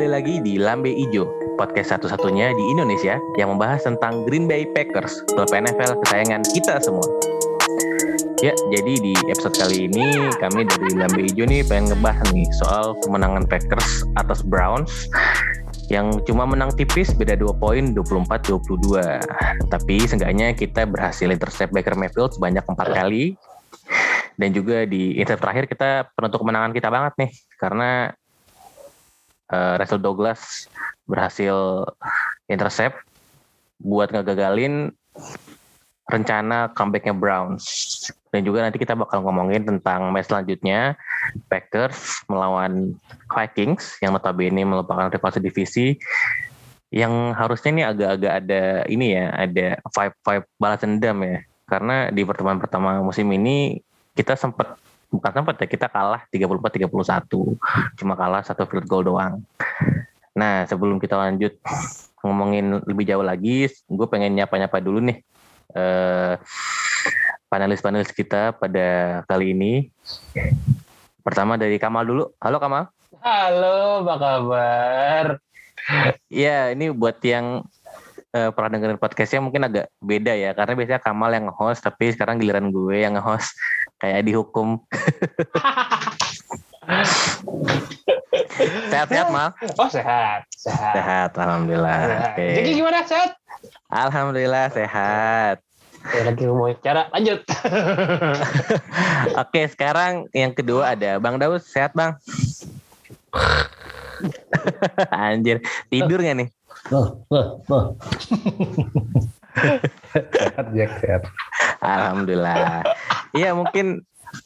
kembali 0.00 0.16
lagi 0.16 0.40
di 0.40 0.56
Lambe 0.56 0.88
Ijo, 0.88 1.28
podcast 1.60 1.92
satu-satunya 1.92 2.56
di 2.56 2.64
Indonesia 2.72 3.20
yang 3.36 3.52
membahas 3.52 3.84
tentang 3.84 4.24
Green 4.24 4.48
Bay 4.48 4.64
Packers, 4.64 5.12
klub 5.28 5.52
NFL 5.52 6.00
kesayangan 6.00 6.40
kita 6.56 6.80
semua. 6.80 7.04
Ya, 8.40 8.56
jadi 8.72 8.96
di 8.96 9.12
episode 9.28 9.60
kali 9.60 9.92
ini 9.92 10.32
kami 10.40 10.64
dari 10.64 10.96
Lambe 10.96 11.20
Ijo 11.28 11.44
nih 11.44 11.60
pengen 11.68 11.92
ngebahas 11.92 12.32
nih 12.32 12.48
soal 12.64 12.96
kemenangan 13.04 13.44
Packers 13.44 14.08
atas 14.16 14.40
Browns 14.40 14.88
yang 15.92 16.16
cuma 16.24 16.48
menang 16.48 16.72
tipis 16.72 17.12
beda 17.12 17.36
2 17.36 17.60
poin 17.60 17.92
24-22. 17.92 19.04
Tapi 19.68 19.96
seenggaknya 20.08 20.56
kita 20.56 20.88
berhasil 20.88 21.28
intercept 21.28 21.76
Baker 21.76 21.92
Mayfield 21.92 22.32
sebanyak 22.40 22.64
4 22.64 22.72
kali. 22.96 23.36
Dan 24.40 24.56
juga 24.56 24.88
di 24.88 25.20
intercept 25.20 25.44
terakhir 25.44 25.68
kita 25.68 26.08
penentu 26.16 26.40
kemenangan 26.40 26.72
kita 26.72 26.88
banget 26.88 27.12
nih 27.20 27.30
karena 27.60 28.16
uh, 29.50 29.74
Russell 29.78 30.02
Douglas 30.02 30.70
berhasil 31.04 31.86
intercept 32.46 33.02
buat 33.82 34.10
ngegagalin 34.14 34.94
rencana 36.10 36.74
comebacknya 36.74 37.14
Browns. 37.14 37.64
Dan 38.30 38.46
juga 38.46 38.62
nanti 38.62 38.78
kita 38.78 38.94
bakal 38.94 39.22
ngomongin 39.26 39.66
tentang 39.66 40.10
match 40.14 40.30
selanjutnya 40.30 40.94
Packers 41.50 42.22
melawan 42.30 42.94
Vikings 43.30 43.98
yang 44.02 44.14
notabene 44.14 44.62
merupakan 44.62 45.10
rival 45.10 45.30
divisi 45.42 45.98
yang 46.90 47.30
harusnya 47.38 47.70
ini 47.70 47.82
agak-agak 47.86 48.32
ada 48.42 48.62
ini 48.90 49.14
ya 49.14 49.30
ada 49.30 49.78
vibe 49.78 50.14
vibe 50.26 50.46
balas 50.58 50.82
dendam 50.82 51.18
ya. 51.22 51.38
Karena 51.70 52.10
di 52.10 52.22
pertemuan 52.26 52.58
pertama 52.58 52.98
musim 52.98 53.30
ini 53.30 53.78
kita 54.18 54.34
sempat 54.34 54.74
bukan 55.10 55.30
sempat 55.42 55.58
ya 55.58 55.66
kita 55.66 55.86
kalah 55.90 56.22
34 56.30 56.86
31 56.86 56.88
cuma 57.98 58.14
kalah 58.14 58.42
satu 58.46 58.64
field 58.70 58.86
goal 58.86 59.02
doang. 59.02 59.42
Nah 60.32 60.64
sebelum 60.70 61.02
kita 61.02 61.18
lanjut 61.18 61.58
ngomongin 62.22 62.80
lebih 62.86 63.04
jauh 63.04 63.26
lagi 63.26 63.66
gue 63.68 64.06
pengen 64.06 64.38
nyapa-nyapa 64.38 64.78
dulu 64.78 65.02
nih 65.02 65.18
eh, 65.74 66.34
panelis-panelis 67.50 68.14
kita 68.14 68.54
pada 68.54 69.20
kali 69.26 69.52
ini. 69.52 69.90
Pertama 71.20 71.58
dari 71.58 71.76
Kamal 71.76 72.06
dulu. 72.06 72.24
Halo 72.38 72.56
Kamal. 72.62 72.88
Halo 73.20 74.06
apa 74.06 74.14
kabar? 74.16 75.26
Ya 76.30 76.72
ini 76.72 76.88
buat 76.94 77.20
yang 77.20 77.66
uh, 78.32 78.50
pernah 78.54 78.78
dengerin 78.78 78.96
podcastnya 78.96 79.42
mungkin 79.42 79.66
agak 79.66 79.90
beda 80.00 80.32
ya. 80.38 80.54
Karena 80.54 80.72
biasanya 80.78 81.02
Kamal 81.02 81.30
yang 81.34 81.50
nge-host 81.50 81.84
tapi 81.84 82.14
sekarang 82.14 82.40
giliran 82.40 82.70
gue 82.70 83.02
yang 83.02 83.18
nge-host 83.18 83.52
kayak 84.00 84.24
dihukum. 84.24 84.80
Sehat-sehat 88.90 89.28
mal 89.30 89.54
oh 89.78 89.90
sehat 89.92 90.48
sehat. 90.56 90.94
Sehat 90.96 91.30
alhamdulillah. 91.36 92.34
Oke. 92.34 92.48
jadi 92.56 92.70
gimana 92.74 93.04
sehat 93.06 93.36
alhamdulillah 93.92 94.66
sehat. 94.72 95.60
Ya, 96.00 96.24
lagi 96.24 96.48
mau 96.48 96.72
cara 96.80 97.12
lanjut. 97.12 97.44
Oke, 99.44 99.68
sekarang 99.68 100.32
yang 100.32 100.56
kedua 100.56 100.96
ada 100.96 101.20
Bang 101.20 101.36
Daus, 101.36 101.68
sehat 101.68 101.92
Bang? 101.92 102.16
Anjir, 105.12 105.60
tidur 105.92 106.24
gak 106.24 106.40
nih? 106.40 106.48
Sehat 110.14 110.66
Jack 110.74 110.90
sehat. 111.02 111.22
Alhamdulillah. 111.80 112.84
Iya 113.34 113.54
mungkin 113.54 114.04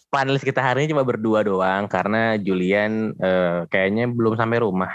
panelis 0.09 0.45
kita 0.47 0.63
hari 0.63 0.85
ini 0.85 0.97
cuma 0.97 1.05
berdua 1.05 1.45
doang 1.45 1.85
karena 1.91 2.39
Julian 2.41 3.13
eh, 3.19 3.69
kayaknya 3.69 4.09
belum 4.09 4.39
sampai 4.39 4.63
rumah 4.63 4.93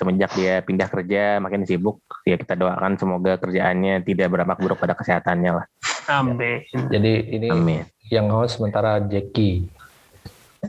semenjak 0.00 0.32
dia 0.32 0.64
pindah 0.64 0.88
kerja 0.88 1.36
makin 1.44 1.68
sibuk 1.68 2.00
ya 2.24 2.40
kita 2.40 2.56
doakan 2.56 2.96
semoga 2.96 3.36
kerjaannya 3.36 4.00
tidak 4.00 4.32
berdampak 4.32 4.56
buruk 4.56 4.80
pada 4.80 4.96
kesehatannya 4.96 5.60
lah. 5.60 5.66
Amin. 6.08 6.64
Jadi 6.72 7.12
ini 7.36 7.48
Amin. 7.52 7.84
yang 8.08 8.32
host 8.32 8.56
sementara 8.56 9.04
Jackie. 9.04 9.68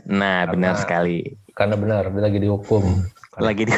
Nah 0.04 0.44
karena, 0.44 0.52
benar 0.52 0.74
sekali. 0.76 1.32
Karena 1.56 1.80
benar 1.80 2.12
dia 2.12 2.20
lagi 2.20 2.38
dihukum 2.44 2.84
lagi 3.40 3.64
di 3.64 3.72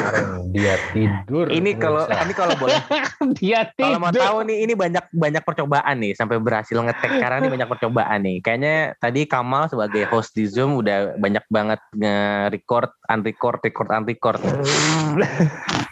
dia 0.51 0.75
tidur. 0.91 1.47
Ini 1.47 1.79
kalau 1.79 2.03
ini 2.11 2.33
kalau 2.35 2.59
boleh 2.59 2.75
dia 3.39 3.63
tidur. 3.71 3.95
Kalau 3.95 3.99
mau 4.03 4.11
tahu 4.11 4.37
nih 4.51 4.57
ini 4.67 4.73
banyak 4.75 5.05
banyak 5.15 5.43
percobaan 5.47 5.95
nih 6.03 6.11
sampai 6.11 6.43
berhasil 6.43 6.75
ngetek 6.75 7.23
karena 7.23 7.39
ini 7.39 7.49
banyak 7.55 7.69
percobaan 7.71 8.19
nih. 8.27 8.37
Kayaknya 8.43 8.75
tadi 8.99 9.23
Kamal 9.23 9.71
sebagai 9.71 10.03
host 10.11 10.35
di 10.35 10.43
Zoom 10.43 10.75
udah 10.75 11.15
banyak 11.15 11.45
banget 11.47 11.79
nge-record, 11.95 12.91
unrecord, 13.07 13.59
record, 13.63 13.89
unrecord. 13.95 14.41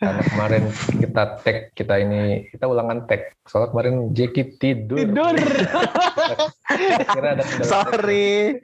Karena 0.00 0.22
kemarin 0.24 0.64
kita 0.96 1.22
tag 1.44 1.58
kita 1.76 1.94
ini 2.00 2.48
kita 2.48 2.64
ulangan 2.64 3.04
tag. 3.04 3.36
Soalnya 3.44 3.76
kemarin 3.76 3.94
Jeki 4.16 4.56
tidur. 4.56 4.96
Tidur. 4.96 5.34
Kira 7.12 7.28
ada 7.36 7.44
Sorry. 7.60 8.56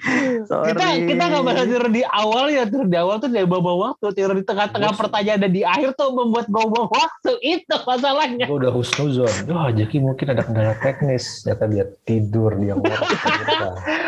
Sorry. 0.48 0.72
Kita 0.72 0.86
kita 1.04 1.22
nggak 1.28 1.42
bahas 1.44 1.68
tidur 1.68 1.86
di 1.92 2.02
awal 2.08 2.48
ya 2.48 2.64
tidur 2.64 2.88
di 2.88 2.96
awal 2.96 3.20
tuh 3.20 3.28
dari 3.28 3.44
bawa 3.44 3.92
waktu 3.92 4.06
tidur 4.16 4.32
di 4.32 4.44
tengah-tengah 4.44 4.96
pertanyaan 4.96 5.44
dan 5.44 5.52
di 5.52 5.62
akhir 5.68 5.92
tuh 6.00 6.16
membuat 6.16 6.48
bawa 6.48 6.88
waktu 6.88 7.32
itu 7.44 7.76
masalahnya. 7.84 8.48
Gue 8.48 8.58
udah 8.64 8.72
husnuzon. 8.72 9.52
Wah 9.52 9.68
Jeki 9.68 10.00
mungkin 10.00 10.32
ada 10.32 10.42
kendala 10.48 10.72
teknis. 10.80 11.44
Ternyata 11.44 11.64
dia 11.68 11.84
tidur 12.08 12.56
dia 12.56 12.72
ngorok. 12.72 13.04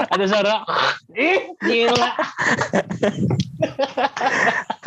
ada 0.08 0.24
suara. 0.24 0.64
Ih 1.12 1.52
gila. 1.60 2.10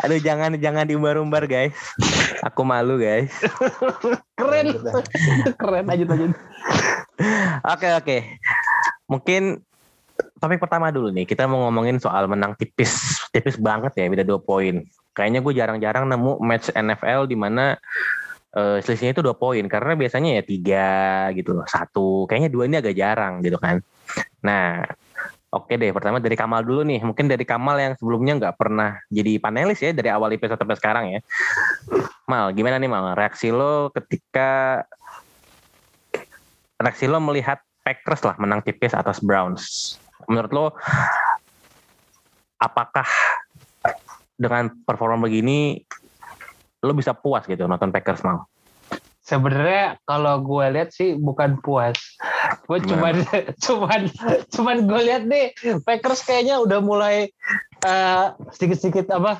Aduh 0.02 0.18
jangan 0.18 0.58
jangan 0.58 0.84
diumbar-umbar 0.88 1.46
guys. 1.46 1.75
Aku 2.46 2.62
malu 2.62 3.00
guys. 3.00 3.32
Keren. 4.38 4.66
Keren 5.56 5.86
aja 5.88 6.04
aja. 6.04 6.26
Oke 7.72 7.88
oke. 7.96 8.16
Mungkin 9.08 9.60
topik 10.40 10.60
pertama 10.60 10.92
dulu 10.92 11.12
nih. 11.12 11.24
Kita 11.24 11.48
mau 11.48 11.68
ngomongin 11.68 12.00
soal 12.00 12.28
menang 12.28 12.54
tipis. 12.56 13.20
Tipis 13.34 13.56
banget 13.60 13.96
ya 13.96 14.08
beda 14.08 14.24
dua 14.24 14.40
poin. 14.40 14.84
Kayaknya 15.16 15.40
gue 15.40 15.52
jarang-jarang 15.56 16.04
nemu 16.12 16.40
match 16.44 16.68
NFL 16.76 17.24
di 17.28 17.36
mana 17.40 17.80
uh, 18.56 18.78
selisihnya 18.80 19.12
itu 19.12 19.22
dua 19.22 19.36
poin 19.36 19.64
karena 19.68 19.92
biasanya 19.92 20.40
ya 20.40 20.42
tiga 20.42 20.88
gitu 21.36 21.52
loh 21.52 21.68
satu 21.68 22.24
kayaknya 22.24 22.50
dua 22.50 22.64
ini 22.64 22.76
agak 22.80 22.96
jarang 22.96 23.44
gitu 23.44 23.60
kan 23.60 23.84
nah 24.40 24.88
Oke 25.56 25.80
deh, 25.80 25.88
pertama 25.88 26.20
dari 26.20 26.36
Kamal 26.36 26.60
dulu 26.60 26.84
nih. 26.84 27.00
Mungkin 27.00 27.32
dari 27.32 27.48
Kamal 27.48 27.80
yang 27.80 27.92
sebelumnya 27.96 28.36
nggak 28.36 28.54
pernah 28.60 29.00
jadi 29.08 29.40
panelis 29.40 29.80
ya 29.80 29.96
dari 29.96 30.12
awal 30.12 30.28
episode 30.36 30.60
sampai 30.60 30.76
sekarang 30.76 31.04
ya. 31.16 31.20
Mal, 32.28 32.52
gimana 32.52 32.76
nih 32.76 32.90
Mal? 32.92 33.16
Reaksi 33.16 33.48
lo 33.48 33.88
ketika 33.88 34.84
reaksi 36.76 37.08
lo 37.08 37.16
melihat 37.24 37.64
Packers 37.80 38.20
lah 38.28 38.36
menang 38.36 38.60
tipis 38.60 38.92
atas 38.92 39.24
Browns. 39.24 39.96
Menurut 40.28 40.50
lo, 40.52 40.66
apakah 42.60 43.08
dengan 44.36 44.68
performa 44.84 45.24
begini 45.24 45.80
lo 46.84 46.92
bisa 46.92 47.16
puas 47.16 47.48
gitu 47.48 47.64
nonton 47.64 47.88
Packers 47.88 48.20
Mal? 48.20 48.44
sebenarnya 49.26 49.98
kalau 50.06 50.38
gue 50.38 50.64
lihat 50.70 50.94
sih 50.94 51.18
bukan 51.18 51.58
puas 51.58 51.98
gue 52.66 52.78
cuman 52.90 53.14
cuman 53.62 54.00
cuman 54.50 54.76
gue 54.90 55.00
lihat 55.06 55.22
nih 55.26 55.54
Packers 55.86 56.26
kayaknya 56.26 56.58
udah 56.58 56.82
mulai 56.82 57.30
uh, 57.86 58.34
sedikit-sedikit 58.50 59.10
apa 59.14 59.38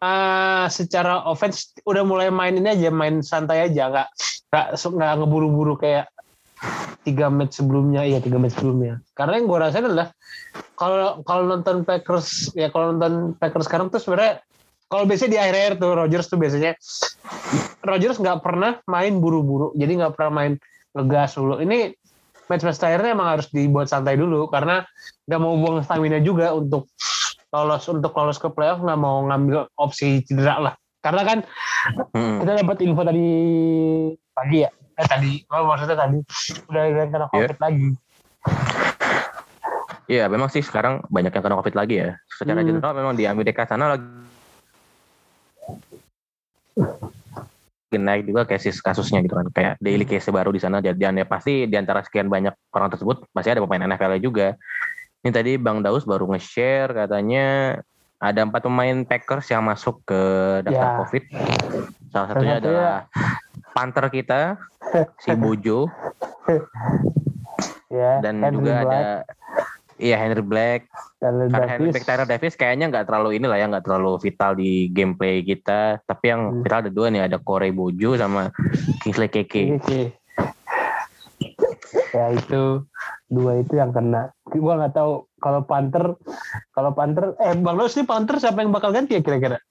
uh, 0.00 0.66
secara 0.68 1.24
offense 1.28 1.72
udah 1.84 2.02
mulai 2.02 2.28
main 2.32 2.56
ini 2.56 2.68
aja 2.72 2.88
main 2.92 3.20
santai 3.20 3.70
aja. 3.70 3.92
Nggak 3.92 4.08
nggak 4.76 5.12
ngeburu-buru 5.20 5.78
kayak 5.78 6.10
tiga 7.04 7.32
match 7.32 7.60
sebelumnya. 7.60 8.04
Iya 8.04 8.18
tiga 8.20 8.40
match 8.40 8.56
sebelumnya. 8.58 9.00
Karena 9.16 9.40
yang 9.40 9.46
gue 9.48 9.58
rasain 9.60 9.86
adalah 9.86 10.08
kalau 10.76 11.20
kalau 11.24 11.44
nonton 11.48 11.84
Packers 11.84 12.52
ya 12.56 12.72
kalau 12.72 12.96
nonton 12.96 13.36
Packers 13.36 13.68
sekarang 13.68 13.92
tuh 13.92 14.00
sebenarnya 14.00 14.42
kalau 14.90 15.06
biasanya 15.06 15.30
di 15.30 15.38
akhir-akhir 15.38 15.72
tuh 15.78 15.90
Rogers 15.94 16.26
tuh 16.26 16.38
biasanya 16.40 16.74
Rogers 17.86 18.18
nggak 18.18 18.42
pernah 18.42 18.82
main 18.90 19.22
buru-buru, 19.22 19.70
jadi 19.78 20.02
nggak 20.02 20.18
pernah 20.18 20.32
main 20.34 20.52
ngegas 20.90 21.38
dulu. 21.38 21.62
Ini 21.62 21.94
match-match 22.50 22.82
terakhirnya 22.82 23.14
emang 23.14 23.38
harus 23.38 23.46
dibuat 23.54 23.86
santai 23.86 24.18
dulu 24.18 24.50
karena 24.50 24.82
nggak 25.30 25.40
mau 25.40 25.54
buang 25.54 25.86
stamina 25.86 26.18
juga 26.18 26.50
untuk 26.50 26.90
lolos 27.54 27.86
untuk 27.86 28.10
lolos 28.10 28.42
ke 28.42 28.50
playoff 28.50 28.82
nggak 28.82 28.98
mau 28.98 29.22
ngambil 29.30 29.70
opsi 29.78 30.26
cedera 30.26 30.58
lah. 30.58 30.74
Karena 31.00 31.22
kan 31.24 31.38
hmm. 32.12 32.44
kita 32.44 32.52
dapat 32.60 32.76
info 32.84 33.02
tadi 33.06 33.26
pagi 34.36 34.58
ya, 34.66 34.70
eh 35.00 35.06
tadi, 35.08 35.32
oh, 35.48 35.64
maksudnya 35.64 35.96
tadi 35.96 36.18
udah 36.68 36.82
kena 37.08 37.24
iya. 37.24 37.28
covid 37.32 37.56
yeah. 37.56 37.62
lagi. 37.62 37.88
Iya, 40.10 40.24
memang 40.26 40.50
sih 40.50 40.60
sekarang 40.60 41.06
banyak 41.08 41.32
yang 41.32 41.44
kena 41.46 41.56
covid 41.56 41.72
lagi 41.78 42.04
ya. 42.04 42.10
Secara 42.28 42.60
hmm. 42.60 42.68
general 42.68 42.92
memang 42.92 43.14
di 43.16 43.24
Amerika 43.24 43.64
sana 43.64 43.96
lagi 43.96 44.04
naik 47.98 48.30
juga 48.30 48.46
kasus 48.46 48.78
kasusnya 48.78 49.18
gitu 49.26 49.34
kan. 49.34 49.46
Kayak 49.50 49.74
daily 49.82 50.06
case 50.06 50.30
baru 50.30 50.54
di 50.54 50.62
sana 50.62 50.78
dan 50.78 50.94
ya 50.94 51.26
pasti 51.26 51.66
di 51.66 51.74
antara 51.74 52.04
sekian 52.06 52.30
banyak 52.30 52.54
orang 52.70 52.88
tersebut 52.94 53.26
masih 53.34 53.56
ada 53.56 53.64
pemain 53.66 53.82
NFL 53.82 54.22
juga. 54.22 54.54
Ini 55.20 55.30
tadi 55.34 55.52
Bang 55.58 55.82
Daus 55.82 56.06
baru 56.06 56.30
nge-share 56.30 56.94
katanya 56.94 57.76
ada 58.20 58.40
empat 58.44 58.62
pemain 58.62 59.02
Packers 59.02 59.48
yang 59.50 59.64
masuk 59.64 60.04
ke 60.04 60.22
daftar 60.62 60.86
Ya. 60.86 60.98
COVID. 61.02 61.22
Salah 62.12 62.26
satunya 62.30 62.54
satunya- 62.56 62.56
adalah 62.60 62.94
Panther 63.74 64.06
kita, 64.12 64.40
si 65.18 65.32
Bojo, 65.40 65.88
ya 67.90 68.22
dan 68.22 68.38
juga 68.50 68.72
Black, 68.82 68.86
ada 68.86 69.02
Iya 70.00 70.16
Henry 70.16 70.40
Black. 70.40 70.88
Tyler 71.20 71.52
Karena 71.52 71.68
Henry 71.68 71.80
Davis 71.84 71.92
Black, 71.92 72.06
Tyler 72.08 72.26
Davis 72.26 72.54
kayaknya 72.56 72.86
nggak 72.88 73.04
terlalu 73.04 73.36
inilah 73.36 73.56
ya, 73.60 73.68
nggak 73.68 73.84
terlalu 73.84 74.16
vital 74.16 74.56
di 74.56 74.88
gameplay 74.88 75.44
kita. 75.44 76.00
Tapi 76.02 76.24
yang 76.26 76.40
Hmm. 76.48 76.60
vital 76.64 76.80
ada 76.80 76.90
dua 76.90 77.06
nih, 77.12 77.22
ada 77.28 77.36
Corey 77.36 77.68
Bojo 77.68 78.16
sama 78.16 78.48
Kingsley 79.04 79.28
Keke. 79.28 79.76
Ya 82.10 82.26
itu 82.32 82.88
dua 83.28 83.62
itu 83.62 83.76
yang 83.76 83.94
kena 83.94 84.34
gua 84.50 84.74
nggak 84.76 84.94
tahu 84.94 85.30
kalau 85.38 85.62
Panther 85.62 86.18
kalau 86.74 86.90
Panther 86.90 87.38
eh 87.38 87.54
Bang 87.54 87.78
Los 87.78 87.94
nih 87.94 88.02
Panther 88.02 88.42
siapa 88.42 88.62
yang 88.62 88.74
bakal 88.74 88.90
ganti 88.90 89.14
ya 89.14 89.22
kira-kira 89.22 89.62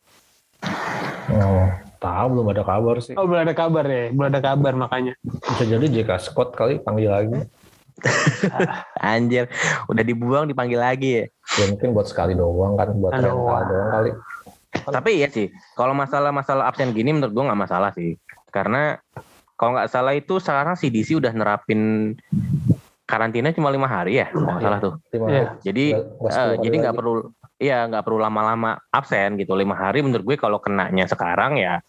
Oh, 1.29 1.67
tahu 1.99 2.25
belum 2.31 2.47
ada 2.49 2.63
kabar 2.63 2.95
sih. 3.03 3.13
oh 3.13 3.27
belum 3.27 3.43
ada 3.43 3.53
kabar 3.53 3.83
ya 3.83 4.15
belum 4.15 4.27
ada 4.31 4.41
kabar 4.41 4.73
makanya 4.73 5.13
Bisa 5.21 5.67
jadi 5.67 5.83
JK 5.83 6.11
Scott 6.17 6.55
kali 6.55 6.79
panggil 6.79 7.11
lagi. 7.11 7.39
Anjir, 9.13 9.47
udah 9.87 10.03
dibuang 10.03 10.45
dipanggil 10.49 10.79
lagi 10.79 11.09
ya. 11.21 11.25
Ya 11.57 11.65
mungkin 11.71 11.95
buat 11.95 12.07
sekali 12.07 12.33
doang 12.37 12.77
kan, 12.79 12.93
buat 12.97 13.11
Aduh. 13.17 13.31
rental 13.31 13.63
doang 13.67 13.89
kali. 13.91 14.11
Tapi 14.69 15.09
iya 15.17 15.27
sih, 15.33 15.49
kalau 15.73 15.97
masalah-masalah 15.97 16.69
absen 16.69 16.93
gini 16.93 17.09
menurut 17.09 17.33
gua 17.33 17.51
nggak 17.51 17.61
masalah 17.65 17.89
sih. 17.93 18.15
Karena 18.53 18.97
kalau 19.57 19.75
nggak 19.75 19.89
salah 19.91 20.13
itu 20.13 20.37
sekarang 20.39 20.77
CDC 20.77 21.19
udah 21.19 21.33
nerapin 21.33 22.13
karantina 23.09 23.49
cuma 23.49 23.73
lima 23.73 23.89
hari 23.89 24.21
ya, 24.21 24.29
kalau 24.29 24.45
nggak 24.55 24.63
salah 24.63 24.79
tuh. 24.79 24.93
Iya. 25.09 25.43
Jadi 25.65 25.85
eh, 25.97 26.29
hari 26.29 26.61
jadi 26.61 26.75
nggak 26.85 26.93
lagi. 26.93 27.01
perlu, 27.01 27.13
iya 27.57 27.79
nggak 27.89 28.03
perlu 28.05 28.19
lama-lama 28.21 28.77
absen 28.93 29.35
gitu. 29.41 29.57
Lima 29.57 29.73
hari 29.73 30.05
menurut 30.05 30.21
gue 30.21 30.37
kalau 30.37 30.61
kenanya 30.61 31.09
sekarang 31.09 31.57
ya 31.57 31.81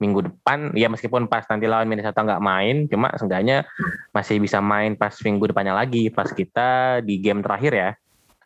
minggu 0.00 0.32
depan, 0.32 0.72
ya 0.72 0.88
meskipun 0.88 1.28
pas 1.28 1.44
nanti 1.44 1.68
lawan 1.68 1.84
Minnesota 1.84 2.24
nggak 2.24 2.42
main, 2.42 2.88
cuma 2.88 3.12
seenggaknya 3.14 3.68
masih 4.16 4.40
bisa 4.40 4.58
main 4.64 4.96
pas 4.96 5.12
minggu 5.20 5.52
depannya 5.52 5.76
lagi, 5.76 6.08
pas 6.08 6.32
kita 6.32 7.04
di 7.04 7.20
game 7.20 7.44
terakhir 7.44 7.72
ya, 7.76 7.90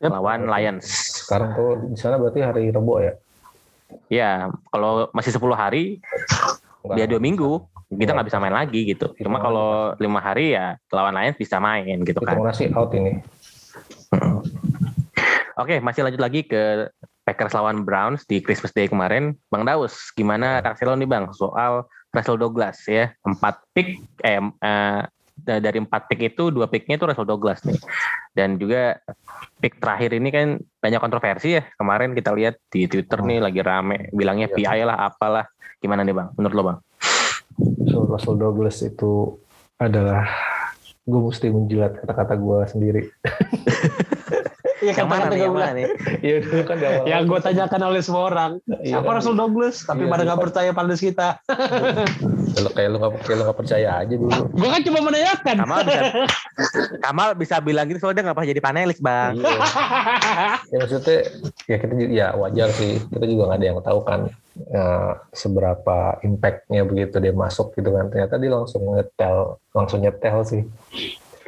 Yep. 0.02 0.10
lawan 0.10 0.40
Lions. 0.50 0.84
Sekarang 1.24 1.54
tuh 1.54 1.94
di 1.94 1.96
sana 1.96 2.18
berarti 2.18 2.42
hari 2.42 2.68
Rebo 2.74 2.98
ya? 2.98 3.14
Ya, 4.10 4.50
kalau 4.74 5.08
masih 5.14 5.30
10 5.30 5.54
hari, 5.54 6.02
Nggak. 6.84 6.96
dia 6.98 7.06
dua 7.08 7.20
minggu 7.22 7.50
kita 7.94 8.10
Nggak. 8.10 8.14
nggak 8.18 8.28
bisa 8.28 8.38
main 8.42 8.54
lagi 8.58 8.80
gitu. 8.90 9.06
Cuma 9.22 9.38
Hitungan 9.38 9.42
kalau 9.46 9.70
lima 10.02 10.20
hari 10.20 10.52
ya 10.52 10.74
lawan 10.90 11.14
Lions 11.14 11.38
bisa 11.38 11.62
main 11.62 12.02
gitu 12.02 12.20
kan. 12.20 12.36
Hitungan 12.36 12.52
sih 12.52 12.68
out 12.74 12.90
ini. 12.92 13.22
Oke, 15.54 15.78
masih 15.78 16.02
lanjut 16.02 16.18
lagi 16.18 16.42
ke 16.42 16.90
Packers 17.22 17.54
lawan 17.54 17.86
Browns 17.86 18.26
di 18.26 18.42
Christmas 18.42 18.74
Day 18.74 18.90
kemarin. 18.90 19.38
Bang 19.54 19.62
Daus, 19.62 20.10
gimana 20.18 20.58
reaksi 20.58 20.82
lo 20.82 20.98
nih 20.98 21.06
Bang 21.06 21.30
soal 21.30 21.86
Russell 22.10 22.42
Douglas 22.42 22.82
ya? 22.90 23.14
Empat 23.22 23.62
pick, 23.70 24.02
eh, 24.26 24.42
eh, 24.42 25.00
dari 25.38 25.78
empat 25.78 26.10
pick 26.10 26.34
itu 26.34 26.50
dua 26.50 26.66
picknya 26.66 26.98
itu 26.98 27.06
Russell 27.06 27.30
Douglas 27.30 27.62
nih. 27.62 27.78
Dan 28.34 28.58
juga 28.58 28.98
pick 29.62 29.78
terakhir 29.78 30.18
ini 30.18 30.28
kan 30.34 30.58
banyak 30.82 31.00
kontroversi 31.00 31.54
ya. 31.54 31.62
Kemarin 31.78 32.18
kita 32.18 32.34
lihat 32.34 32.58
di 32.66 32.90
Twitter 32.90 33.22
nih 33.22 33.38
lagi 33.38 33.62
rame, 33.62 34.10
bilangnya 34.10 34.50
Iya. 34.50 34.58
PI 34.58 34.80
lah 34.90 35.06
apalah. 35.06 35.46
Gimana 35.78 36.02
nih 36.02 36.18
Bang? 36.18 36.34
Menurut 36.34 36.54
lo 36.58 36.62
Bang? 36.66 36.78
So, 37.86 38.10
Russell 38.10 38.42
Douglas 38.42 38.82
itu 38.82 39.38
adalah 39.78 40.26
gue 41.06 41.20
mesti 41.30 41.46
menjilat 41.46 42.02
kata-kata 42.02 42.34
gue 42.34 42.58
sendiri. 42.66 43.02
Iya 44.84 44.92
Yang 44.94 45.08
mana 45.08 45.24
nih? 45.26 45.38
Yang 45.40 45.54
mana 45.54 45.72
nih? 45.72 45.86
Iya 46.26 46.36
dulu 46.40 46.62
kan 46.62 46.76
awal. 46.78 47.04
yang 47.04 47.22
gue 47.24 47.40
tanyakan 47.40 47.80
oleh 47.84 48.00
semua 48.00 48.22
orang 48.26 48.50
Iya, 48.78 48.90
siapa 48.92 49.06
kan? 49.06 49.14
Russell 49.16 49.34
Douglas 49.34 49.76
tapi 49.82 50.02
Iya, 50.02 50.10
pada 50.10 50.22
nggak 50.22 50.36
iya. 50.36 50.44
percaya 50.44 50.70
pada 50.70 50.94
kita 50.94 51.28
Kalau 52.54 52.70
kayak 52.70 52.88
lu 52.88 52.96
nggak 52.98 53.12
kayak 53.20 53.36
lu 53.36 53.44
nggak 53.44 53.58
percaya 53.58 53.88
aja 53.96 54.14
dulu. 54.14 54.40
gue 54.46 54.68
kan 54.68 54.82
cuma 54.82 54.98
menanyakan 55.02 55.56
Kamal 55.58 55.80
bisa, 55.82 56.00
Kamal 57.00 57.28
bisa 57.34 57.56
bilang 57.58 57.86
gitu 57.86 57.98
soalnya 57.98 58.16
dia 58.16 58.24
nggak 58.24 58.36
pernah 58.36 58.50
jadi 58.50 58.62
panelis 58.62 59.00
Bang. 59.00 59.32
Iya. 59.36 59.58
ya 60.68 60.76
maksudnya 60.78 61.18
ya 61.64 61.76
kita 61.78 61.92
juga 61.92 62.12
ya 62.12 62.28
wajar 62.34 62.68
sih 62.70 63.00
kita 63.02 63.24
juga 63.24 63.42
nggak 63.46 63.58
ada 63.58 63.66
yang 63.66 63.78
tahu 63.80 64.00
kan 64.02 64.20
eh, 64.56 65.12
seberapa 65.32 65.98
impactnya 66.20 66.82
begitu 66.82 67.16
dia 67.18 67.32
masuk 67.32 67.72
gitu 67.72 67.90
kan 67.90 68.06
ternyata 68.06 68.34
dia 68.36 68.50
langsung 68.50 68.82
nyetel 68.86 69.36
langsung 69.70 69.98
nyetel 69.98 70.38
sih 70.44 70.62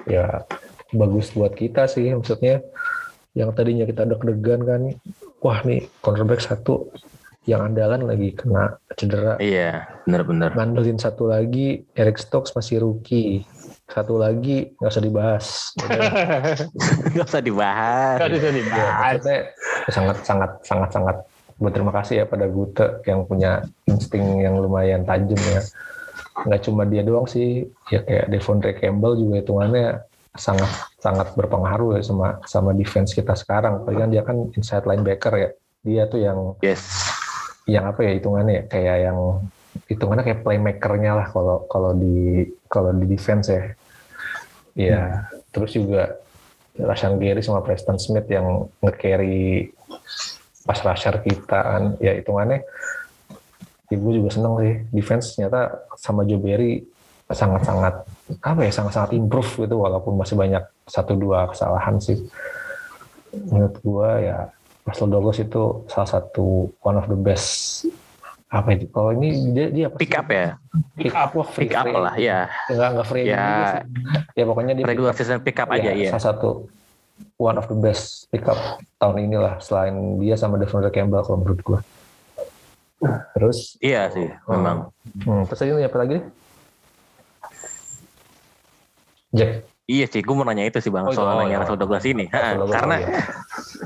ya 0.06 0.42
bagus 0.90 1.30
buat 1.30 1.52
kita 1.52 1.86
sih 1.86 2.10
maksudnya 2.10 2.62
yang 3.36 3.52
tadinya 3.52 3.84
kita 3.84 4.02
deg-degan 4.02 4.60
kan 4.62 4.80
wah 5.38 5.60
nih 5.60 5.84
cornerback 6.00 6.40
satu 6.40 6.88
yang 7.44 7.62
andalan 7.62 8.02
lagi 8.02 8.32
kena 8.32 8.74
cedera 8.92 9.38
Iya, 9.38 9.86
bener-bener. 10.02 10.50
ngandelin 10.50 10.96
satu 10.96 11.28
lagi 11.28 11.84
Eric 11.92 12.18
Stokes 12.18 12.50
masih 12.50 12.80
rookie 12.80 13.46
satu 13.86 14.18
lagi 14.18 14.74
nggak 14.74 14.90
usah 14.90 15.04
dibahas 15.04 15.46
Udah, 15.78 16.10
Gak 17.14 17.26
usah 17.28 17.38
dibahas. 17.40 18.18
Nggak 18.18 18.30
Ya, 18.34 18.50
dibahas. 18.50 18.98
maksudnya 19.14 19.38
sangat 19.86 20.16
sangat 20.24 20.50
sangat 20.64 20.90
sangat 20.90 21.16
berterima 21.56 21.92
kasih 21.94 22.14
ya 22.18 22.24
pada 22.26 22.50
Gute 22.50 23.00
yang 23.04 23.22
punya 23.24 23.62
insting 23.86 24.42
yang 24.42 24.58
lumayan 24.58 25.06
tajam 25.06 25.38
ya. 25.38 25.62
Nggak 26.36 26.60
cuma 26.62 26.82
dia 26.84 27.00
doang 27.00 27.24
sih, 27.24 27.64
ya 27.86 28.02
kayak 28.02 28.26
Devondre 28.26 28.74
Campbell 28.74 29.16
juga 29.16 29.34
hitungannya 29.38 29.86
sangat 30.36 30.70
sangat 31.00 31.32
berpengaruh 31.36 31.98
ya 31.98 32.02
sama 32.04 32.40
sama 32.48 32.70
defense 32.72 33.12
kita 33.12 33.34
sekarang. 33.36 33.82
Apalagi 33.82 34.00
kan 34.00 34.10
dia 34.12 34.22
kan 34.22 34.36
inside 34.56 34.86
linebacker 34.86 35.32
ya. 35.36 35.50
Dia 35.82 36.02
tuh 36.08 36.20
yang 36.22 36.38
Yes. 36.62 36.82
yang 37.66 37.90
apa 37.90 38.06
ya 38.06 38.14
hitungannya 38.14 38.62
ya 38.62 38.64
kayak 38.70 38.96
yang 39.10 39.18
hitungannya 39.90 40.22
kayak 40.22 40.40
playmakernya 40.46 41.12
lah 41.18 41.26
kalau 41.34 41.66
kalau 41.66 41.90
di 41.92 42.46
kalau 42.70 42.94
di 42.94 43.06
defense 43.10 43.50
ya. 43.50 43.64
Ya, 44.76 45.32
terus 45.56 45.72
juga 45.72 46.20
Rashan 46.76 47.16
Gary 47.16 47.40
sama 47.40 47.64
Preston 47.64 47.96
Smith 47.96 48.28
yang 48.28 48.68
nge-carry 48.84 49.72
pas 50.68 50.76
rusher 50.84 51.16
kita 51.24 51.58
kan 51.62 51.82
ya 52.02 52.12
hitungannya 52.12 52.60
ibu 53.88 54.08
juga 54.10 54.34
seneng 54.34 54.54
sih 54.58 54.74
defense 54.90 55.38
ternyata 55.38 55.86
sama 55.94 56.26
Joe 56.26 56.42
Barry 56.42 56.82
sangat-sangat 57.30 58.02
apa 58.42 58.60
ya 58.60 58.72
sangat-sangat 58.72 59.14
improve 59.14 59.46
gitu 59.62 59.78
walaupun 59.78 60.14
masih 60.14 60.34
banyak 60.34 60.60
satu 60.84 61.14
dua 61.14 61.46
kesalahan 61.46 61.96
sih 61.96 62.18
menurut 63.46 63.74
gua 63.80 64.18
ya 64.18 64.38
Russell 64.82 65.08
Douglas 65.08 65.38
itu 65.38 65.62
salah 65.86 66.08
satu 66.08 66.70
one 66.80 66.96
of 66.96 67.06
the 67.06 67.14
best 67.14 67.86
apa 68.46 68.72
itu 68.72 68.86
kalau 68.88 69.10
ini 69.12 69.50
dia 69.50 69.66
dia 69.68 69.84
apa 69.86 69.98
Pick 69.98 70.14
up 70.14 70.26
ya. 70.26 70.54
pick 70.94 71.10
up 71.12 71.30
free 71.46 71.66
Pick 71.66 71.74
up 71.74 71.84
free. 71.84 71.98
lah, 71.98 72.14
ya. 72.16 72.38
enggak 72.66 72.88
enggak 72.94 73.06
free 73.06 73.24
Ya. 73.26 73.82
ya 74.32 74.44
pokoknya 74.44 74.72
dia 74.72 74.82
pick 74.82 74.90
Regular 74.90 75.10
up. 75.10 75.18
season 75.18 75.38
pick 75.40 75.58
up 75.58 75.68
Ya, 75.68 75.76
aja 75.76 75.90
ya. 75.92 76.10
salah 76.10 76.24
satu 76.30 76.50
one 77.36 77.56
of 77.56 77.66
the 77.66 77.74
best 77.74 78.26
pick 78.28 78.42
up 78.44 78.58
tahun 78.96 79.22
inilah 79.24 79.58
selain 79.58 79.94
dia 80.18 80.34
sama 80.34 80.56
Devondre 80.56 80.90
Campbell 80.90 81.22
kalau 81.22 81.42
menurut 81.42 81.60
gua 81.62 81.80
terus 83.32 83.76
Iya 83.78 84.08
sih, 84.08 84.30
memang. 84.46 84.88
hmm, 85.20 85.42
terus 85.46 85.58
tadi 85.60 85.70
apa 85.76 85.96
lagi 85.96 86.12
nih? 86.16 86.24
Jack 89.36 89.52
Iya 89.86 90.10
sih, 90.10 90.18
gue 90.18 90.34
mau 90.34 90.42
nanya 90.42 90.66
itu 90.66 90.82
sih 90.82 90.90
bang, 90.90 91.06
Oh, 91.06 91.14
soal 91.14 91.38
oh, 91.38 91.46
nanya 91.46 91.56
ya. 91.56 91.58
Russell 91.62 91.78
Douglas 91.78 92.02
ini. 92.10 92.26
Ha, 92.34 92.58
Douglas, 92.58 92.74
karena 92.74 92.94
oh, 92.98 93.00
iya. 93.06 93.20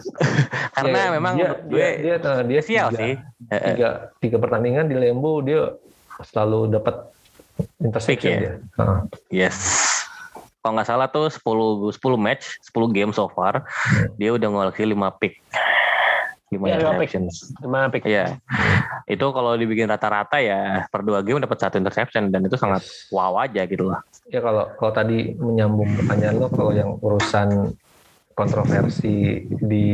karena 0.80 0.96
Ya, 0.96 1.08
memang 1.12 1.34
dia, 1.36 1.50
gue 1.60 1.76
dia, 1.76 1.88
dia, 2.00 2.16
dia, 2.16 2.40
dia 2.48 2.60
sial 2.64 2.88
tiga, 2.88 3.00
sih. 3.04 3.12
Eh, 3.20 3.52
eh. 3.52 3.74
tiga, 3.76 3.88
tiga 4.16 4.36
pertandingan 4.40 4.88
di 4.88 4.96
Lembo 4.96 5.44
dia 5.44 5.76
selalu 6.24 6.72
dapat 6.72 7.04
interception 7.84 8.16
Pick 8.16 8.24
ya? 8.24 8.38
dia. 8.40 8.54
Heeh. 8.80 8.98
Yes. 9.28 9.56
Kalau 10.64 10.72
nggak 10.80 10.88
salah 10.88 11.08
tuh 11.12 11.28
10 11.28 11.92
10 11.92 12.16
match, 12.16 12.56
10 12.64 12.96
game 12.96 13.12
so 13.12 13.28
far, 13.36 13.68
dia 14.16 14.32
udah 14.32 14.48
ngoleksi 14.48 14.88
5 14.88 14.96
pick. 15.20 15.36
5 16.48 16.64
Iya, 16.64 16.80
lima 16.80 16.96
pick. 16.96 17.12
interceptions. 17.12 17.52
Gimana 17.60 17.86
pick? 17.92 18.02
Iya. 18.08 18.40
Itu 19.10 19.34
kalau 19.34 19.58
dibikin 19.58 19.90
rata-rata 19.90 20.38
ya 20.38 20.86
per 20.86 21.02
dua 21.02 21.18
game 21.26 21.42
dapat 21.42 21.58
satu 21.58 21.82
interception 21.82 22.30
dan 22.30 22.46
itu 22.46 22.54
sangat 22.54 22.86
wow 23.10 23.42
aja 23.42 23.66
gitu 23.66 23.90
lah. 23.90 24.06
Ya 24.30 24.38
kalau 24.38 24.70
kalau 24.78 24.92
tadi 24.94 25.34
menyambung 25.34 25.90
pertanyaan 25.98 26.38
lo 26.38 26.46
kalau 26.46 26.70
yang 26.70 26.94
urusan 27.02 27.74
kontroversi 28.38 29.42
di 29.50 29.88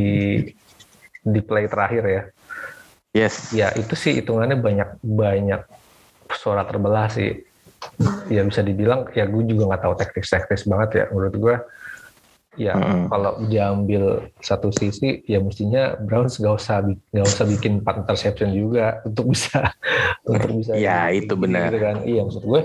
di 1.25 1.39
play 1.41 1.65
terakhir 1.65 2.03
ya. 2.05 2.23
Yes. 3.17 3.49
Ya 3.49 3.73
itu 3.73 3.97
sih 3.97 4.21
hitungannya 4.21 4.61
banyak 4.61 5.01
banyak 5.01 5.61
suara 6.37 6.61
terbelah 6.69 7.09
sih. 7.09 7.41
Ya 8.29 8.45
bisa 8.45 8.61
dibilang 8.61 9.09
ya 9.17 9.25
gue 9.25 9.41
juga 9.49 9.73
nggak 9.73 9.81
tahu 9.81 9.93
teknis-teknis 9.97 10.69
banget 10.69 10.89
ya 10.93 11.05
menurut 11.09 11.35
gue. 11.35 11.55
Ya 12.57 12.73
Mm-mm. 12.73 13.05
kalau 13.13 13.37
diambil 13.45 14.33
satu 14.41 14.73
sisi 14.73 15.21
ya 15.29 15.37
mestinya 15.37 15.93
Browns 16.01 16.41
gak 16.41 16.57
usah 16.57 16.81
nggak 17.13 17.27
usah 17.29 17.45
bikin 17.45 17.85
empat 17.85 18.01
interception 18.01 18.49
juga 18.49 18.97
untuk 19.07 19.29
bisa 19.29 19.69
untuk 20.25 20.51
bisa 20.57 20.73
Ya, 20.73 21.13
itu 21.13 21.37
benar. 21.37 21.69
gitu 21.69 21.77
kan. 21.85 21.95
Iya 22.01 22.21
maksud 22.25 22.43
gue 22.43 22.61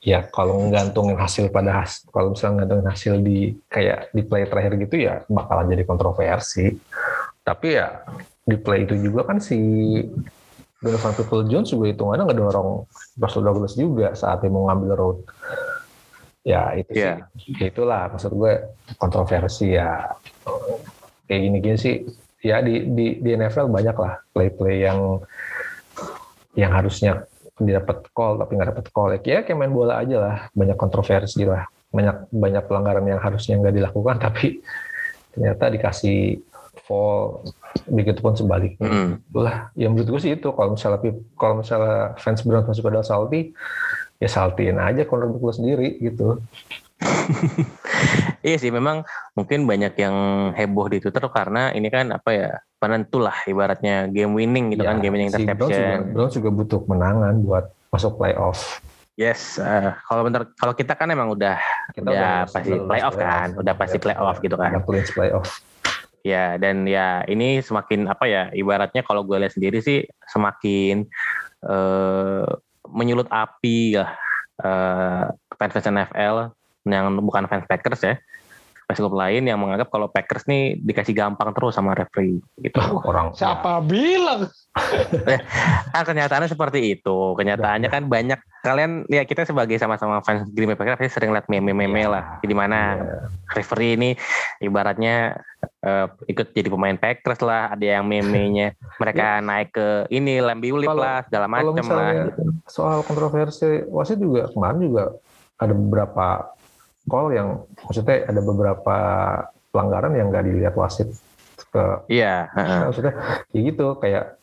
ya 0.00 0.24
kalau 0.32 0.72
ngantungin 0.72 1.14
hasil 1.14 1.52
pada 1.52 1.84
hasil 1.84 2.08
kalau 2.10 2.32
misalnya 2.34 2.64
ngantungin 2.64 2.88
hasil 2.90 3.14
di 3.22 3.38
kayak 3.70 4.10
di 4.16 4.22
play 4.26 4.44
terakhir 4.50 4.72
gitu 4.82 4.96
ya 4.98 5.14
bakalan 5.30 5.70
jadi 5.70 5.84
kontroversi. 5.86 6.66
Tapi 7.46 7.68
ya 7.78 8.02
di 8.42 8.56
play 8.58 8.82
itu 8.82 8.98
juga 8.98 9.30
kan 9.30 9.38
si 9.38 9.58
Donovan 10.80 11.12
People 11.12 11.44
Jones 11.44 11.68
juga 11.68 11.92
hitungannya 11.92 12.24
ngedorong 12.24 12.88
Russell 13.20 13.44
Douglas 13.44 13.76
juga 13.76 14.16
saat 14.16 14.40
dia 14.40 14.48
mau 14.48 14.64
ngambil 14.66 14.92
road. 14.96 15.18
Ya 16.40 16.72
itu 16.72 16.96
sih, 16.96 17.04
ya. 17.04 17.14
Itulah. 17.60 18.08
Maksud 18.16 18.32
gue 18.32 18.52
kontroversi 18.96 19.76
ya. 19.76 20.16
Kayak 21.28 21.40
gini-gini 21.46 21.78
sih. 21.78 21.96
Ya 22.40 22.64
di 22.64 22.88
di 22.88 23.20
di 23.20 23.30
NFL 23.36 23.68
banyak 23.68 23.96
lah 24.00 24.24
play-play 24.32 24.88
yang 24.88 25.20
yang 26.56 26.72
harusnya 26.72 27.28
didapat 27.60 28.08
call 28.16 28.40
tapi 28.40 28.56
nggak 28.56 28.70
dapat 28.72 28.86
call. 28.88 29.12
Ya 29.20 29.44
kayak 29.44 29.58
main 29.60 29.72
bola 29.72 30.00
aja 30.00 30.16
lah, 30.16 30.36
banyak 30.56 30.80
kontroversi 30.80 31.44
lah, 31.44 31.68
banyak 31.92 32.32
banyak 32.32 32.64
pelanggaran 32.64 33.04
yang 33.04 33.20
harusnya 33.20 33.60
nggak 33.60 33.76
dilakukan 33.76 34.16
tapi 34.24 34.64
ternyata 35.36 35.68
dikasih 35.68 36.40
fall 36.88 37.44
begitu 37.86 38.18
pun 38.24 38.34
sebaliknya. 38.34 38.88
Mm. 38.88 39.10
itulah. 39.30 39.56
Ya 39.76 39.86
menurut 39.92 40.08
gue 40.16 40.20
sih 40.24 40.32
itu. 40.34 40.48
Kalau 40.50 40.74
misalnya 40.74 40.98
kalau 41.36 41.54
misalnya 41.60 42.16
fans 42.16 42.40
Browns 42.42 42.66
masih 42.66 42.82
pada 42.82 43.04
salty 43.04 43.52
ya 44.20 44.28
saltiin 44.28 44.76
aja 44.76 45.08
kalau 45.08 45.32
gue 45.32 45.52
sendiri 45.52 45.96
gitu 45.98 46.38
Iya 48.40 48.56
sih, 48.56 48.72
memang 48.72 49.04
mungkin 49.32 49.64
banyak 49.64 49.96
yang 49.96 50.16
heboh 50.52 50.88
di 50.88 51.00
Twitter 51.00 51.20
karena 51.28 51.72
ini 51.72 51.88
kan 51.88 52.08
apa 52.08 52.30
ya 52.30 52.48
penentu 52.76 53.20
lah 53.20 53.36
ibaratnya 53.44 54.08
game 54.08 54.32
winning 54.32 54.72
gitu 54.72 54.80
Ya, 54.80 54.88
kan, 54.88 55.00
game 55.00 55.12
winning 55.12 55.28
si 55.28 55.44
Browns 55.44 55.68
juga, 55.68 55.84
interception. 55.84 56.12
Browns 56.16 56.34
juga 56.36 56.50
butuh 56.50 56.78
kemenangan 56.84 57.34
buat 57.44 57.64
masuk 57.90 58.16
playoff 58.16 58.80
Yes, 59.16 59.56
eh, 59.56 59.92
kalau 60.02 60.24
bentar 60.24 60.48
kalau 60.54 60.72
kita 60.72 60.96
kan 60.96 61.12
emang 61.12 61.28
udah 61.28 61.60
kita 61.92 62.08
udah 62.08 62.16
udah- 62.16 62.40
pasti 62.48 62.70
udah 62.72 62.88
playoff 62.88 63.14
kan, 63.14 63.48
udah 63.52 63.74
pasti 63.76 63.96
playoff 63.98 64.36
gitu 64.40 64.56
kan. 64.56 64.70
udah 64.72 65.04
playoff 65.12 65.48
Ya, 66.20 66.56
dan 66.56 66.84
ya 66.84 67.24
ini 67.24 67.60
semakin 67.60 68.04
apa 68.04 68.24
ya 68.24 68.42
ibaratnya 68.52 69.00
kalau 69.00 69.24
gue 69.24 69.36
lihat 69.36 69.52
sendiri 69.52 69.80
sih 69.80 70.04
semakin 70.26 71.04
eh, 71.64 72.48
menyulut 72.88 73.28
api 73.28 73.98
lah 74.00 74.10
eh, 74.64 75.24
fans-fans 75.58 75.90
NFL 75.92 76.36
yang 76.88 77.12
bukan 77.20 77.44
fans 77.50 77.68
Packers 77.68 78.00
ya. 78.00 78.16
Fans 78.90 78.98
klub 78.98 79.14
lain 79.14 79.46
yang 79.46 79.54
menganggap 79.56 79.86
kalau 79.86 80.06
Packers 80.06 80.42
nih 80.44 80.74
dikasih 80.76 81.14
gampang 81.14 81.54
terus 81.54 81.72
sama 81.72 81.94
referee 81.94 82.42
gitu. 82.58 82.82
orang 83.00 83.30
Siapa 83.38 83.78
bilang? 83.80 84.50
Kan 85.90 86.04
kenyataannya 86.10 86.46
seperti 86.46 86.92
itu. 86.92 87.34
Kenyataannya 87.34 87.86
kan 87.86 88.02
banyak 88.04 88.34
kalian 88.60 89.06
ya 89.06 89.22
kita 89.22 89.42
sebagai 89.42 89.78
sama-sama 89.78 90.18
fans 90.20 90.50
Green 90.50 90.66
Bay 90.66 90.74
Packers 90.74 90.98
pasti 90.98 91.10
sering 91.12 91.30
lihat 91.30 91.46
meme-meme 91.46 91.86
Iya. 91.96 92.10
lah 92.10 92.22
di 92.40 92.50
mana 92.52 92.78
Iya. 92.92 93.16
referee 93.52 93.94
ini 93.94 94.10
ibaratnya 94.58 95.38
eh, 95.80 96.06
ikut 96.26 96.50
jadi 96.50 96.66
pemain 96.66 96.92
Packers 96.94 97.40
lah, 97.40 97.70
ada 97.70 97.84
yang 97.84 98.02
meme-nya 98.02 98.72
mereka 99.00 99.38
naik 99.38 99.70
ke 99.70 99.88
ini 100.08 100.36
Iya. 100.36 100.50
Kalau- 100.90 101.00
lah, 101.00 101.18
segala 101.24 101.46
macam 101.46 101.84
lah. 101.86 102.10
gitu. 102.26 102.42
soal 102.66 103.00
kontroversi 103.02 103.68
wasit 103.86 104.18
juga 104.18 104.48
kemarin 104.48 104.82
juga 104.82 105.04
ada 105.56 105.72
beberapa 105.72 106.26
call 107.10 107.34
yang 107.34 107.66
maksudnya 107.82 108.30
ada 108.30 108.40
beberapa 108.40 108.96
pelanggaran 109.74 110.14
yang 110.14 110.30
nggak 110.30 110.46
dilihat 110.46 110.74
wasit 110.78 111.10
ke 111.70 111.84
Iya. 112.10 112.50
Nah, 112.54 112.90
maksudnya 112.90 113.12
ya 113.50 113.60
gitu 113.66 113.86
kayak 113.98 114.38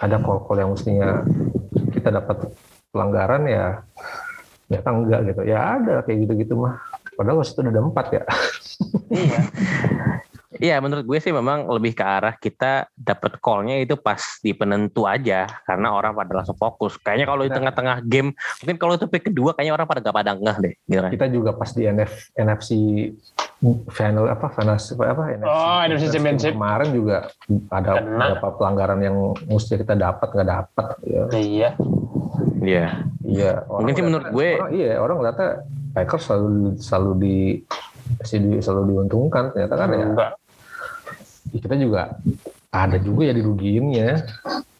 ada 0.00 0.16
call-call 0.20 0.60
yang 0.60 0.70
mestinya 0.72 1.24
kita 1.92 2.12
dapat 2.12 2.52
pelanggaran 2.92 3.42
ya 3.48 3.66
ternyata 4.66 4.88
enggak 4.92 5.20
gitu 5.30 5.42
ya 5.46 5.78
ada 5.78 5.94
kayak 6.02 6.18
gitu-gitu 6.26 6.58
mah 6.58 6.80
padahal 7.14 7.40
wasit 7.40 7.56
udah 7.60 7.72
ada 7.72 7.82
empat 7.84 8.06
ya 8.12 8.22
Iya. 9.12 9.40
Iya, 10.58 10.76
menurut 10.78 11.04
gue 11.04 11.18
sih 11.18 11.30
memang 11.30 11.68
lebih 11.68 11.92
ke 11.92 12.02
arah 12.02 12.34
kita 12.34 12.88
dapat 12.92 13.36
call-nya 13.38 13.76
itu 13.78 13.94
pas 13.94 14.18
di 14.38 14.50
penentu 14.50 15.04
aja 15.04 15.44
karena 15.62 15.90
orang 15.90 16.12
pada 16.12 16.32
langsung 16.34 16.54
fokus. 16.54 16.96
Kayaknya 16.96 17.26
kalau 17.26 17.42
di 17.42 17.52
tengah-tengah 17.52 17.96
game, 18.02 18.32
mungkin 18.58 18.76
kalau 18.76 18.94
itu 18.94 19.06
pick 19.06 19.26
kedua 19.26 19.52
kayaknya 19.52 19.74
orang 19.74 19.86
pada 19.86 20.00
gak 20.00 20.14
pada 20.14 20.32
ngeh 20.32 20.56
deh, 20.58 20.74
gitu 20.84 21.00
kan. 21.00 21.10
kita 21.10 21.26
juga 21.28 21.50
pas 21.52 21.68
di 21.68 21.82
NF, 21.82 22.12
NFC 22.34 22.70
final 23.88 24.28
apa 24.28 24.46
fantasy 24.48 24.92
apa 24.94 25.22
NFC, 25.30 25.48
Oh, 25.48 25.80
NFC 25.82 26.04
Championship. 26.10 26.52
kemarin 26.52 26.88
juga 26.90 27.16
ada 27.70 27.90
Kena. 27.94 28.04
beberapa 28.04 28.48
pelanggaran 28.54 29.00
yang 29.00 29.16
mesti 29.42 29.76
kita 29.76 29.94
dapat 29.94 30.28
nggak 30.28 30.48
dapat 30.50 30.86
ya 31.02 31.22
Iya. 31.32 31.68
Iya. 32.58 32.86
iya 33.22 33.52
Mungkin 33.66 33.94
sih 33.94 34.04
menurut 34.04 34.26
gue- 34.28 34.56
orang, 34.56 34.70
iya 34.72 34.92
orang 34.96 35.16
ngeliatnya 35.18 35.48
Packers 35.90 36.22
selalu 36.22 36.48
selalu 36.76 37.10
di 37.16 37.36
selalu, 38.18 38.60
selalu 38.60 38.82
diuntungkan 38.86 39.44
ternyata 39.50 39.74
kan 39.74 39.88
ya 39.90 40.04
Enggak. 40.04 40.30
Kita 41.58 41.74
juga 41.74 42.16
ada 42.68 42.96
juga 42.96 43.22
ya 43.24 43.34
dirugiinnya 43.34 44.10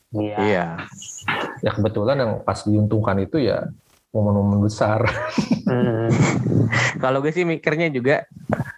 Iya. 0.08 0.36
Iya. 0.38 0.66
ya 1.58 1.70
kebetulan 1.72 2.16
yang 2.16 2.32
pas 2.40 2.62
diuntungkan 2.62 3.18
itu 3.18 3.36
ya 3.38 3.66
momen-momen 4.10 4.62
besar 4.62 5.02
Hmm. 5.66 6.06
Kalau 6.96 7.18
gue 7.18 7.28
sih 7.28 7.42
mikirnya 7.42 7.90
juga 7.90 8.22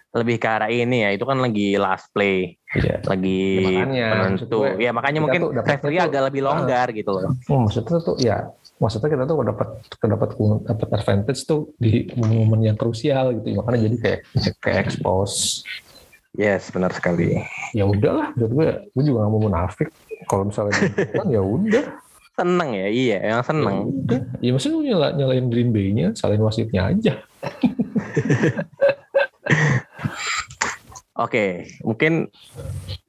lebih 0.09 0.35
ke 0.35 0.49
arah 0.49 0.73
ini 0.73 1.05
ya, 1.05 1.13
itu 1.13 1.21
kan 1.21 1.37
lagi 1.37 1.77
last 1.77 2.09
play, 2.09 2.57
Iya. 2.67 3.05
lagi 3.05 3.61
Ya, 3.93 4.09
penentu. 4.11 4.57
gue, 4.65 4.73
Ya 4.79 4.89
makanya 4.89 5.21
mungkin 5.21 5.53
referee 5.53 6.01
tuh- 6.01 6.07
agak 6.09 6.21
lebih 6.25 6.41
longgar 6.41 6.89
gitu 6.89 7.13
loh. 7.13 7.29
Oh, 7.45 7.61
maksudnya 7.61 8.01
tuh 8.01 8.17
ya 8.17 8.49
maksudnya 8.75 9.05
kita 9.07 9.23
tuh 9.23 9.37
dapat 9.45 9.67
dapat 10.01 10.29
dapat 10.65 10.87
advantage 10.91 11.41
tuh 11.45 11.69
di 11.75 12.09
momen 12.15 12.63
yang 12.63 12.73
krusial 12.73 13.37
gitu 13.37 13.53
makanya 13.53 13.85
jadi 13.85 13.95
kayak 14.01 14.19
kayak 14.57 14.77
expose 14.87 15.61
Yes, 16.37 16.69
benar 16.69 16.93
sekali. 16.93 17.41
ya 17.73 17.89
udahlah 17.89 18.33
menurut 18.37 18.53
gue 18.53 18.67
gue 18.93 19.03
juga 19.05 19.25
gak 19.25 19.31
mau 19.33 19.41
munafik 19.41 19.89
kalau 20.29 20.45
misalnya 20.49 20.77
diuntungkan 20.77 21.27
ya 21.35 21.41
udah 21.41 21.85
Seneng 22.39 22.71
ya, 22.71 22.87
iya, 22.87 23.17
emang 23.19 23.43
seneng. 23.43 23.75
ya 23.75 23.83
udah 23.83 24.19
ya 24.39 24.49
maksudnya 24.55 24.79
nyala, 24.79 25.07
nyalain 25.11 25.51
Green 25.51 25.75
Bay-nya 25.75 26.15
salahin 26.15 26.39
wasitnya 26.39 26.87
aja 26.87 27.13
Oke, 31.19 31.67
mungkin 31.83 32.31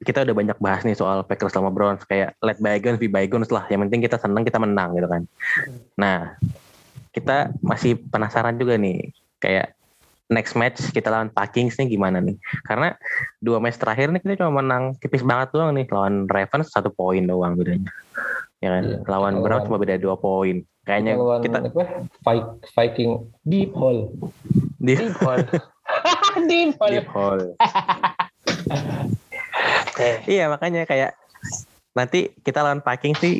kita 0.03 0.27
udah 0.27 0.35
banyak 0.35 0.57
bahas 0.59 0.83
nih 0.83 0.99
soal 0.99 1.23
Packers 1.23 1.55
sama 1.55 1.71
Browns 1.71 2.03
kayak 2.03 2.35
let 2.43 2.59
bygones 2.59 2.99
be 2.99 3.07
bygones 3.07 3.47
lah. 3.47 3.63
Yang 3.71 3.87
penting 3.87 4.03
kita 4.03 4.19
seneng, 4.19 4.43
kita 4.43 4.59
menang 4.59 4.91
gitu 4.99 5.07
kan. 5.07 5.23
Nah, 5.95 6.35
kita 7.15 7.55
masih 7.63 7.95
penasaran 8.11 8.59
juga 8.59 8.75
nih 8.75 9.15
kayak 9.39 9.79
next 10.31 10.55
match 10.55 10.79
kita 10.95 11.11
lawan 11.11 11.27
Vikings 11.29 11.75
nih 11.75 11.91
gimana 11.91 12.23
nih? 12.23 12.39
Karena 12.63 12.95
dua 13.43 13.59
match 13.59 13.75
terakhir 13.77 14.09
nih 14.09 14.23
kita 14.23 14.41
cuma 14.41 14.63
menang 14.63 14.95
tipis 14.97 15.21
banget 15.21 15.51
doang 15.51 15.75
nih 15.75 15.85
lawan 15.91 16.25
Ravens 16.31 16.71
satu 16.71 16.87
poin 16.89 17.19
doang 17.21 17.53
bedanya. 17.59 17.91
Ya 18.63 18.79
kan? 18.79 18.83
Iya, 18.87 18.97
lawan 19.05 19.33
lawan- 19.43 19.65
cuma 19.67 19.77
beda 19.77 19.99
dua 19.99 20.15
poin. 20.15 20.63
Kayaknya 20.81 21.13
Kita 21.13 21.21
lawan 21.21 21.41
kita 21.43 21.57
apa 21.67 21.83
Vi- 22.25 22.51
Viking 22.73 23.11
deep 23.43 23.71
hole 23.75 24.09
di 24.79 24.93
Deep 25.03 25.15
hole. 25.19 25.45
Deep 26.47 26.71
hole. 26.79 26.89
deep 26.95 27.07
hole. 27.15 27.45
Iya 30.25 30.49
makanya 30.49 30.87
kayak 30.87 31.13
nanti 31.93 32.31
kita 32.41 32.63
lawan 32.63 32.79
Vikings 32.81 33.19
sih 33.19 33.35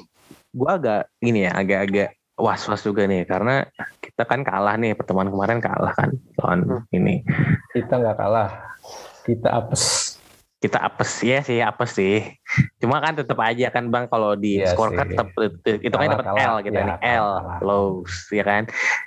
gua 0.52 0.76
agak 0.76 1.08
gini 1.18 1.48
ya 1.48 1.56
agak-agak 1.56 2.12
was-was 2.42 2.82
juga 2.82 3.06
nih 3.06 3.24
karena 3.24 3.64
kita 4.02 4.26
kan 4.26 4.42
kalah 4.42 4.76
nih 4.76 4.98
pertemuan 4.98 5.30
kemarin 5.30 5.62
kalah 5.62 5.94
kan 5.94 6.10
lawan 6.36 6.60
Hmm. 6.66 6.82
ini 6.92 7.22
kita 7.72 7.96
nggak 7.96 8.18
kalah 8.18 8.50
kita 9.22 9.48
apes 9.48 9.84
kita 10.58 10.78
apes 10.78 11.22
ya 11.22 11.42
sih 11.42 11.58
apes 11.58 11.92
sih 11.94 12.22
cuma 12.78 12.98
kan 12.98 13.14
tetap 13.14 13.38
aja 13.40 13.70
kan 13.70 13.88
bang 13.88 14.06
kalau 14.06 14.34
di 14.34 14.62
skor 14.64 14.90
kan 14.92 15.06
sih. 15.06 15.18
tetap 15.18 15.28
itu 15.80 15.96
kan 15.96 16.10
dapat. 16.12 16.26
L 16.28 16.56
gitu 16.62 16.76
Iya, 16.76 16.84
nih 16.84 16.96
kalah, 16.98 17.14
L 17.14 17.28
kalah. 17.32 17.60
lows 17.62 18.14
ya 18.30 18.44
kan 18.44 18.64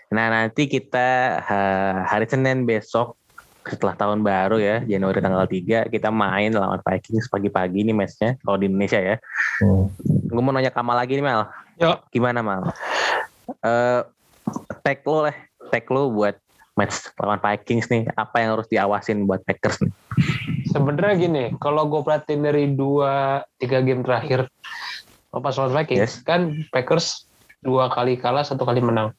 nah 0.09 0.27
nanti 0.29 0.67
kita 0.67 1.09
ha- 1.39 2.03
hari 2.07 2.27
Senin 2.27 2.63
besok 2.63 3.19
setelah 3.65 3.97
tahun 3.97 4.21
baru 4.21 4.61
ya 4.61 4.77
Januari 4.85 5.19
tanggal 5.19 5.47
3 5.47 5.89
kita 5.89 6.11
main 6.11 6.53
lawan 6.53 6.83
Vikings 6.83 7.27
pagi-pagi 7.27 7.81
nih 7.83 7.97
matchnya 7.97 8.37
kalau 8.41 8.59
di 8.59 8.67
Indonesia 8.67 8.99
ya 8.99 9.17
Hmm. 9.63 9.87
gue 10.27 10.43
mau 10.43 10.51
nanya 10.51 10.75
Kamal 10.75 10.99
lagi 10.99 11.15
nih 11.15 11.23
Mel 11.23 11.47
Yuk. 11.79 12.07
gimana 12.11 12.43
Mal 12.43 12.67
Eh 13.65 14.03
tag 14.85 15.01
lo 15.09 15.29
lah 15.29 15.37
tag 15.73 15.85
lo 15.89 16.13
buat 16.13 16.37
match 16.77 17.15
lawan 17.17 17.41
Vikings 17.41 17.87
nih 17.89 18.03
apa 18.19 18.43
yang 18.43 18.59
harus 18.59 18.69
diawasin 18.69 19.25
buat 19.25 19.41
Packers 19.47 19.81
nih 19.85 19.95
Sebenarnya 20.75 21.15
gini, 21.15 21.45
kalau 21.63 21.87
gue 21.87 22.03
perhatiin 22.03 22.43
dari 22.43 22.67
dua 22.75 23.43
tiga 23.63 23.79
game 23.79 24.03
terakhir 24.03 24.51
pas 25.31 25.55
lawan 25.55 25.75
Vikings, 25.75 26.19
Yes. 26.19 26.27
kan 26.27 26.67
Packers 26.71 27.31
dua 27.63 27.91
kali 27.91 28.19
kalah 28.19 28.43
satu 28.47 28.63
kali 28.67 28.83
menang, 28.83 29.15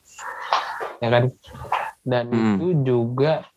ya 1.00 1.10
kan? 1.12 1.24
Dan 2.06 2.26
Hmm. 2.30 2.56
itu 2.60 2.68
juga 2.86 3.48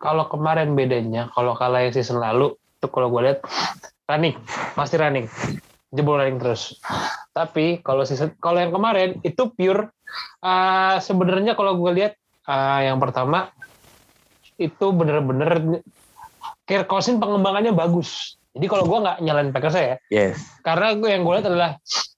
kalau 0.00 0.28
kemarin 0.28 0.76
bedanya, 0.76 1.28
kalau 1.34 1.56
kalah 1.56 1.84
yang 1.84 1.92
season 1.92 2.20
lalu 2.20 2.54
itu 2.54 2.86
kalau 2.92 3.08
gue 3.12 3.20
lihat 3.24 3.40
running, 4.08 4.36
pasti 4.76 4.96
running, 5.00 5.26
jebol 5.92 6.20
running 6.20 6.38
terus. 6.40 6.76
Tapi 7.32 7.80
kalau 7.84 8.04
season 8.04 8.32
kalau 8.40 8.60
yang 8.62 8.72
kemarin 8.72 9.20
itu 9.24 9.48
pure 9.52 9.95
uh, 10.42 10.96
sebenarnya 11.00 11.56
kalau 11.56 11.76
gue 11.78 11.90
lihat 12.02 12.12
uh, 12.46 12.80
yang 12.82 12.98
pertama 13.00 13.50
itu 14.56 14.86
bener-bener 14.92 15.82
Kirk 16.64 16.88
Cousins 16.88 17.20
pengembangannya 17.20 17.76
bagus. 17.76 18.40
Jadi 18.56 18.66
kalau 18.72 18.88
gue 18.88 18.98
nggak 19.04 19.16
nyalain 19.20 19.52
Packers 19.52 19.76
ya, 19.76 19.96
Yes. 20.08 20.40
karena 20.64 20.96
gue 20.96 21.12
yang 21.12 21.28
gue 21.28 21.32
lihat 21.36 21.46
adalah 21.46 21.70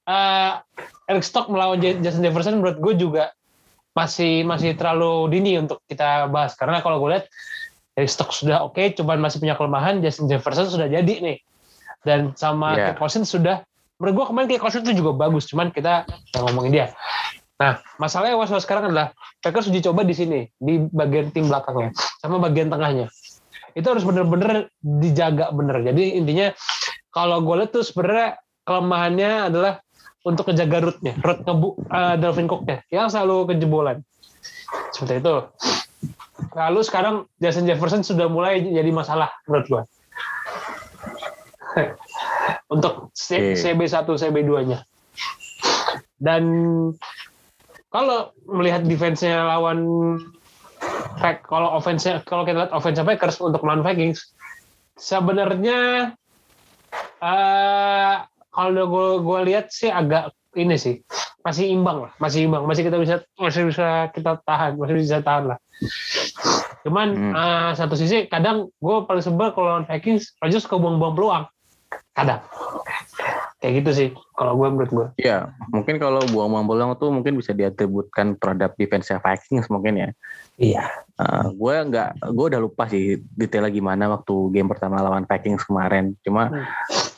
uh, 0.07 0.63
Eric 1.11 1.27
Stock 1.27 1.51
melawan 1.51 1.83
Justin 1.83 2.23
Jefferson 2.23 2.63
menurut 2.63 2.79
gue 2.79 2.93
juga 2.95 3.35
masih 3.91 4.47
masih 4.47 4.71
terlalu 4.79 5.27
dini 5.35 5.59
untuk 5.59 5.83
kita 5.83 6.31
bahas. 6.31 6.55
Karena 6.55 6.79
kalau 6.79 7.03
gue 7.03 7.19
lihat 7.19 7.25
Eric 7.99 8.07
Stock 8.07 8.31
sudah 8.31 8.63
oke, 8.63 8.79
cuman 8.95 9.19
masih 9.19 9.43
punya 9.43 9.59
kelemahan. 9.59 9.99
Justin 9.99 10.31
Jefferson 10.31 10.71
sudah 10.71 10.87
jadi 10.87 11.13
nih, 11.19 11.37
dan 12.07 12.31
sama 12.39 12.71
Yeah. 12.79 12.95
Kirk 12.95 13.03
Cousins 13.03 13.27
sudah. 13.27 13.59
Menurut 13.99 14.23
gue 14.23 14.25
kemarin 14.31 14.47
Kirk 14.47 14.63
Cousins 14.63 14.87
itu 14.87 15.03
juga 15.03 15.11
bagus, 15.11 15.43
cuman 15.51 15.75
kita 15.75 16.07
ngomongin 16.39 16.71
dia. 16.71 16.87
Nah, 17.59 17.83
masalahnya 17.99 18.39
was-was 18.39 18.63
sekarang 18.63 18.87
adalah 18.87 19.11
Packers 19.43 19.67
uji 19.67 19.83
coba 19.83 20.07
di 20.07 20.15
sini, 20.15 20.47
di 20.55 20.79
bagian 20.79 21.27
tim 21.35 21.51
belakangnya, 21.51 21.91
sama 22.23 22.39
bagian 22.39 22.71
tengahnya. 22.71 23.11
Itu 23.75 23.91
harus 23.91 24.07
bener-bener 24.07 24.71
dijaga 24.79 25.51
bener. 25.51 25.83
Jadi 25.83 26.15
intinya, 26.15 26.55
kalau 27.11 27.43
gue 27.43 27.59
lihat 27.59 27.75
tuh 27.75 27.83
sebenarnya 27.83 28.39
kelemahannya 28.63 29.31
adalah 29.51 29.83
untuk 30.23 30.47
ngejaga 30.47 30.77
rootnya, 30.87 31.13
root 31.19 31.43
ngebu 31.43 31.67
uh, 31.91 32.15
Dalvin 32.15 32.47
Cook-nya, 32.47 32.79
yang 32.95 33.11
selalu 33.11 33.51
kejebolan. 33.51 34.07
Seperti 34.95 35.19
itu. 35.19 35.35
Lalu 36.55 36.79
sekarang 36.87 37.15
Justin 37.43 37.67
Jefferson 37.67 38.07
sudah 38.07 38.31
mulai 38.31 38.63
jadi 38.63 38.87
masalah 38.87 39.35
menurut 39.51 39.67
gue. 39.67 39.83
untuk 42.73 43.11
C- 43.11 43.53
Oke. 43.53 43.59
CB1, 43.59 44.07
CB2-nya. 44.07 44.79
Dan 46.19 46.43
kalau 47.89 48.33
melihat 48.45 48.85
defense-nya 48.85 49.45
lawan 49.45 49.79
Pack, 51.19 51.43
kalau 51.51 51.75
offense 51.75 52.07
kalau 52.23 52.47
kita 52.47 52.63
lihat 52.63 52.71
offense 52.71 53.03
Packers 53.03 53.43
untuk 53.43 53.59
melawan 53.65 53.83
Vikings, 53.83 54.31
sebenarnya 54.95 56.13
eh 57.19 58.15
kalau 58.49 58.83
gue 58.87 59.07
gue 59.19 59.39
lihat 59.51 59.67
sih 59.75 59.91
agak 59.91 60.31
ini 60.55 60.79
sih 60.79 61.03
masih 61.43 61.67
imbang 61.71 62.07
lah, 62.07 62.11
masih 62.23 62.47
imbang, 62.47 62.63
masih 62.63 62.87
kita 62.87 62.95
bisa 62.95 63.15
masih 63.35 63.67
bisa 63.67 64.07
kita 64.15 64.39
tahan, 64.47 64.79
masih 64.79 64.95
bisa 64.95 65.19
tahan 65.19 65.51
lah. 65.55 65.59
Cuman 66.87 67.07
Hmm. 67.11 67.33
eh, 67.35 67.71
satu 67.75 67.99
sisi 67.99 68.31
kadang 68.31 68.71
gue 68.79 68.97
paling 69.03 69.23
sebel 69.23 69.51
kalau 69.51 69.75
lawan 69.75 69.87
Vikings, 69.87 70.39
Rodgers 70.39 70.63
suka 70.63 70.79
buang-buang 70.79 71.15
peluang, 71.19 71.43
kadang 72.15 72.39
kayak 73.59 73.83
gitu 73.83 73.91
sih 73.91 74.09
kalau 74.39 74.55
gue 74.55 74.67
menurut 74.71 74.91
gue. 74.91 75.07
Iya, 75.19 75.51
mungkin 75.67 75.99
kalau 75.99 76.23
buang-buang 76.31 76.63
peluang 76.63 76.91
tuh 76.95 77.11
mungkin 77.11 77.35
bisa 77.35 77.51
diatributkan 77.51 78.39
terhadap 78.39 78.79
defense 78.79 79.11
Vikings 79.11 79.67
mungkin 79.67 79.99
ya. 79.99 80.09
Iya. 80.55 80.87
Uh, 81.19 81.51
gue 81.51 81.75
nggak, 81.91 82.23
gue 82.31 82.45
udah 82.55 82.61
lupa 82.63 82.87
sih 82.87 83.19
detailnya 83.35 83.67
gimana 83.67 84.07
waktu 84.07 84.31
game 84.55 84.71
pertama 84.71 85.03
lawan 85.03 85.27
Vikings 85.27 85.67
kemarin. 85.67 86.15
Cuma 86.23 86.47
Hmm. 86.47 86.63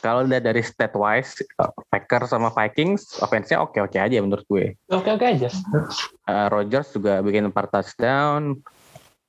kalau 0.02 0.26
udah 0.26 0.42
dari 0.42 0.66
stat 0.66 0.90
wise, 0.98 1.46
uh, 1.62 1.70
Packers 1.94 2.34
sama 2.34 2.50
Vikings 2.50 3.22
offense-nya 3.22 3.62
oke-oke 3.62 4.02
aja 4.02 4.18
menurut 4.18 4.42
gue. 4.50 4.74
Oke 4.90 5.14
oke 5.14 5.22
aja. 5.22 5.46
Uh, 6.26 6.46
Rodgers 6.50 6.90
juga 6.90 7.22
bikin 7.22 7.54
4 7.54 7.70
touchdown, 7.70 8.58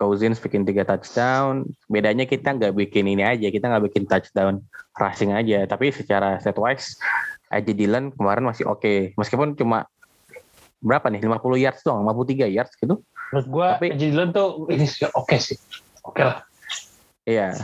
Cousins 0.03 0.43
bikin 0.43 0.67
3 0.67 0.83
touchdown. 0.83 1.63
Bedanya 1.87 2.27
kita 2.27 2.51
nggak 2.51 2.75
bikin 2.75 3.07
ini 3.07 3.23
aja, 3.23 3.47
kita 3.47 3.71
nggak 3.71 3.87
bikin 3.87 4.03
touchdown 4.03 4.59
rushing 4.99 5.31
aja. 5.31 5.63
Tapi 5.63 5.95
secara 5.95 6.35
stat 6.43 6.59
wise, 6.59 6.99
aja 7.47 7.71
Dylan 7.71 8.11
kemarin 8.11 8.43
masih 8.43 8.67
oke. 8.67 9.15
Meskipun 9.15 9.55
cuma 9.55 9.87
berapa 10.83 11.07
nih 11.07 11.23
50 11.23 11.63
yards 11.63 11.81
doang, 11.87 12.03
53 12.03 12.51
yards 12.51 12.75
gitu. 12.75 12.99
Menurut 13.31 13.47
gue 13.47 13.67
Tapi- 13.79 13.91
Tapi, 13.95 13.99
Dylan 14.03 14.29
tuh 14.35 14.67
ini 14.67 14.83
sih 14.83 15.07
oke 15.07 15.39
sih. 15.39 15.55
Oke 16.03 16.21
lah. 16.21 16.43
Iya. 17.23 17.55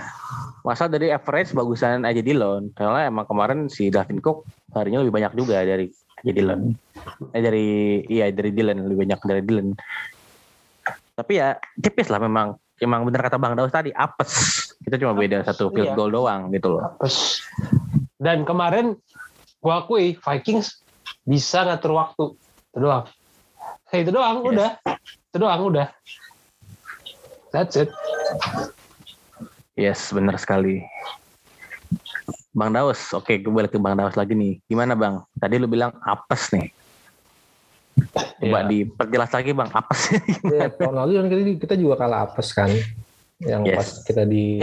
Masa 0.64 0.88
dari 0.88 1.12
average 1.12 1.52
bagusan 1.52 2.08
aja 2.08 2.24
Dillon. 2.24 2.72
Karena 2.72 3.12
emang 3.12 3.28
kemarin 3.28 3.68
si 3.68 3.92
Dalvin 3.92 4.24
Cook 4.24 4.48
harinya 4.72 5.04
lebih 5.04 5.20
banyak 5.20 5.36
juga 5.36 5.60
dari 5.68 5.92
aja 5.92 6.32
Dillon. 6.32 6.72
Eh 7.36 7.42
dari 7.44 7.68
iya 8.08 8.32
dari 8.32 8.56
Dillon 8.56 8.88
lebih 8.88 9.04
banyak 9.04 9.20
dari 9.28 9.42
Dillon. 9.44 9.76
Tapi 11.20 11.36
ya 11.36 11.60
tipis 11.84 12.08
lah 12.08 12.24
memang. 12.24 12.56
Emang 12.80 13.04
bener 13.04 13.20
kata 13.20 13.36
Bang 13.36 13.60
Daus 13.60 13.76
tadi 13.76 13.92
apes. 13.92 14.32
Kita 14.80 14.96
cuma 14.96 15.12
beda 15.12 15.44
satu 15.44 15.68
field 15.76 15.92
Iya. 15.92 16.00
goal 16.00 16.16
doang 16.16 16.48
gitu 16.56 16.80
loh. 16.80 16.96
Terus 17.04 17.44
dan 18.16 18.48
kemarin 18.48 18.96
gua 19.60 19.84
akui 19.84 20.16
Vikings 20.16 20.80
bisa 21.28 21.68
ngatur 21.68 21.92
waktu. 22.00 22.40
Itu 22.72 22.80
doang. 22.80 23.04
Kayak 23.92 24.02
itu 24.08 24.12
doang 24.16 24.38
Yes. 24.40 24.48
udah. 24.48 24.70
Itu 25.28 25.38
doang 25.44 25.62
udah. 25.68 25.88
That's 27.52 27.76
it. 27.76 27.92
Yes, 29.76 30.16
bener 30.16 30.40
sekali. 30.40 30.80
Bang 32.56 32.72
Daus, 32.72 33.12
oke 33.12 33.30
gue 33.40 33.52
balik 33.52 33.76
ke 33.76 33.80
Bang 33.82 34.00
Daus 34.00 34.16
lagi 34.16 34.34
nih. 34.40 34.64
Gimana 34.72 34.96
Bang? 34.96 35.28
Tadi 35.36 35.60
lu 35.60 35.68
bilang 35.68 35.92
apes 36.04 36.56
nih. 36.56 36.72
Coba 38.14 38.60
Iya. 38.66 38.70
diperjelas 38.72 39.32
lagi 39.36 39.52
Bang, 39.54 39.70
apes. 39.70 40.02
Ya, 40.48 40.72
tahun 40.74 40.96
lalu 40.96 41.12
kan 41.20 41.28
kita, 41.30 41.42
kita 41.68 41.76
juga 41.78 41.96
kalah 42.00 42.20
apes 42.30 42.50
kan. 42.56 42.72
Yang 43.40 43.62
Yes. 43.68 43.78
pas 43.78 43.90
kita 44.04 44.24
di. 44.28 44.60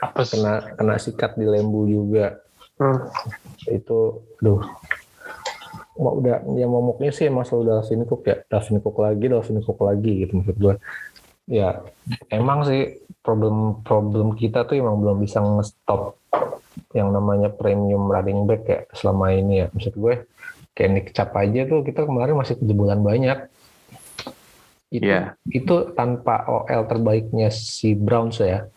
Apa 0.00 0.20
sih? 0.24 0.40
kena 0.40 0.52
kena 0.76 0.94
sikat 0.96 1.36
di 1.36 1.44
lembu 1.44 1.84
juga. 1.88 2.40
Hmm. 2.80 3.08
Itu 3.68 4.24
duh. 4.40 4.62
Mau 6.00 6.16
udah 6.24 6.40
yang 6.56 6.72
momoknya 6.72 7.12
sih 7.12 7.28
emang 7.28 7.44
selalu 7.44 7.68
Dalvin 7.68 8.04
Cook 8.08 8.22
ya. 8.24 8.36
Dalvin 8.48 8.80
Cook 8.80 8.96
lagi, 9.04 9.24
Dalvin 9.28 9.60
Cook 9.60 9.80
lagi 9.84 10.12
gitu 10.24 10.32
maksud 10.40 10.56
gue. 10.56 10.74
Ya, 11.50 11.84
emang 12.32 12.64
sih 12.64 13.02
problem 13.20 13.84
problem 13.84 14.32
kita 14.38 14.64
tuh 14.64 14.80
emang 14.80 14.98
belum 15.04 15.20
bisa 15.20 15.42
nge-stop 15.44 16.16
yang 16.96 17.12
namanya 17.12 17.52
premium 17.52 18.08
running 18.08 18.48
back 18.48 18.62
ya 18.64 18.80
selama 18.96 19.36
ini 19.36 19.62
ya. 19.62 19.66
Maksud 19.68 19.92
gue 19.92 20.14
kayak 20.72 20.90
Nick 20.90 21.06
Chubb 21.12 21.32
aja 21.36 21.60
tuh 21.68 21.84
kita 21.84 22.08
kemarin 22.08 22.36
masih 22.36 22.56
kejebolan 22.60 23.00
banyak. 23.00 23.48
Itu 24.92 25.08
Iya. 25.08 25.40
itu 25.48 25.96
tanpa 25.96 26.44
OL 26.44 26.84
terbaiknya 26.84 27.48
si 27.48 27.96
Browns 27.96 28.40
ya. 28.40 28.68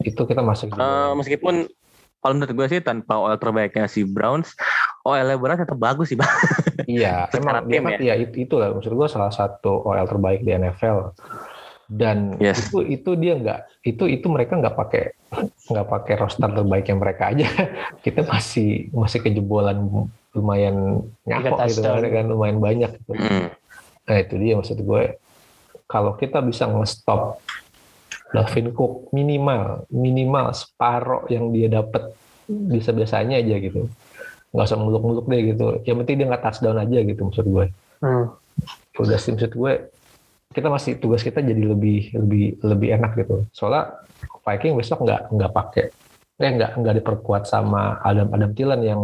Itu 0.00 0.24
kita 0.24 0.40
masuk 0.40 0.72
Eh, 0.72 1.12
meskipun 1.18 1.68
kalau 2.18 2.32
menurut 2.34 2.52
gue 2.56 2.66
sih 2.72 2.80
tanpa 2.80 3.20
OL 3.20 3.36
terbaiknya 3.36 3.84
si 3.86 4.02
Browns, 4.08 4.56
OL 5.04 5.28
Browns 5.38 5.60
tetap 5.60 5.78
bagus 5.78 6.08
sih 6.08 6.16
bang. 6.18 6.30
Iya, 6.88 7.28
emang 7.36 7.68
dia 7.68 7.80
kan 7.84 8.00
ya 8.00 8.14
itu 8.16 8.48
itulah 8.48 8.72
maksud 8.72 8.96
gue 8.96 9.08
salah 9.12 9.30
satu 9.30 9.84
OL 9.84 10.06
terbaik 10.08 10.40
di 10.40 10.56
NFL. 10.56 11.12
Dan 11.88 12.36
Yes. 12.36 12.68
itu 12.68 12.84
itu 12.84 13.10
dia 13.16 13.40
nggak 13.40 13.60
itu 13.88 14.04
itu 14.04 14.26
mereka 14.28 14.60
nggak 14.60 14.76
pakai 14.76 15.04
nggak 15.72 15.86
pakai 15.88 16.14
roster 16.20 16.48
terbaiknya 16.52 16.96
mereka 17.00 17.32
aja. 17.32 17.48
Kita 18.04 18.28
masih 18.28 18.92
masih 18.92 19.24
kejebolan 19.24 19.88
lumayan 20.36 21.02
nyakok 21.24 21.64
gitu 21.72 21.80
kan 21.88 22.26
lumayan 22.28 22.60
banyak. 22.60 22.92
Gitu. 22.92 23.12
Mm. 23.16 23.48
Nah 24.08 24.16
itu 24.20 24.34
dia 24.36 24.52
maksud 24.60 24.78
gue. 24.84 25.16
Kalau 25.88 26.20
kita 26.20 26.44
bisa 26.44 26.68
nge-stop 26.68 27.40
Dalvin 28.28 28.76
Cook 28.76 29.08
minimal 29.16 29.88
minimal 29.88 30.52
separoh 30.52 31.24
yang 31.32 31.48
dia 31.48 31.72
dapat 31.72 32.12
bisa 32.44 32.92
biasanya 32.92 33.40
aja 33.40 33.56
gitu. 33.56 33.88
Nggak 34.52 34.66
usah 34.68 34.76
muluk-muluk 34.76 35.24
deh 35.32 35.56
gitu. 35.56 35.80
Yang 35.88 35.96
penting 36.04 36.16
dia 36.20 36.26
nggak 36.28 36.44
touchdown 36.44 36.76
aja 36.76 36.98
gitu 37.00 37.20
maksud 37.24 37.46
gue. 37.48 37.66
Hmm. 38.04 38.36
Udah 39.00 39.16
sih 39.16 39.32
maksud 39.32 39.56
gue 39.56 39.72
kita 40.48 40.68
masih 40.68 40.96
tugas 40.96 41.20
kita 41.20 41.44
jadi 41.44 41.60
lebih 41.60 42.16
lebih 42.16 42.44
lebih 42.64 42.88
enak 42.96 43.12
gitu. 43.16 43.44
Soalnya 43.52 44.00
Viking 44.42 44.74
besok 44.74 45.04
nggak 45.04 45.28
nggak 45.28 45.52
pakai 45.52 45.84
eh 46.38 46.50
nggak 46.50 46.78
nggak 46.78 46.94
diperkuat 47.02 47.44
sama 47.44 48.00
Adam 48.00 48.32
Adam 48.32 48.50
Thielen 48.54 48.80
yang 48.80 49.00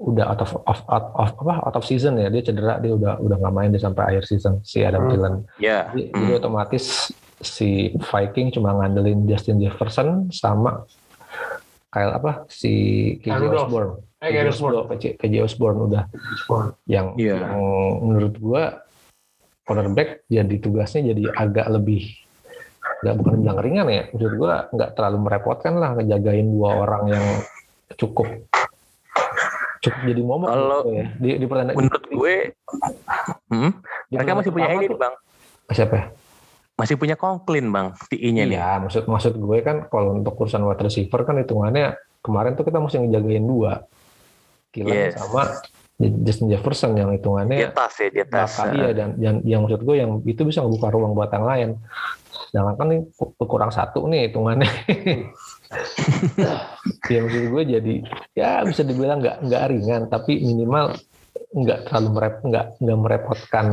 udah 0.00 0.32
out 0.32 0.40
of, 0.40 0.52
of, 0.64 0.80
out 0.88 1.06
of 1.12 1.28
apa 1.36 1.54
out 1.60 1.76
of 1.76 1.84
season 1.84 2.16
ya 2.16 2.32
dia 2.32 2.40
cedera 2.40 2.80
dia 2.80 2.94
udah 2.94 3.20
udah 3.20 3.36
nggak 3.36 3.52
main 3.52 3.68
dia 3.68 3.82
sampai 3.82 4.14
akhir 4.14 4.24
season 4.24 4.62
si 4.62 4.80
Adam 4.80 5.04
Hmm. 5.04 5.10
Thielen 5.10 5.34
Ya. 5.58 5.90
jadi, 5.92 6.02
jadi 6.14 6.32
otomatis 6.36 7.12
si 7.36 7.92
Viking 7.98 8.48
cuma 8.50 8.72
ngandelin 8.74 9.26
Justin 9.26 9.60
Jefferson 9.60 10.30
sama 10.30 10.84
kayak 11.90 12.16
apa 12.16 12.32
si 12.46 12.72
KJ. 13.20 13.50
Osborne 13.58 14.06
Eh, 14.20 14.36
Osborne. 14.44 14.84
KJ 15.16 15.34
Osborne 15.40 15.78
udah 15.82 16.04
yang, 16.84 17.16
Iya. 17.16 17.40
yang 17.40 17.56
menurut 18.04 18.36
gua 18.36 18.84
cornerback 19.70 20.26
jadi 20.26 20.54
tugasnya 20.58 21.14
jadi 21.14 21.30
agak 21.30 21.70
lebih 21.70 22.10
nggak 23.00 23.14
bukan 23.16 23.34
bilang 23.38 23.58
ringan 23.62 23.86
ya 23.86 24.02
menurut 24.10 24.34
gua 24.34 24.52
nggak 24.74 24.90
terlalu 24.92 25.18
merepotkan 25.22 25.78
lah 25.78 25.94
ngejagain 25.94 26.44
dua 26.44 26.82
orang 26.82 27.02
yang 27.08 27.26
cukup 27.94 28.26
cukup 29.80 30.00
jadi 30.04 30.20
momok 30.20 30.48
Kalau 30.50 30.80
gitu 30.84 30.90
ya. 30.92 31.06
di, 31.16 31.28
di 31.40 31.46
pertandingan 31.48 31.78
Menurut 31.80 32.04
gue, 32.04 32.34
hmm, 33.48 33.70
di 34.10 34.14
mereka 34.14 34.32
masih 34.36 34.52
punya 34.52 34.68
ini 34.76 34.86
bang, 34.92 35.14
siapa 35.72 35.94
ya? 35.96 36.04
masih 36.76 36.96
punya 36.96 37.16
Conklin 37.16 37.66
bang, 37.68 37.86
TI-nya 38.08 38.44
nih. 38.44 38.56
Iya, 38.56 38.80
maksud 38.80 39.04
maksud 39.04 39.32
gue 39.36 39.58
kan 39.60 39.88
kalau 39.88 40.16
untuk 40.16 40.36
urusan 40.36 40.64
wide 40.64 40.80
receiver 40.80 41.24
kan 41.24 41.36
hitungannya 41.36 41.92
kemarin 42.20 42.56
tuh 42.56 42.64
kita 42.64 42.76
mesti 42.76 43.00
ngejagain 43.00 43.44
dua. 43.44 43.84
Kilan 44.68 44.92
Yes. 44.92 45.16
sama 45.16 45.48
Justin 46.00 46.48
Jefferson 46.48 46.96
yang 46.96 47.12
Di 47.12 47.20
hitungannya 47.20 47.56
atas 47.68 47.92
ya, 48.00 48.08
di 48.08 48.20
atas. 48.20 48.56
bakal 48.56 48.66
iya 48.72 48.88
dan 48.90 49.08
yang, 49.16 49.36
yang 49.44 49.60
maksud 49.62 49.84
gue 49.84 49.96
yang 49.96 50.24
itu 50.24 50.40
bisa 50.42 50.64
ngebuka 50.64 50.88
ruang 50.88 51.12
buat 51.12 51.28
yang 51.28 51.44
lain. 51.44 51.68
Sedangkan 52.48 52.74
kan 52.74 52.86
ini 52.88 52.98
ku- 53.12 53.36
kurang 53.38 53.68
satu 53.68 54.08
nih 54.08 54.32
hitungannya. 54.32 54.70
ya 57.06 57.18
maksud 57.20 57.44
gue 57.46 57.62
jadi 57.64 57.94
ya 58.32 58.64
bisa 58.64 58.82
dibilang 58.82 59.20
nggak 59.20 59.36
nggak 59.44 59.64
ringan 59.68 60.02
tapi 60.08 60.40
minimal 60.40 60.96
nggak 61.52 61.86
terlalu 61.86 62.08
merep 62.10 62.34
nggak 62.42 62.66
nggak 62.80 62.98
merepotkan 62.98 63.66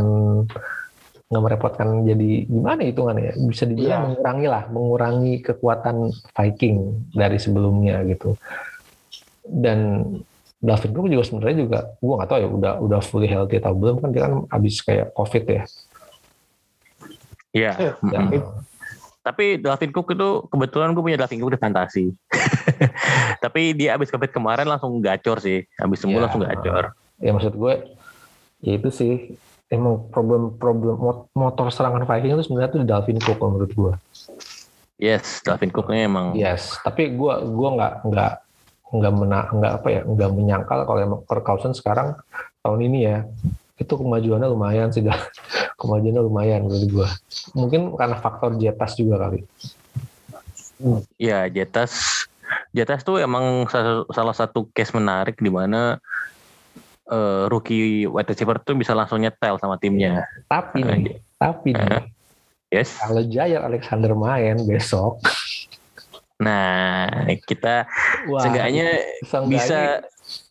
nggak 1.28 1.44
merepotkan 1.44 1.88
jadi 2.04 2.30
gimana 2.46 2.82
hitungannya 2.84 3.24
ya 3.26 3.34
bisa 3.42 3.64
dibilang 3.66 3.90
Iya. 4.00 4.06
mengurangi 4.14 4.48
lah 4.48 4.64
mengurangi 4.70 5.34
kekuatan 5.42 5.96
Viking 6.32 6.78
dari 7.12 7.38
sebelumnya 7.38 8.06
gitu 8.06 8.38
dan 9.44 9.80
Dalvin 10.58 10.90
Cook 10.90 11.08
juga 11.08 11.24
sebenarnya 11.24 11.58
juga 11.60 11.80
gue 11.96 12.14
nggak 12.16 12.28
tahu 12.28 12.40
ya 12.40 12.48
udah 12.50 12.74
udah 12.80 13.00
fully 13.00 13.26
healthy 13.26 13.58
atau 13.58 13.72
belum 13.72 14.00
kan 14.00 14.10
dia 14.10 14.22
kan 14.24 14.34
abis 14.50 14.82
kayak 14.82 15.12
covid 15.12 15.44
ya 15.46 15.64
Iya. 17.52 17.72
Dan, 18.02 18.22
Tapi- 18.24 18.42
Tapi 19.20 19.46
Dalvin 19.58 19.92
Cook 19.92 20.14
itu 20.14 20.30
kebetulan 20.48 20.92
gue 20.92 21.04
punya 21.04 21.18
Dalvin 21.18 21.38
Cook 21.38 21.52
di 21.52 21.60
fantasi. 21.60 22.06
Tapi 23.44 23.62
dia 23.74 23.94
abis 23.94 24.08
covid 24.08 24.30
kemarin 24.30 24.64
langsung 24.64 24.98
gacor 24.98 25.38
sih. 25.38 25.68
Abis 25.76 26.00
sembuh 26.00 26.16
Iya. 26.16 26.24
langsung 26.24 26.44
gacor. 26.44 26.86
ya 27.18 27.34
maksud 27.34 27.52
gue 27.52 27.74
ya 28.60 28.72
itu 28.74 28.90
sih 28.90 29.34
emang 29.68 30.06
problem 30.08 30.54
problem 30.54 30.96
mot- 30.96 31.28
motor 31.32 31.68
serangan 31.68 32.06
Viking 32.06 32.30
itu 32.32 32.46
sebenarnya 32.46 32.70
tuh 32.70 32.80
di 32.80 32.88
Dalvin 32.88 33.18
Cook 33.18 33.42
menurut 33.42 33.72
gue 33.72 33.94
Yes, 34.96 35.42
Dalvin 35.42 35.70
Cooknya 35.70 36.06
emang. 36.06 36.28
yes 36.34 36.78
tapi 36.80 37.10
gue 37.10 37.34
gue 37.42 37.70
nggak 37.74 37.94
nggak 38.06 38.32
nggak 38.88 39.14
mena 39.14 39.40
nggak 39.52 39.72
apa 39.84 39.88
ya 39.92 40.02
nggak 40.08 40.30
menyangkal 40.32 40.80
kalau 40.88 41.00
emang 41.04 41.20
Cousins 41.28 41.80
sekarang 41.84 42.16
tahun 42.64 42.80
ini 42.88 43.00
ya 43.04 43.18
itu 43.78 43.94
kemajuannya 43.94 44.48
lumayan 44.48 44.90
sih 44.90 45.04
dah 45.04 45.18
kemajuannya 45.82 46.22
lumayan 46.24 46.66
menurut 46.66 46.90
gue 46.90 47.10
mungkin 47.54 47.94
karena 47.94 48.16
faktor 48.18 48.56
jetas 48.58 48.96
juga 48.96 49.28
kali 49.28 49.44
Iya, 51.18 51.50
Jetas. 51.50 52.22
Jetas 52.70 53.02
tuh 53.02 53.18
emang 53.18 53.66
salah, 54.14 54.36
satu 54.38 54.70
case 54.70 54.94
menarik 54.94 55.42
di 55.42 55.50
mana 55.50 55.98
eh, 57.10 57.44
rookie 57.50 58.06
wide 58.06 58.30
receiver 58.30 58.62
tuh 58.62 58.78
bisa 58.78 58.94
langsung 58.94 59.18
nyetel 59.18 59.58
sama 59.58 59.82
timnya. 59.82 60.22
tapi 60.46 60.86
nih 60.86 61.18
tapi 61.42 61.74
nih 61.74 62.14
Yes. 62.68 63.00
kalau 63.00 63.24
Jair 63.24 63.64
Alexander 63.64 64.12
main 64.12 64.60
besok 64.68 65.24
Nah, 66.38 67.26
kita 67.42 67.90
wah, 68.30 68.42
seenggaknya 68.46 68.88
seenggaknya- 69.26 69.50
bisa 69.50 69.80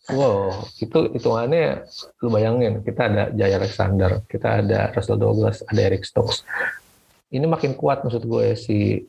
Wow, 0.07 0.65
itu 0.79 1.11
hitungannya 1.13 1.83
lu 2.23 2.31
bayangin 2.31 2.79
kita 2.81 3.11
ada 3.11 3.23
Jaya 3.29 3.59
Alexander, 3.59 4.23
kita 4.25 4.63
ada 4.63 4.89
Russell 4.95 5.19
Douglas, 5.19 5.61
ada 5.67 5.79
Eric 5.83 6.07
Stokes. 6.07 6.47
Ini 7.27 7.43
makin 7.43 7.75
kuat 7.75 8.07
maksud 8.07 8.23
gue 8.23 8.55
si 8.55 9.03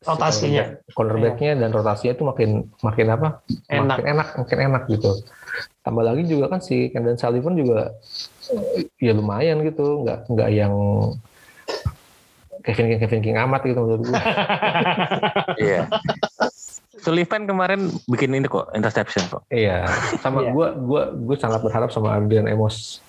si 0.00 0.08
Rotasinya. 0.08 0.80
cornerback- 0.90 0.96
cornerbacknya 0.96 1.52
dan 1.60 1.70
rotasinya 1.70 2.12
itu 2.16 2.24
makin 2.24 2.50
makin 2.80 3.06
apa? 3.12 3.28
Enak. 3.68 4.00
Makin 4.00 4.06
enak, 4.08 4.28
makin 4.40 4.58
enak 4.64 4.82
gitu. 4.88 5.10
Tambah 5.84 6.04
lagi 6.08 6.22
juga 6.24 6.48
kan 6.48 6.60
si 6.64 6.88
Kendall 6.88 7.20
Sullivan 7.20 7.54
juga 7.60 7.92
ya 8.96 9.12
lumayan 9.12 9.60
gitu, 9.60 10.02
nggak 10.02 10.24
nggak 10.26 10.48
yang 10.56 10.72
Kevin 12.64 12.86
King 12.92 13.00
Kevin 13.00 13.20
King 13.24 13.36
amat 13.40 13.60
gitu 13.64 13.80
menurut 13.80 14.02
gue. 14.08 14.14
Iya. 15.60 15.88
Sullivan 17.00 17.48
kemarin 17.48 17.88
bikin 18.12 18.36
ini 18.36 18.44
kok 18.44 18.68
interception 18.76 19.24
kok. 19.32 19.42
iya, 19.48 19.88
sama 20.20 20.44
gue 20.52 20.68
gue 20.84 21.02
gue 21.24 21.36
sangat 21.40 21.64
berharap 21.64 21.88
sama 21.88 22.20
Adrian 22.20 22.44
Amos. 22.44 23.00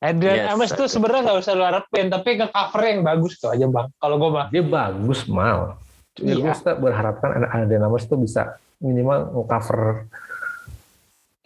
Adrian 0.00 0.48
Yes, 0.48 0.52
Amos 0.52 0.70
tuh 0.72 0.88
sebenarnya 0.88 1.28
nggak 1.28 1.38
usah 1.44 1.52
lu 1.56 1.64
harapin, 1.64 2.08
tapi 2.08 2.40
ke 2.40 2.48
cover 2.48 2.82
yang 2.84 3.00
bagus 3.04 3.36
tuh 3.40 3.52
aja 3.52 3.68
bang. 3.68 3.88
Kalau 4.00 4.16
gue 4.16 4.30
mah, 4.32 4.46
dia 4.48 4.64
bagus 4.64 5.24
mal. 5.28 5.76
Ya, 6.16 6.32
gue 6.36 6.44
Iya. 6.44 6.56
kita 6.56 6.72
berharapkan 6.80 7.36
ada 7.36 7.76
nama 7.76 7.96
itu 7.96 8.16
bisa 8.16 8.56
minimal 8.80 9.44
cover 9.44 10.08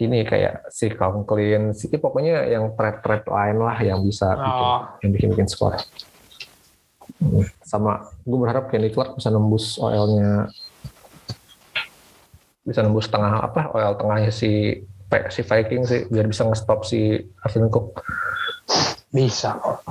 ini 0.01 0.25
kayak 0.25 0.73
si 0.73 0.89
Conklin, 0.97 1.77
si 1.77 1.93
pokoknya 1.93 2.49
yang 2.49 2.73
thread-thread 2.73 3.29
lain 3.29 3.57
lah 3.61 3.77
yang 3.85 4.01
bisa 4.01 4.33
bikin, 4.33 4.65
oh, 4.65 4.81
yang 5.05 5.11
bikin 5.13 5.29
bikin 5.37 5.49
skor. 5.51 5.77
Sama 7.63 8.05
gue 8.23 8.39
berharap 8.39 8.71
Kenny 8.71 8.91
Clark 8.91 9.19
bisa 9.19 9.31
nembus 9.31 9.77
OL-nya 9.77 10.49
bisa 12.61 12.85
nembus 12.85 13.09
tengah 13.09 13.41
apa 13.41 13.73
OL 13.73 13.97
tengahnya 13.97 14.31
si 14.31 14.85
si 15.33 15.41
Viking 15.43 15.83
sih 15.89 16.07
biar 16.07 16.31
bisa 16.31 16.47
nge-stop 16.47 16.87
si 16.87 17.19
Alvin 17.43 17.67
Cook. 17.67 17.99
bisa 19.11 19.59
kok. 19.59 19.83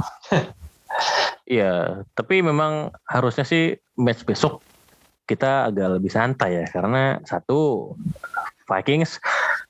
Iya, 1.43 2.05
tapi 2.15 2.39
memang 2.39 2.93
harusnya 3.03 3.43
sih 3.43 3.75
match 3.99 4.23
besok 4.23 4.63
kita 5.27 5.67
agak 5.67 5.99
lebih 5.99 6.07
santai 6.07 6.63
ya 6.63 6.65
karena 6.71 7.19
satu 7.27 7.91
Vikings 8.65 9.17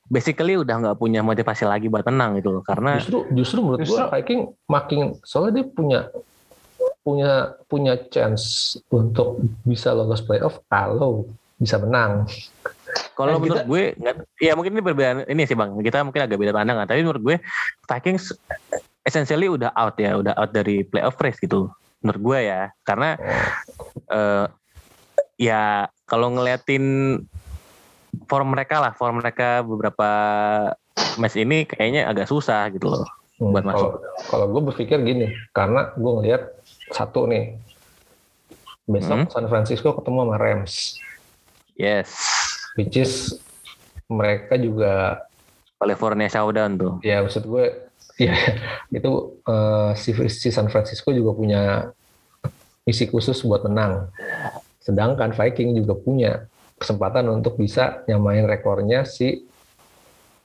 basically 0.06 0.56
udah 0.60 0.76
nggak 0.76 0.98
punya 1.00 1.24
motivasi 1.24 1.64
lagi 1.64 1.88
buat 1.88 2.04
tenang 2.04 2.36
gitu 2.40 2.52
loh 2.52 2.62
karena 2.64 2.96
justru 3.00 3.24
justru 3.32 3.58
menurut 3.64 3.80
Justru- 3.84 3.96
gua 3.96 4.12
Viking 4.12 4.40
makin 4.68 4.98
soalnya 5.24 5.60
dia 5.60 5.66
punya 5.68 6.00
punya 7.00 7.56
punya 7.64 7.96
chance 8.12 8.76
untuk 8.92 9.40
bisa 9.64 9.96
lolos 9.96 10.20
playoff 10.20 10.60
kalau 10.68 11.24
bisa 11.60 11.76
menang. 11.80 12.28
kalau 13.14 13.36
Dan 13.36 13.40
menurut 13.44 13.64
gue 13.68 13.82
nggak 13.96 14.14
ya 14.40 14.52
mungkin 14.56 14.72
ini 14.76 14.82
perbedaan 14.84 15.18
ini 15.28 15.42
sih 15.48 15.56
bang. 15.56 15.72
Kita 15.80 16.04
mungkin 16.04 16.24
agak 16.24 16.38
beda 16.40 16.52
pandangan 16.52 16.88
tapi 16.88 17.00
menurut 17.04 17.22
gue 17.22 17.36
Vikings 17.88 18.36
essentially 19.04 19.48
udah 19.48 19.72
out 19.76 19.96
ya 19.96 20.16
udah 20.16 20.36
out 20.36 20.52
dari 20.52 20.84
playoff 20.84 21.16
race 21.20 21.40
gitu 21.40 21.68
menurut 22.04 22.20
gue 22.20 22.38
ya. 22.48 22.72
Karena 22.84 23.16
eh, 24.08 24.46
ya 25.40 25.88
kalau 26.04 26.32
ngeliatin 26.36 27.16
form 28.28 28.52
mereka 28.52 28.82
lah 28.82 28.92
form 28.92 29.24
mereka 29.24 29.64
beberapa 29.64 30.08
match 31.16 31.38
ini 31.40 31.64
kayaknya 31.64 32.10
agak 32.10 32.28
susah 32.28 32.68
gitu 32.74 32.92
loh 32.92 33.06
Hmm, 33.40 33.56
Buat 33.56 33.72
kalau 33.72 33.90
kalau 34.28 34.46
gue 34.52 34.62
berpikir 34.68 35.00
gini, 35.00 35.32
karena 35.56 35.96
gue 35.96 36.12
ngelihat 36.12 36.59
satu 36.90 37.26
nih 37.30 37.56
besok 38.90 39.30
San 39.30 39.46
Francisco 39.46 39.94
ketemu 39.94 40.18
sama 40.26 40.36
Rams, 40.36 40.74
yes 41.78 42.10
which 42.74 42.98
is 42.98 43.38
mereka 44.10 44.58
juga 44.58 45.22
California 45.78 46.26
Showdown 46.26 46.70
tuh 46.74 46.92
ya 47.06 47.22
maksud 47.22 47.46
gue 47.46 47.90
ya 48.26 48.36
itu 48.92 49.40
eh, 49.48 49.90
si, 49.96 50.12
si 50.28 50.48
San 50.52 50.68
Francisco 50.68 51.08
juga 51.08 51.32
punya 51.32 51.62
misi 52.84 53.06
khusus 53.08 53.40
buat 53.44 53.62
menang. 53.64 54.10
Sedangkan 54.80 55.30
Viking 55.30 55.76
juga 55.76 55.94
punya 55.94 56.32
kesempatan 56.80 57.28
untuk 57.28 57.60
bisa 57.60 58.02
nyamain 58.08 58.42
rekornya 58.48 59.04
si 59.04 59.46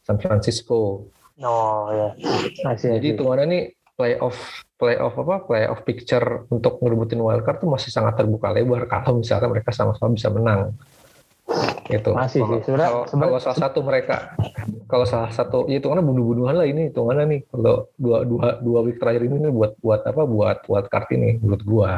San 0.03 0.21
Francisco. 0.21 1.09
Oh 1.41 1.89
ya, 1.91 2.15
masih. 2.63 2.99
Jadi 2.99 3.07
hitungannya 3.15 3.45
nih 3.49 3.63
playoff 3.95 4.35
playoff 4.75 5.15
apa 5.15 5.47
playoff 5.47 5.81
picture 5.87 6.43
untuk 6.51 6.83
ngerebutin 6.83 7.19
wildcard 7.23 7.63
tuh 7.63 7.71
masih 7.71 7.89
sangat 7.89 8.19
terbuka 8.19 8.51
lebar 8.51 8.91
kalau 8.91 9.23
misalkan 9.23 9.49
mereka 9.51 9.71
sama-sama 9.71 10.11
bisa 10.11 10.27
menang. 10.29 10.75
Gitu. 11.85 12.11
Masih 12.17 12.41
Kalau- 12.41 12.51
sih, 12.57 12.61
sebenarnya- 12.65 12.91
kalau, 12.91 13.03
sebenarnya- 13.05 13.31
kalau 13.31 13.39
salah 13.45 13.59
satu 13.61 13.79
mereka 13.85 14.15
kalau 14.89 15.05
salah 15.05 15.31
satu 15.31 15.57
ya 15.69 15.77
hitungannya 15.77 16.01
bunuh-bunuhan 16.03 16.55
lah 16.57 16.67
ini 16.67 16.89
hitungannya 16.89 17.25
nih 17.29 17.41
kalau 17.53 17.75
dua 17.95 18.17
dua 18.25 18.47
dua 18.59 18.79
week 18.81 18.97
terakhir 18.97 19.29
ini 19.29 19.47
nih 19.47 19.53
buat 19.53 19.71
buat 19.79 20.01
apa 20.03 20.21
buat 20.25 20.57
wildcard 20.65 21.07
ini 21.15 21.37
menurut 21.39 21.63
gua. 21.63 21.91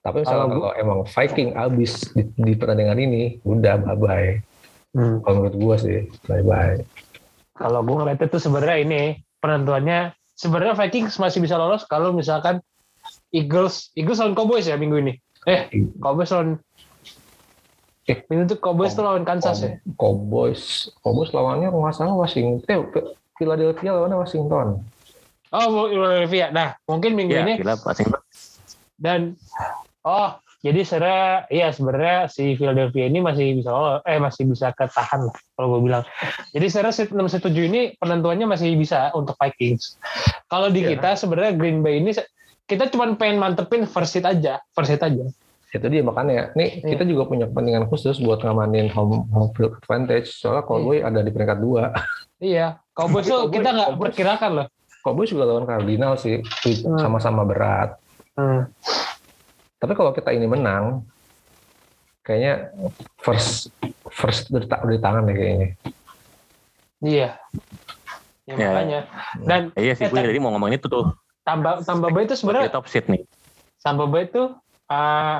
Tapi 0.00 0.24
misalnya 0.24 0.48
Kalau 0.48 0.64
kalau, 0.64 0.72
emang 0.80 0.98
Viking 1.04 1.50
abis 1.58 1.92
di, 2.16 2.22
di 2.32 2.52
pertandingan 2.56 2.96
ini 2.96 3.22
udah 3.44 3.74
bye 3.84 3.98
bye. 3.98 4.30
Hmm. 4.96 5.18
Kalau 5.20 5.34
menurut 5.42 5.56
gua 5.58 5.74
sih 5.76 6.08
bye 6.24 6.40
bye. 6.40 6.78
Kalau 7.60 7.84
gue 7.84 7.92
ngeliatnya 7.92 8.28
tuh 8.32 8.40
sebenarnya 8.40 8.78
ini 8.80 9.02
penentuannya 9.36 10.16
sebenarnya 10.40 10.72
Vikings 10.72 11.20
masih 11.20 11.44
bisa 11.44 11.60
lolos 11.60 11.84
kalau 11.84 12.16
misalkan 12.16 12.64
Eagles 13.28 13.92
Eagles 13.92 14.16
lawan 14.24 14.32
Cowboys 14.32 14.64
ya 14.64 14.80
minggu 14.80 14.96
ini. 15.04 15.12
Eh, 15.44 15.68
Cowboys 16.00 16.32
lawan 16.32 16.56
Eh. 18.08 18.24
minggu 18.26 18.48
itu 18.48 18.56
Cowboys 18.58 18.96
tuh 18.96 19.04
lawan 19.04 19.22
Kansas 19.22 19.60
ya. 19.60 19.76
Cowboys, 20.00 20.88
Cowboys 21.04 21.30
lawannya 21.30 21.68
nggak 21.70 21.94
salah 21.94 22.16
Washington, 22.16 22.64
eh, 22.66 22.80
Philadelphia 23.36 23.92
lawannya 23.94 24.18
Washington. 24.18 24.82
Oh, 25.52 25.86
Philadelphia. 25.86 26.50
Nah, 26.50 26.74
mungkin 26.88 27.14
minggu 27.14 27.36
ya 27.36 27.42
ini 27.46 27.54
gila 27.60 27.78
pasti 27.78 28.06
dan 29.00 29.34
oh 30.04 30.36
jadi 30.60 30.80
sebenarnya 30.84 31.26
iya 31.48 31.68
sebenarnya 31.72 32.16
si 32.28 32.52
Philadelphia 32.54 33.08
ini 33.08 33.24
masih 33.24 33.56
bisa 33.56 33.70
eh 34.04 34.20
masih 34.20 34.44
bisa 34.44 34.68
ketahan 34.70 35.24
lah 35.24 35.36
kalau 35.56 35.76
gue 35.76 35.88
bilang. 35.88 36.04
Jadi 36.52 36.66
sebenarnya 36.68 37.08
6 37.08 37.40
7 37.40 37.64
ini 37.64 37.80
penentuannya 37.96 38.44
masih 38.44 38.76
bisa 38.76 39.08
untuk 39.12 39.40
Vikings. 39.40 39.96
Kalau 40.46 40.68
di 40.68 40.84
Iya. 40.84 41.00
kita 41.00 41.16
sebenarnya 41.16 41.56
Green 41.56 41.80
Bay 41.80 41.98
ini 41.98 42.12
kita 42.64 42.86
cuma 42.88 43.08
pengen 43.16 43.40
mantepin 43.40 43.88
first 43.88 44.12
seed 44.12 44.22
aja, 44.22 44.60
first 44.70 44.92
seed 44.92 45.00
aja. 45.00 45.24
Itu 45.70 45.86
dia 45.86 46.02
makanya, 46.02 46.50
nih 46.52 46.82
Iya. 46.82 46.88
kita 46.92 47.02
juga 47.06 47.24
punya 47.24 47.46
kepentingan 47.46 47.88
khusus 47.88 48.18
buat 48.18 48.42
ngamanin 48.42 48.92
home, 48.92 49.24
home 49.30 49.50
field 49.56 49.78
advantage. 49.78 50.28
Soalnya 50.34 50.62
Cowboy 50.62 51.00
ada 51.00 51.18
di 51.18 51.30
peringkat 51.30 51.58
dua. 51.58 51.94
Iya, 52.36 52.84
Cowboys 52.92 53.24
tuh 53.24 53.48
kita 53.54 53.68
nggak 53.70 53.90
perkirakan 53.96 54.50
loh. 54.52 54.66
Cowboys 55.00 55.32
juga 55.32 55.48
lawan 55.48 55.64
Cardinal 55.64 56.20
sih, 56.20 56.44
Hmm. 56.84 57.00
sama-sama 57.00 57.48
berat. 57.48 57.96
Hmm. 58.36 58.68
Tapi 59.80 59.92
kalau 59.96 60.12
kita 60.12 60.36
ini 60.36 60.44
menang, 60.44 61.08
kayaknya 62.20 62.68
first 63.16 63.72
first 64.12 64.52
udah 64.52 64.68
di 64.84 65.00
tangan 65.00 65.24
deh 65.24 65.32
kayaknya. 65.32 65.68
Iya. 67.00 67.28
Ya, 68.44 68.54
Ya. 68.54 68.68
makanya. 68.68 69.00
Dan 69.40 69.60
Eh, 69.72 69.88
iya 69.88 69.94
sih, 69.96 70.04
Eh, 70.04 70.12
gue 70.12 70.20
tadi 70.20 70.36
mau 70.36 70.52
ngomongin 70.52 70.76
itu 70.76 70.86
tuh. 70.86 71.16
tambah 71.40 71.80
tambah 71.82 72.12
baik 72.12 72.28
itu 72.28 72.36
sebenarnya 72.36 72.68
top 72.70 72.84
seed 72.86 73.08
nih. 73.08 73.24
tambah 73.80 74.06
baik 74.12 74.28
itu 74.36 74.52
uh, 74.92 75.38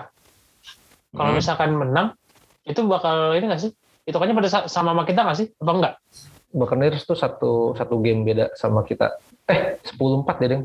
kalau 1.13 1.31
Hmm. 1.31 1.39
misalkan 1.39 1.77
menang 1.77 2.17
itu 2.65 2.81
bakal 2.89 3.37
ini 3.37 3.45
nggak 3.45 3.61
sih? 3.61 3.71
Itu 4.09 4.17
kayaknya 4.17 4.41
pada 4.41 4.49
sa- 4.49 4.69
sama 4.73 4.97
sama 4.97 5.05
kita 5.05 5.21
nggak 5.21 5.37
sih? 5.37 5.53
Apa 5.61 5.73
enggak? 5.77 5.95
Buccaneers 6.51 7.05
tuh 7.05 7.15
satu 7.15 7.77
satu 7.77 8.01
game 8.01 8.25
beda 8.25 8.57
sama 8.57 8.81
kita. 8.83 9.13
Eh, 9.47 9.77
10-4 9.85 10.41
deh, 10.41 10.49
Deng. 10.49 10.65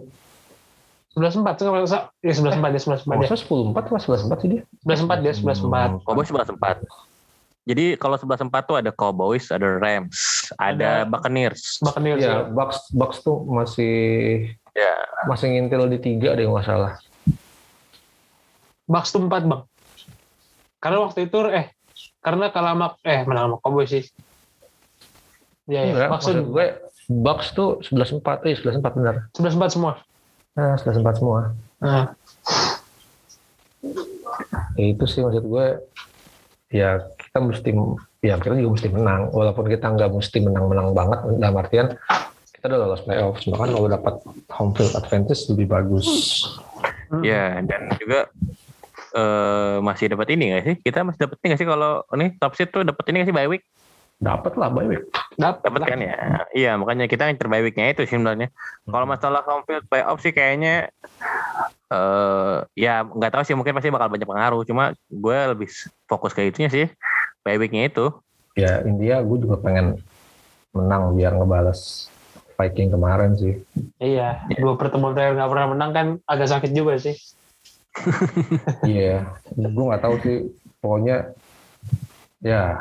11-4 1.15 1.55
tuh 1.55 1.65
kalau 1.65 1.87
sa- 1.87 2.11
ya 2.19 2.31
11-4 2.31 2.69
ya 2.69 2.81
11-4 2.81 3.07
ya. 3.07 3.19
Maksudnya 3.23 3.41
10-4 3.41 3.81
apa 3.81 3.97
11-4 3.97 4.35
sih 4.35 4.49
dia? 4.51 4.61
11-4 4.83 5.17
dia 5.17 5.33
11-4. 5.33 5.89
Cowboys 6.03 6.29
11-4. 6.29 6.77
Jadi 7.65 7.85
kalau 7.95 8.15
11-4 8.15 8.61
tuh 8.61 8.75
ada 8.75 8.91
Cowboys, 8.91 9.49
ada 9.49 9.67
Rams, 9.75 10.17
ada, 10.53 10.69
Ada- 11.01 11.07
Buccaneers. 11.07 11.79
Buccaneers 11.79 12.19
Iya, 12.19 12.29
ya. 12.29 12.39
Bucks 12.47 12.91
Bucks 12.91 13.17
tuh 13.21 13.41
masih 13.43 13.95
Ya. 14.71 14.91
masih 15.25 15.49
ngintil 15.49 15.87
di 15.87 15.97
tiga 15.97 16.35
deh 16.35 16.43
nggak 16.43 16.61
salah. 16.63 16.99
Bucks 18.85 19.09
tuh 19.09 19.23
4 19.23 19.41
bang. 19.41 19.61
Karena 20.77 20.97
waktu 21.01 21.25
itu 21.25 21.37
eh 21.49 21.73
karena 22.19 22.51
kalah 22.51 22.73
sama 22.73 22.87
eh 23.01 23.23
menang 23.23 23.49
sama 23.49 23.57
Cowboys 23.59 23.89
sih. 23.89 24.05
Iya 25.65 25.79
ya. 25.81 25.91
Enggak, 25.95 26.09
Maksud 26.11 26.35
maksud 26.35 26.51
gue 26.51 26.65
Bucks 27.07 27.47
tuh 27.51 27.69
11-4, 27.81 28.45
eh 28.45 28.53
11-4 28.53 28.93
benar. 28.93 29.15
11-4 29.31 29.69
semua. 29.71 29.93
Nah, 30.55 30.75
11-4 30.79 31.19
semua. 31.19 31.51
Nah, 31.83 32.15
Ya 34.75 34.91
itu 34.91 35.05
sih 35.07 35.23
maksud 35.23 35.45
gue 35.47 35.65
ya 36.67 36.99
kita 37.15 37.39
mesti 37.39 37.71
ya 38.19 38.35
kita 38.35 38.59
juga 38.59 38.71
mesti 38.75 38.89
menang 38.91 39.31
walaupun 39.31 39.71
kita 39.71 39.87
nggak 39.87 40.11
mesti 40.11 40.43
menang-menang 40.43 40.91
banget 40.91 41.19
dalam 41.39 41.55
artian 41.55 41.87
kita 42.51 42.65
udah 42.67 42.79
lolos 42.83 43.03
playoff 43.07 43.39
bahkan 43.47 43.69
kalau 43.71 43.87
dapat 43.87 44.15
home 44.51 44.75
field 44.75 44.91
advantage 44.97 45.47
lebih 45.47 45.71
bagus 45.71 46.07
hmm. 47.07 47.23
Ya, 47.23 47.61
dan 47.63 47.95
juga 47.95 48.27
eh 49.15 49.77
masih 49.79 50.11
dapat 50.11 50.35
ini 50.35 50.51
nggak 50.51 50.63
sih? 50.67 50.75
Kita 50.83 51.07
masih 51.07 51.23
dapat 51.23 51.37
ini 51.39 51.45
nggak 51.53 51.61
sih 51.63 51.69
kalau 51.69 51.91
ini 52.17 52.25
top 52.35 52.53
seed 52.59 52.67
tuh 52.73 52.83
dapat 52.83 53.03
ini 53.07 53.15
nggak 53.23 53.29
sih 53.31 53.37
bye 53.37 53.47
week? 53.47 53.63
dapat 54.19 54.55
lah 54.55 54.71
bye 54.71 54.87
week 54.87 55.03
Dapat 55.35 55.67
Dapat 55.67 55.81
kan 55.83 55.99
ya? 55.99 56.15
Iya, 56.55 56.71
makanya 56.79 57.05
kita 57.11 57.27
yang 57.27 57.37
terbye 57.39 57.63
weeknya 57.63 57.91
itu 57.91 58.07
sih 58.07 58.15
sebenarnya. 58.15 58.51
Kalau 58.87 59.05
masalah 59.07 59.43
home 59.43 59.67
field 59.67 59.85
playoff 59.91 60.23
sih 60.23 60.31
kayaknya 60.31 60.89
eh 61.85 62.55
ya 62.73 63.05
nggak 63.05 63.31
tahu 63.31 63.43
sih 63.45 63.53
mungkin 63.53 63.77
pasti 63.77 63.93
bakal 63.93 64.09
banyak 64.09 64.27
pengaruh. 64.27 64.61
Cuma 64.63 64.95
gue 65.11 65.37
lebih 65.51 65.67
fokus 66.07 66.31
ke 66.31 66.47
itunya 66.47 66.71
sih. 66.71 66.87
Weeknya 67.45 67.91
itu. 67.91 68.09
ya 68.55 68.79
India 68.87 69.19
gue 69.19 69.37
juga 69.43 69.59
pengen 69.59 69.99
menang 70.71 71.11
biar 71.11 71.35
ngebales 71.35 72.07
Viking 72.55 72.87
kemarin 72.87 73.35
sih 73.35 73.59
Iya, 73.99 74.47
dua 74.55 74.79
pertemuan 74.79 75.11
terakhir 75.11 75.35
nggak 75.35 75.51
pernah 75.51 75.67
menang 75.75 75.91
kan 75.91 76.07
agak 76.23 76.55
sakit 76.55 76.71
juga 76.71 76.95
sih. 76.95 77.19
iya 78.87 79.27
gue 79.55 79.83
nggak 79.87 80.03
tahu 80.03 80.15
sih 80.23 80.37
pokoknya 80.83 81.31
ya 82.43 82.77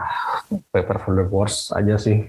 paper 0.75 0.99
for 1.01 1.13
the 1.15 1.27
worst 1.31 1.71
aja 1.73 1.95
sih 1.97 2.27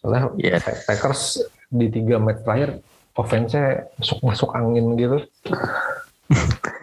soalnya 0.00 0.32
Yes. 0.40 0.64
Packers 0.88 1.44
di 1.70 1.86
tiga 1.92 2.16
match 2.18 2.42
terakhir 2.42 2.80
offense-nya 3.14 3.92
masuk 4.00 4.18
masuk 4.24 4.50
angin 4.56 4.96
gitu 4.96 5.18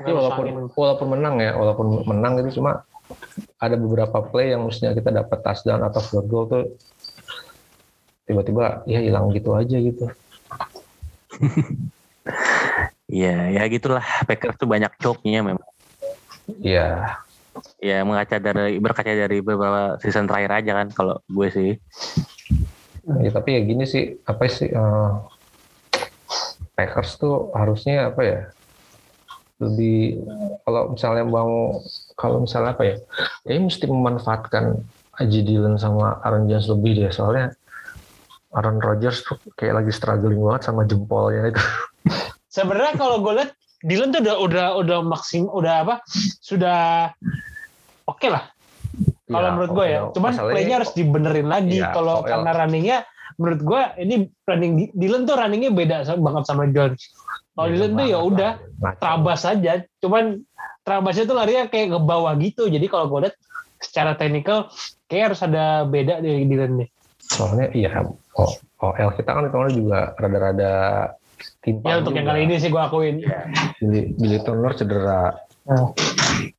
Ya, 0.03 0.11
walaupun 0.11 0.67
walaupun 0.75 1.07
menang 1.15 1.39
ya, 1.39 1.55
walaupun 1.55 2.03
menang 2.03 2.43
itu 2.43 2.59
cuma 2.59 2.83
ada 3.57 3.79
beberapa 3.79 4.19
play 4.27 4.51
yang 4.51 4.67
mestinya 4.67 4.91
kita 4.91 5.09
dapat 5.09 5.39
touchdown 5.39 5.81
atau 5.87 6.01
field 6.03 6.27
goal 6.27 6.45
tuh 6.51 6.63
tiba-tiba 8.27 8.83
ya 8.83 8.99
hilang 8.99 9.31
gitu 9.31 9.55
aja 9.55 9.77
gitu. 9.79 10.11
Iya, 13.07 13.55
ya 13.55 13.63
gitulah. 13.71 14.03
Packers 14.27 14.59
tuh 14.59 14.67
banyak 14.67 14.91
choke-nya 14.99 15.39
memang. 15.39 15.63
Iya, 16.59 17.15
Ya 17.81 18.03
mengaca 18.05 18.37
dari 18.37 18.77
berkaca 18.77 19.09
dari 19.09 19.41
beberapa 19.41 19.97
season 20.03 20.29
terakhir 20.29 20.51
aja 20.61 20.71
kan 20.83 20.87
kalau 20.93 21.15
gue 21.25 21.47
sih. 21.49 21.71
Ya, 23.07 23.31
tapi 23.31 23.55
ya 23.55 23.61
gini 23.63 23.83
sih, 23.87 24.19
apa 24.27 24.43
sih 24.51 24.67
eh, 24.67 25.11
Packers 26.75 27.17
tuh 27.17 27.49
harusnya 27.55 28.13
apa 28.13 28.21
ya? 28.21 28.41
Lebih 29.57 30.21
kalau 30.61 30.93
misalnya 30.93 31.25
mau 31.25 31.81
kalau 32.13 32.45
misalnya 32.45 32.77
apa 32.77 32.83
ya? 32.85 32.95
Ya 33.47 33.57
mesti 33.57 33.89
memanfaatkan 33.89 34.85
Aji 35.17 35.41
Dillon 35.41 35.81
sama 35.81 36.21
Aaron 36.21 36.45
Jones 36.45 36.69
lebih 36.69 37.01
deh 37.01 37.09
soalnya 37.09 37.57
Aaron 38.53 38.77
Rodgers 38.77 39.25
tuh 39.25 39.37
kayak 39.57 39.81
lagi 39.83 39.91
struggling 39.91 40.37
banget 40.37 40.69
sama 40.69 40.85
jempolnya 40.85 41.49
itu. 41.49 41.61
Sebenarnya 42.55 42.93
kalau 42.95 43.25
gue 43.25 43.33
lihat 43.41 43.51
Dylan 43.85 44.09
tuh 44.09 44.21
udah 44.25 44.37
udah 44.41 44.67
udah 44.81 44.97
maksim 45.05 45.45
udah 45.45 45.85
apa 45.85 45.95
sudah 46.41 47.13
oke 48.09 48.25
lah 48.25 48.49
kalau 49.27 49.47
Ya, 49.47 49.53
menurut 49.53 49.71
gue 49.75 49.85
ya. 49.85 49.99
Cuman 50.15 50.31
playnya 50.39 50.75
harus 50.83 50.91
dibenerin 50.95 51.47
lagi. 51.51 51.83
Iya, 51.83 51.91
kalau 51.91 52.23
karena 52.23 52.51
runningnya 52.55 52.97
menurut 53.37 53.61
gue 53.61 53.81
ini 54.01 54.15
running 54.47 54.73
Dylan 54.95 55.27
tuh 55.27 55.35
runningnya 55.35 55.71
beda 55.75 55.95
banget 56.15 56.43
sama 56.47 56.63
Jones. 56.71 57.01
Kalau 57.53 57.67
Dylan 57.67 57.91
tuh 57.99 58.07
ya 58.07 58.19
udah 58.23 58.51
terabas 58.97 59.41
aja. 59.43 59.83
Cuman 59.99 60.41
terabasnya 60.87 61.25
tuh 61.27 61.35
larinya 61.35 61.67
kayak 61.67 61.87
ke 61.91 61.99
bawah 61.99 62.33
gitu. 62.39 62.71
Jadi 62.71 62.85
kalau 62.87 63.11
gue 63.11 63.27
lihat 63.27 63.35
secara 63.83 64.15
teknikal 64.15 64.71
kayak 65.11 65.33
harus 65.33 65.41
ada 65.43 65.83
beda 65.83 66.23
di 66.23 66.47
Dylan 66.47 66.81
nih. 66.81 66.89
Soalnya 67.27 67.67
iya, 67.75 67.91
oh, 68.39 68.51
OL 68.79 69.11
kita 69.19 69.29
kan 69.35 69.51
hitungannya 69.51 69.75
juga 69.75 69.99
rada-rada 70.15 70.73
timpang. 71.59 71.91
Ya 71.91 71.95
untuk 71.99 72.15
yang 72.15 72.23
juga. 72.23 72.33
kali 72.33 72.41
ini 72.47 72.55
sih 72.63 72.69
gue 72.71 72.81
akuin. 72.81 73.15
Billy, 73.83 74.01
Billy 74.15 74.39
Turner 74.47 74.71
cedera. 74.71 75.35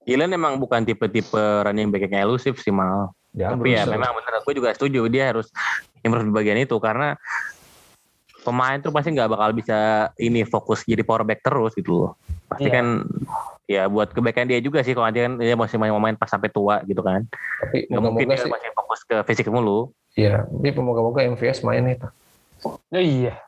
Dylan 0.03 0.31
emang 0.31 0.57
bukan 0.57 0.83
tipe-tipe 0.83 1.37
running 1.65 1.89
back 1.89 2.07
yang 2.07 2.25
elusif 2.25 2.59
sih 2.59 2.73
mal. 2.73 3.13
Ya, 3.33 3.53
Tapi 3.53 3.71
ya 3.71 3.85
berusaha. 3.85 3.93
memang 3.93 4.13
bener 4.17 4.33
gue 4.41 4.55
juga 4.57 4.69
setuju 4.73 5.01
dia 5.07 5.31
harus 5.31 5.53
improve 6.01 6.27
di 6.27 6.35
bagian 6.35 6.59
itu 6.59 6.75
karena 6.77 7.13
pemain 8.41 8.81
tuh 8.81 8.89
pasti 8.89 9.13
nggak 9.13 9.29
bakal 9.29 9.51
bisa 9.53 9.79
ini 10.17 10.43
fokus 10.43 10.81
jadi 10.83 11.05
power 11.05 11.23
back 11.23 11.45
terus 11.45 11.77
gitu 11.77 11.93
loh. 11.95 12.13
Pasti 12.49 12.67
Iya. 12.67 12.75
kan 12.75 12.87
ya 13.69 13.83
buat 13.85 14.09
kebaikan 14.11 14.49
dia 14.49 14.57
juga 14.59 14.81
sih 14.81 14.97
kalau 14.97 15.05
nanti 15.05 15.21
kan 15.21 15.37
dia 15.37 15.53
masih 15.53 15.77
main 15.77 15.93
main 15.95 16.17
pas 16.17 16.27
sampai 16.27 16.49
tua 16.49 16.81
gitu 16.83 17.05
kan. 17.05 17.29
Tapi 17.61 17.93
Nggak 17.93 18.01
mungkin 18.01 18.27
dia 18.27 18.41
sih. 18.41 18.49
masih 18.49 18.71
fokus 18.73 19.01
ke 19.05 19.17
fisik 19.29 19.53
mulu. 19.53 19.93
Iya, 20.17 20.49
tapi 20.49 20.73
moga-moga 20.75 21.21
MVS 21.23 21.61
main. 21.63 21.85
Pak. 21.95 22.11
Oh, 22.65 22.75
iya. 22.97 23.39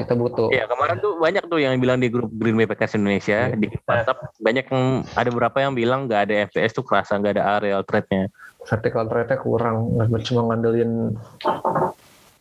Kita 0.00 0.16
butuh. 0.16 0.48
Iya 0.48 0.64
kemarin 0.64 0.96
tuh 0.98 1.12
banyak 1.20 1.44
tuh 1.44 1.58
yang 1.60 1.76
bilang 1.76 2.00
di 2.00 2.08
grup 2.08 2.32
Green 2.32 2.56
Bay 2.56 2.64
Packers 2.64 2.96
Indonesia 2.96 3.52
Iya. 3.52 3.56
di 3.60 3.68
WhatsApp 3.84 4.18
banyak 4.40 4.64
yang 4.66 4.84
ada 5.12 5.28
beberapa 5.28 5.58
yang 5.60 5.72
bilang 5.76 6.08
nggak 6.08 6.20
ada 6.24 6.34
FPS 6.48 6.72
tuh 6.72 6.84
kerasa 6.84 7.20
nggak 7.20 7.36
ada 7.36 7.44
aerial 7.56 7.84
threat-nya. 7.84 8.32
Vertical 8.64 9.04
threat-nya 9.06 9.36
kurang. 9.36 9.76
Nggak 10.00 10.24
cuma 10.24 10.40
ngandelin 10.48 11.14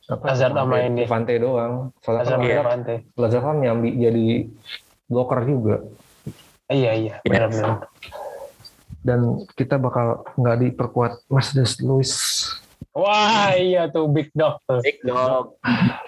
apa? 0.09 0.25
Hazard 0.25 0.55
sama 0.55 0.75
ini. 0.81 1.03
Devante 1.05 1.35
doang. 1.37 1.91
Soalnya 2.01 2.21
Hazard 2.23 2.39
kan 2.39 2.47
Iya. 2.47 2.55
sama 2.55 2.63
Devante. 2.63 2.95
Lazar 3.19 3.41
kan 3.43 3.55
nyambi 3.59 3.89
jadi 3.93 4.25
blocker 5.05 5.39
juga. 5.43 5.75
Iya 6.69 6.91
iya. 6.95 7.15
Iya. 7.21 7.29
Benar-benar. 7.29 7.77
Dan 8.99 9.19
kita 9.55 9.75
bakal 9.77 10.27
nggak 10.35 10.57
diperkuat 10.63 11.27
Mercedes 11.27 11.79
Lewis. 11.79 12.13
Wah 12.97 13.53
iya 13.53 13.87
tuh 13.87 14.09
big 14.09 14.33
dog 14.33 14.59
tuh. 14.65 14.81
Big 14.81 14.99
dog. 15.05 15.55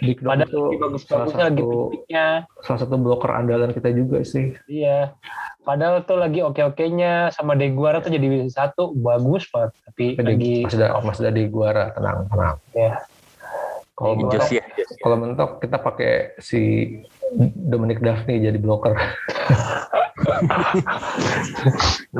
Big 0.01 0.17
Dog 0.17 0.34
Padahal 0.34 0.49
itu 0.49 0.60
lagi 0.60 0.79
bagus-bagusnya 0.81 1.29
salah 1.38 1.47
lagi 1.47 1.62
satu 1.62 1.69
pikniknya. 1.69 2.27
salah 2.65 2.79
satu 2.81 2.95
blocker 2.97 3.31
andalan 3.31 3.71
kita 3.71 3.89
juga 3.93 4.17
sih. 4.25 4.57
Iya. 4.65 5.13
Padahal 5.62 6.01
tuh 6.10 6.17
lagi 6.17 6.41
oke-okenya 6.41 7.29
sama 7.31 7.53
Deguara 7.53 8.01
tuh 8.01 8.10
jadi 8.10 8.49
satu 8.49 8.97
bagus 8.97 9.45
banget. 9.53 9.71
Tapi 9.88 10.05
lagi 10.17 10.53
Mas 10.65 10.73
ada 10.73 10.97
Mas 11.05 11.21
ada 11.21 11.31
di 11.31 11.45
Guara 11.47 11.93
tenang 11.93 12.25
tenang. 12.27 12.57
Iya. 12.73 12.93
Kalau 14.01 14.17
mentok, 14.17 14.49
ya. 14.49 14.65
kalau 15.05 15.15
mentok 15.21 15.51
kita 15.62 15.77
pakai 15.77 16.34
si 16.41 16.89
Dominic 17.53 18.01
Daphne 18.01 18.41
jadi 18.41 18.57
blocker. 18.57 18.97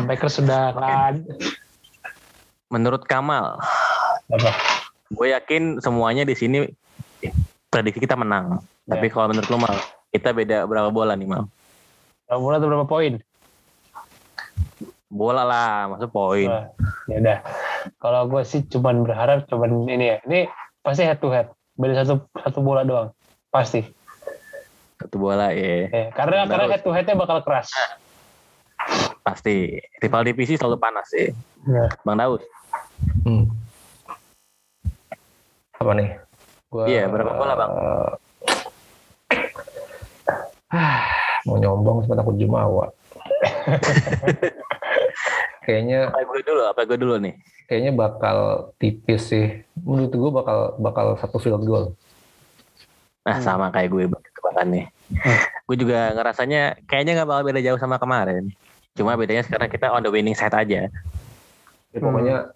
Packers 0.07 0.37
sudah 0.37 0.77
kan. 0.77 1.25
Menurut 2.69 3.03
Kamal, 3.09 3.57
Apa? 4.31 4.51
gue 5.11 5.27
yakin 5.29 5.63
semuanya 5.77 6.23
di 6.23 6.33
sini 6.33 6.63
prediksi 7.67 7.99
kita 7.99 8.15
menang. 8.15 8.63
Tapi 8.83 9.05
Ya. 9.05 9.11
kalau 9.11 9.27
menurut 9.27 9.47
lo 9.47 9.57
mal, 9.57 9.75
kita 10.09 10.31
beda 10.31 10.63
berapa 10.63 10.87
bola 10.87 11.13
nih 11.13 11.27
mal? 11.27 11.51
Bola 12.25 12.57
tuh 12.57 12.67
berapa 12.67 12.87
poin? 12.87 13.19
Bola 15.05 15.43
lah, 15.43 15.91
maksud 15.91 16.09
poin. 16.09 16.47
Ya 17.05 17.15
udah. 17.17 17.37
Kalau 17.97 18.23
gue 18.25 18.41
sih 18.41 18.63
cuman 18.65 19.03
berharap 19.03 19.43
cuman 19.45 19.83
ini 19.85 20.15
ya. 20.15 20.17
Ini 20.23 20.47
pasti 20.79 21.03
head 21.03 21.19
to 21.19 21.27
head. 21.27 21.51
beda 21.73 22.03
satu 22.03 22.15
satu 22.37 22.59
bola 22.61 22.83
doang 22.83 23.09
pasti 23.47 23.81
Satu 24.95 25.17
bola 25.17 25.49
ya. 25.49 25.87
eh, 25.87 26.07
karena 26.11 26.43
Bagus. 26.43 26.51
karena 26.51 26.65
head 26.69 26.81
to 26.83 26.91
headnya 26.91 27.15
bakal 27.15 27.41
keras 27.41 27.71
Pasti. 29.21 29.79
Rival 29.97 30.23
divisi 30.23 30.55
selalu 30.55 30.77
panas 30.77 31.07
sih. 31.09 31.31
ya. 31.63 31.85
Bang 32.01 32.15
Daus. 32.15 32.43
Hmm. 33.23 33.49
Apa 35.81 35.97
nih? 35.97 36.09
Gua, 36.69 36.85
Iya, 36.85 37.09
berapa 37.09 37.33
bola, 37.33 37.53
Bang? 37.57 37.71
Ah, 40.71 41.03
mau 41.43 41.59
nyombong 41.59 42.07
cuma 42.07 42.15
takut 42.15 42.31
jumawa. 42.39 42.87
kayaknya 45.67 46.07
Apa 46.07 46.23
gue 46.23 46.39
dulu? 46.47 46.63
Apa 46.63 46.87
gue 46.87 46.95
dulu 46.95 47.19
nih? 47.19 47.35
kayaknya 47.67 47.91
bakal 47.91 48.37
tipis 48.79 49.27
sih. 49.27 49.59
Menurut 49.75 50.11
gue 50.11 50.31
bakal 50.31 50.75
bakal 50.79 51.05
satu 51.19 51.39
field 51.39 51.63
goal. 51.63 51.91
Nah 53.27 53.35
Hmm. 53.35 53.43
sama 53.43 53.67
kayak 53.67 53.91
gue 53.91 54.03
tebakan 54.31 54.67
nih. 54.71 54.85
Gue 55.67 55.75
juga 55.75 56.15
ngerasanya 56.15 56.79
kayaknya 56.87 57.19
nggak 57.19 57.27
bakal 57.27 57.43
beda 57.43 57.59
jauh 57.59 57.75
sama 57.75 57.99
kemarin. 57.99 58.47
Cuma 58.95 59.19
bedanya 59.19 59.43
sekarang 59.43 59.67
kita 59.67 59.91
on 59.91 60.03
the 60.03 60.11
winning 60.11 60.35
side 60.35 60.55
aja. 60.55 60.87
Ya, 61.91 61.99
pokoknya 61.99 62.47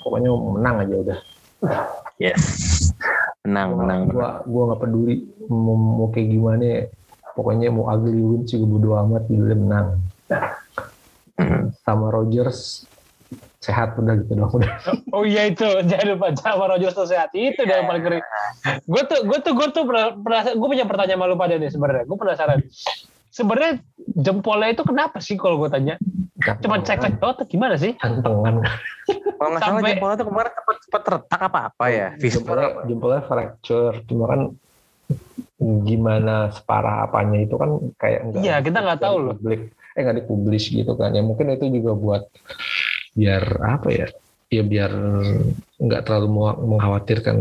pokoknya 0.00 0.32
menang 0.32 0.76
aja 0.80 0.94
udah. 0.96 1.18
Yes. 2.20 2.92
Menang, 3.42 3.80
menang. 3.80 4.00
Gua 4.12 4.44
gua 4.44 4.62
nggak 4.70 4.80
peduli 4.84 5.24
mau, 5.48 5.74
mau 5.74 6.08
kayak 6.12 6.28
gimana. 6.28 6.62
ya. 6.62 6.80
Pokoknya 7.32 7.72
mau 7.72 7.88
ugly 7.88 8.20
win 8.20 8.42
juga 8.44 8.64
bodo 8.68 8.88
amat 9.00 9.24
udah 9.26 9.56
menang. 9.56 9.86
Hmm. 11.40 11.72
Sama 11.80 12.12
Rogers 12.12 12.84
sehat 13.60 13.92
udah 13.96 14.16
gitu 14.20 14.36
dong 14.36 14.50
udah. 14.50 14.72
oh 15.16 15.22
iya 15.22 15.52
itu 15.52 15.64
jangan 15.84 16.16
lupa 16.16 16.26
sama 16.36 16.64
Rogers 16.66 16.96
tuh 16.96 17.04
sehat 17.04 17.28
itu 17.36 17.60
Iya. 17.60 17.84
yang 17.84 17.92
paling 17.92 18.02
keren 18.02 18.24
gue 18.88 19.02
tuh 19.04 19.20
gue 19.28 19.38
tuh 19.44 19.52
gue 19.52 19.68
tuh 19.68 19.84
gue 20.56 20.68
punya 20.68 20.88
pertanyaan 20.88 21.20
malu 21.20 21.36
pada 21.36 21.60
nih 21.60 21.68
sebenarnya 21.68 22.08
gue 22.08 22.16
penasaran 22.16 22.58
sebenarnya 23.40 23.72
jempolnya 24.20 24.68
itu 24.70 24.82
kenapa 24.84 25.18
sih 25.18 25.40
kalau 25.40 25.56
gue 25.64 25.70
tanya? 25.72 25.96
Cuma 26.60 26.80
cek 26.80 27.00
cek 27.00 27.14
doang 27.16 27.32
atau 27.36 27.46
gimana 27.48 27.74
sih? 27.80 27.96
Tantangan. 27.96 28.60
Kalau 29.40 29.48
nggak 29.56 29.62
salah 29.64 29.80
Sampai- 29.80 29.96
jempolnya 29.96 30.16
tuh 30.20 30.26
kemarin 30.28 30.52
cepet 30.52 30.76
cepet 30.84 31.02
retak 31.08 31.40
apa 31.48 31.58
apa 31.72 31.84
ya? 31.88 32.08
Jempolnya, 32.20 32.66
apa? 32.68 32.80
jempolnya 32.84 33.22
fracture. 33.24 33.96
Cuma 34.04 34.24
kan 34.28 34.40
gimana 35.60 36.48
separah 36.52 37.04
apanya 37.08 37.38
itu 37.44 37.54
kan 37.56 37.70
kayak 38.00 38.20
enggak 38.28 38.40
Iya, 38.44 38.56
kita 38.60 38.78
nggak 38.80 39.00
tahu 39.00 39.16
loh. 39.20 39.34
publik 39.36 39.72
eh 39.96 40.00
nggak 40.06 40.16
dipublish 40.22 40.66
gitu 40.70 40.92
kan. 40.96 41.12
Ya 41.12 41.22
mungkin 41.24 41.50
itu 41.52 41.66
juga 41.68 41.92
buat 41.96 42.22
biar 43.12 43.44
apa 43.60 43.88
ya? 43.90 44.06
Ya 44.50 44.62
biar 44.64 44.92
nggak 45.78 46.02
terlalu 46.06 46.28
mengkhawatirkan 46.64 47.36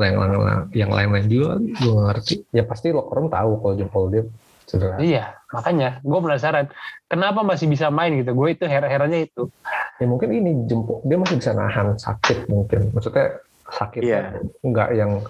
yang 0.00 0.16
lain 0.16 0.32
yang 0.72 0.90
lain-lain 0.90 1.26
juga 1.28 1.58
gue 1.60 1.94
ngerti. 2.08 2.34
Ya 2.50 2.62
pasti 2.64 2.90
locker 2.90 3.20
room 3.20 3.28
tahu 3.28 3.50
kalau 3.60 3.74
jempol 3.76 4.04
dia 4.10 4.24
cedera. 4.70 4.96
Iya 5.02 5.34
makanya 5.50 5.98
gue 6.00 6.20
penasaran 6.22 6.66
kenapa 7.04 7.42
masih 7.42 7.66
bisa 7.66 7.90
main 7.90 8.14
gitu? 8.14 8.30
Gue 8.32 8.54
itu 8.54 8.64
heran 8.64 8.86
herannya 8.86 9.26
itu. 9.26 9.50
Ya 9.98 10.06
mungkin 10.06 10.30
ini 10.30 10.70
jempol 10.70 11.02
dia 11.02 11.18
masih 11.18 11.36
bisa 11.36 11.50
nahan 11.50 11.98
sakit 11.98 12.46
mungkin. 12.46 12.94
Maksudnya 12.94 13.42
sakit 13.66 14.00
Iya. 14.00 14.38
nggak 14.62 14.88
yang 14.94 15.26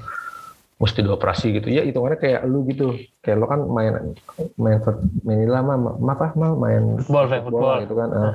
mesti 0.76 1.00
dioperasi 1.00 1.46
gitu. 1.56 1.68
Ya 1.68 1.84
hitungannya 1.84 2.16
kayak 2.16 2.40
lu 2.44 2.64
gitu. 2.64 2.96
Kayak 3.20 3.36
lu 3.36 3.46
kan 3.48 3.60
main 3.64 4.16
main 4.56 4.80
main 5.24 5.40
lama 5.44 5.74
ma- 5.76 6.12
apa 6.12 6.32
mal 6.32 6.56
main 6.56 6.96
Football, 7.00 7.26
Fe, 7.28 7.38
football. 7.40 7.76
gitu 7.84 7.94
kan. 7.96 8.08
Eh. 8.08 8.32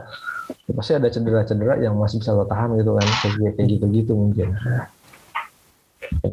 Ya 0.70 0.74
pasti 0.78 0.92
ada 0.94 1.10
cedera-cedera 1.10 1.74
yang 1.82 1.98
masih 1.98 2.22
bisa 2.22 2.34
lo 2.34 2.46
tahan 2.46 2.78
gitu 2.78 2.94
kan. 2.94 3.06
Kayak 3.22 3.54
kayak 3.58 3.68
gitu-gitu 3.78 4.14
mungkin 4.14 4.54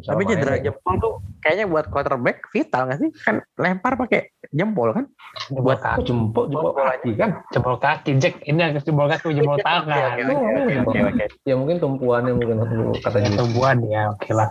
Tapi 0.03 0.21
cedera 0.27 0.55
ya. 0.59 0.71
jempol 0.71 0.95
tuh 0.99 1.13
kayaknya 1.39 1.65
buat 1.67 1.85
quarterback 1.87 2.47
vital 2.51 2.89
nggak 2.89 2.99
sih? 2.99 3.09
Kan 3.23 3.35
lempar 3.59 3.93
pakai 3.95 4.33
jempol 4.51 4.91
kan? 4.91 5.05
jempol 5.49 5.63
Buat 5.63 5.79
kaki. 5.81 6.07
jempol 6.07 6.43
jempol 6.51 6.73
kaki 6.75 7.11
kan? 7.15 7.29
Jempol 7.49 7.75
kaki. 7.79 8.11
Jack 8.19 8.35
ini 8.45 8.61
agak 8.61 8.83
jempol 8.85 9.07
kaki 9.07 9.33
jempol 9.33 9.57
tangan. 9.67 10.13
Oke, 10.13 10.23
oke, 10.23 10.33
oke, 10.33 10.73
oke, 10.83 10.99
oke. 11.13 11.25
ya 11.47 11.55
mungkin 11.57 11.77
tumpuannya 11.81 12.31
mungkin 12.35 12.57
kata 13.01 13.17
ya 13.19 13.29
tumbuhan 13.33 13.77
ya 13.87 14.01
oke 14.13 14.31
lah. 14.31 14.49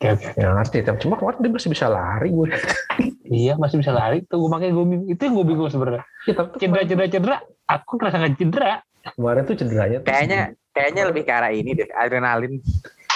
Oke 0.00 0.06
oke 0.16 0.28
ya 0.36 0.48
ngerti. 0.56 0.78
Tapi 0.86 0.98
cuma 1.04 1.14
kemarin 1.20 1.38
dia 1.44 1.50
masih 1.52 1.70
bisa 1.70 1.86
lari 1.86 2.28
gue. 2.32 2.46
Iya 3.30 3.54
masih 3.60 3.76
bisa 3.78 3.92
lari. 3.94 4.26
Tuh 4.26 4.40
gue 4.42 4.50
makanya 4.50 4.72
gue 4.74 4.84
bingung. 4.86 5.08
Itu 5.12 5.20
yang 5.28 5.34
gue 5.38 5.46
bingung 5.46 5.70
sebenarnya. 5.70 6.04
Ya, 6.26 6.34
cedera 6.58 6.82
cedera 6.84 7.06
cedera 7.08 7.36
aku 7.68 8.00
ngerasa 8.00 8.16
nggak 8.18 8.34
cedera. 8.36 8.72
Kemarin 9.00 9.42
tuh 9.48 9.56
cederanya 9.56 9.98
Kayaknya 10.04 10.40
kayaknya 10.76 11.02
lebih 11.08 11.22
ke 11.24 11.32
arah 11.32 11.52
ini 11.52 11.72
deh, 11.72 11.88
adrenalin. 11.96 12.60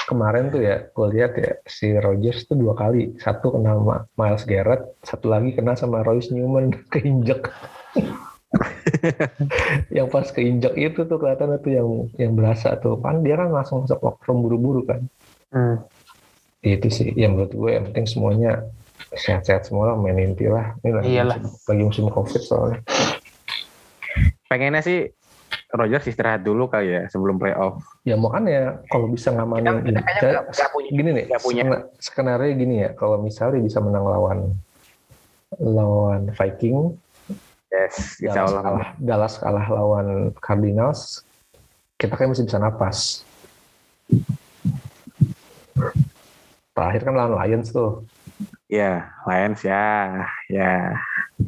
Kemarin 0.04 0.52
tuh 0.52 0.60
ya 0.60 0.84
gue 0.88 1.06
lihat 1.16 1.32
ya 1.36 1.52
si 1.64 1.92
Rogers 1.96 2.46
tuh 2.48 2.56
dua 2.56 2.76
kali. 2.76 3.16
Satu 3.20 3.52
kena 3.52 3.76
sama 3.76 3.96
Miles 4.16 4.44
Garrett 4.44 4.82
satu 5.00 5.26
lagi 5.32 5.56
kena 5.56 5.74
sama 5.74 6.04
Royce 6.04 6.32
Newman 6.32 6.72
keinjek. 6.92 7.48
Yang 9.96 10.08
pas 10.14 10.26
keinjek 10.30 10.74
itu 10.78 11.00
tuh 11.04 11.18
kelihatan 11.18 11.58
tuh 11.58 11.72
yang 11.74 11.88
yang 12.20 12.32
berasa 12.38 12.78
tuh. 12.78 13.02
Kan 13.02 13.26
dia 13.26 13.34
kan 13.34 13.50
langsung 13.50 13.82
masuk 13.82 13.98
locker 13.98 14.30
room 14.30 14.46
buru-buru 14.46 14.82
kan. 14.86 15.02
Hmm. 15.54 15.78
itu 16.64 16.88
sih 16.88 17.12
yang 17.14 17.36
menurut 17.36 17.52
gue 17.52 17.70
yang 17.76 17.84
penting 17.92 18.08
semuanya 18.08 18.52
sehat-sehat 19.14 19.68
semua 19.68 19.92
lah 19.92 19.96
main 20.00 20.16
inti 20.16 20.48
lah. 20.48 20.74
Ini 20.80 20.90
lagi 20.96 21.08
Iyalah. 21.12 21.36
musim, 21.38 21.60
lagi 21.68 21.82
musim 21.84 22.04
covid 22.10 22.42
soalnya. 22.42 22.80
Pengennya 24.48 24.80
sih 24.80 25.12
Rogers 25.74 26.06
istirahat 26.06 26.40
dulu 26.40 26.70
kali 26.70 26.86
ya 26.88 27.02
sebelum 27.10 27.34
playoff. 27.34 27.82
ya 28.06 28.14
makanya 28.14 28.78
kalau 28.86 29.10
bisa 29.10 29.34
ngamanin 29.34 29.82
Kita- 29.82 30.06
kita 30.06 30.20
Saya- 30.22 30.34
nggak 30.46 30.70
punya- 30.70 30.90
gini 30.94 31.10
nih 31.10 31.24
punya. 31.36 31.62
skena- 31.66 31.84
skenario 31.98 32.52
gini 32.54 32.74
ya 32.80 32.90
kalau 32.94 33.18
misalnya 33.18 33.58
bisa 33.58 33.82
menang 33.82 34.06
lawan 34.06 34.38
lawan 35.58 36.30
Viking 36.30 36.94
Yes, 37.68 38.22
insya 38.22 38.46
Dallas 38.46 38.54
Allah. 38.54 38.62
kalah, 38.62 38.88
Dallas 39.02 39.34
kalah 39.36 39.66
lawan 39.66 40.06
Cardinals 40.38 41.26
kita 41.98 42.14
kan 42.14 42.30
masih 42.30 42.46
bisa 42.46 42.58
napas 42.58 43.26
terakhir 46.70 47.02
kan 47.02 47.14
lawan 47.14 47.34
Lions 47.34 47.70
tuh 47.70 48.06
Ya, 48.66 49.06
Lions 49.28 49.62
ya, 49.62 50.10
ya. 50.48 50.90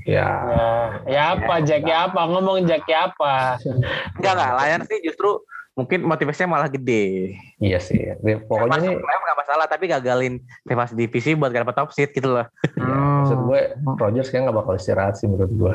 Ya. 0.07 0.27
Ya, 0.47 0.71
ya 1.05 1.23
apa 1.35 1.55
Jack 1.61 1.83
ya 1.83 2.07
apa? 2.07 2.21
Ngomong 2.25 2.63
Jack 2.65 2.87
ya 2.87 3.11
apa? 3.11 3.59
Enggak 4.17 4.33
enggak, 4.33 4.53
Lions 4.57 4.87
sih 4.87 4.99
justru 5.03 5.31
mungkin 5.77 6.01
motivasinya 6.03 6.49
malah 6.49 6.71
gede. 6.71 7.37
iya 7.59 7.77
sih. 7.77 8.01
Dia- 8.17 8.41
pokoknya 8.41 8.81
nih 8.81 8.95
nggak 8.97 9.37
masalah, 9.37 9.67
tapi 9.67 9.85
gagalin 9.87 10.39
rival 10.63 10.89
divisi 10.91 11.35
buat 11.35 11.51
gak 11.51 11.69
dapet 11.69 11.77
top 11.77 11.91
seed 11.91 12.11
gitu 12.11 12.33
loh. 12.33 12.47
ya, 12.73 12.97
maksud 13.21 13.37
Hmm. 13.37 13.47
gue 13.47 13.61
Rodgers 13.99 14.29
kayaknya 14.29 14.45
nggak 14.49 14.59
bakal 14.59 14.75
istirahat 14.75 15.15
sih 15.19 15.27
menurut 15.27 15.53
gue. 15.53 15.75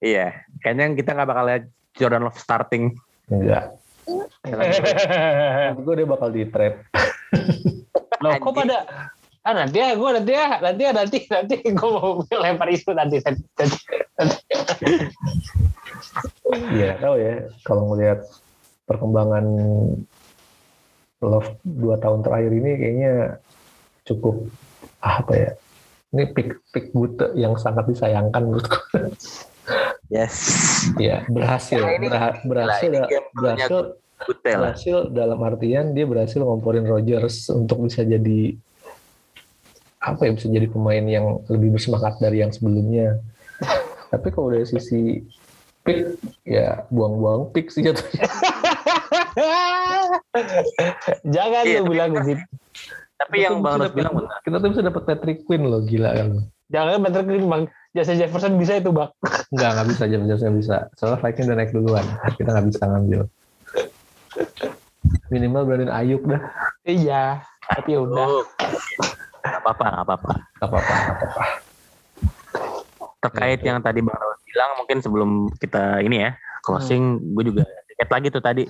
Iya, 0.00 0.42
kayaknya 0.60 0.92
kita 0.94 1.10
nggak 1.12 1.28
bakal 1.28 1.44
lihat 1.46 1.62
Jordan 1.94 2.22
Love 2.22 2.36
starting. 2.36 2.92
enggak. 3.26 3.72
Menurut 5.68 5.84
gue 5.84 5.94
dia 5.96 6.08
bakal 6.08 6.28
di 6.28 6.42
trade. 6.44 6.78
Loh, 8.18 8.32
kok 8.34 8.52
pada 8.52 8.78
ah 9.48 9.54
nanti 9.56 9.80
ya 9.80 9.96
gue 9.96 10.10
nanti 10.12 10.32
ya 10.36 10.60
nanti 10.60 10.82
ya 10.84 10.92
nanti 10.92 11.18
nanti 11.24 11.54
gue 11.64 11.88
mau 11.88 12.20
lempar 12.28 12.68
isu 12.68 12.92
nanti 12.92 13.16
nanti, 13.24 13.42
nanti. 14.20 14.36
Iya, 16.68 17.00
tahu 17.00 17.16
ya. 17.16 17.34
Kalau 17.64 17.82
ngelihat 17.92 18.28
perkembangan 18.84 19.44
Love 21.18 21.50
dua 21.64 21.98
tahun 21.98 22.22
terakhir 22.22 22.52
ini 22.54 22.70
kayaknya 22.78 23.12
cukup 24.06 24.46
ah, 25.00 25.18
apa 25.18 25.32
ya? 25.34 25.50
Ini 26.08 26.24
pick 26.30 26.62
pick 26.70 26.86
bute 26.92 27.32
yang 27.34 27.56
sangat 27.56 27.88
disayangkan 27.88 28.44
menurutku. 28.44 28.78
Yes. 30.08 30.36
ya 30.96 31.24
berhasil, 31.28 31.80
Ya, 31.80 31.96
ini- 31.98 32.08
berha- 32.08 32.40
berhasil, 32.40 32.88
ini 32.88 33.00
game 33.04 33.28
berhasil, 33.34 33.78
Butel 34.18 34.56
berhasil 34.56 34.96
dalam 35.12 35.38
artian 35.44 35.92
dia 35.92 36.08
berhasil 36.08 36.40
ngomporin 36.40 36.88
Rodgers 36.88 37.48
untuk 37.52 37.84
bisa 37.86 38.02
jadi 38.02 38.56
apa 40.08 40.28
ya 40.28 40.32
bisa 40.32 40.46
jadi 40.48 40.66
pemain 40.66 41.04
yang 41.04 41.40
lebih 41.48 41.74
bersemangat 41.74 42.16
dari 42.18 42.40
yang 42.40 42.52
sebelumnya. 42.52 43.18
Tapi 44.12 44.28
kalau 44.32 44.52
dari 44.52 44.64
sisi 44.64 45.20
pick 45.84 46.16
ya 46.44 46.84
buang-buang 46.88 47.52
pick 47.52 47.68
sih 47.68 47.84
jatuhnya. 47.84 48.24
jangan 51.34 51.62
Iya, 51.64 51.80
lu 51.84 51.90
bilang 51.92 52.10
begitu 52.12 52.42
Tapi 53.18 53.36
Kita 53.40 53.44
yang 53.50 53.56
Bang 53.60 53.82
Ros 53.82 53.90
dapet- 53.90 53.96
bilang 53.98 54.14
benar. 54.14 54.38
kita 54.40 54.56
tuh 54.62 54.68
bisa 54.70 54.82
dapat 54.84 55.02
Patrick 55.04 55.38
Quinn 55.42 55.66
loh 55.66 55.82
gila 55.82 56.10
kan. 56.14 56.28
Jangan 56.68 57.00
bentar 57.02 57.22
bang. 57.24 57.62
Jasa 57.90 58.12
Jefferson 58.14 58.54
bisa 58.60 58.78
itu 58.78 58.94
bang. 58.94 59.10
Nggak 59.54 59.70
nggak 59.74 59.86
bisa. 59.90 60.02
Jamnya 60.06 60.36
bisa. 60.54 60.76
Soalnya 60.94 61.18
Viking 61.18 61.46
udah 61.50 61.56
naik 61.56 61.72
duluan. 61.74 62.06
Kita 62.38 62.48
nggak 62.54 62.66
bisa 62.70 62.82
ngambil. 62.86 63.20
Minimal 65.28 65.62
Brandon 65.66 65.90
Ayuk 65.90 66.22
dah. 66.24 66.40
Iya 66.86 67.42
tapi 67.68 67.92
ya 67.92 68.00
udah 68.00 68.48
Nggak 69.44 69.62
apa-apa, 69.64 69.84
nggak 69.88 70.04
apa-apa. 70.04 70.32
nggak 70.58 70.68
apa-apa 70.68 70.92
nggak 70.94 71.16
apa-apa 71.16 71.44
Terkait 73.18 73.60
yang 73.66 73.82
tadi 73.82 73.98
Bang 73.98 74.14
Ros 74.14 74.38
bilang, 74.46 74.70
mungkin 74.78 74.98
sebelum 75.02 75.30
kita 75.58 76.06
ini 76.06 76.22
ya, 76.22 76.30
closing, 76.62 77.18
gue 77.34 77.44
juga 77.50 77.66
sedikit 77.66 78.08
lagi 78.14 78.26
tuh 78.30 78.42
tadi. 78.42 78.64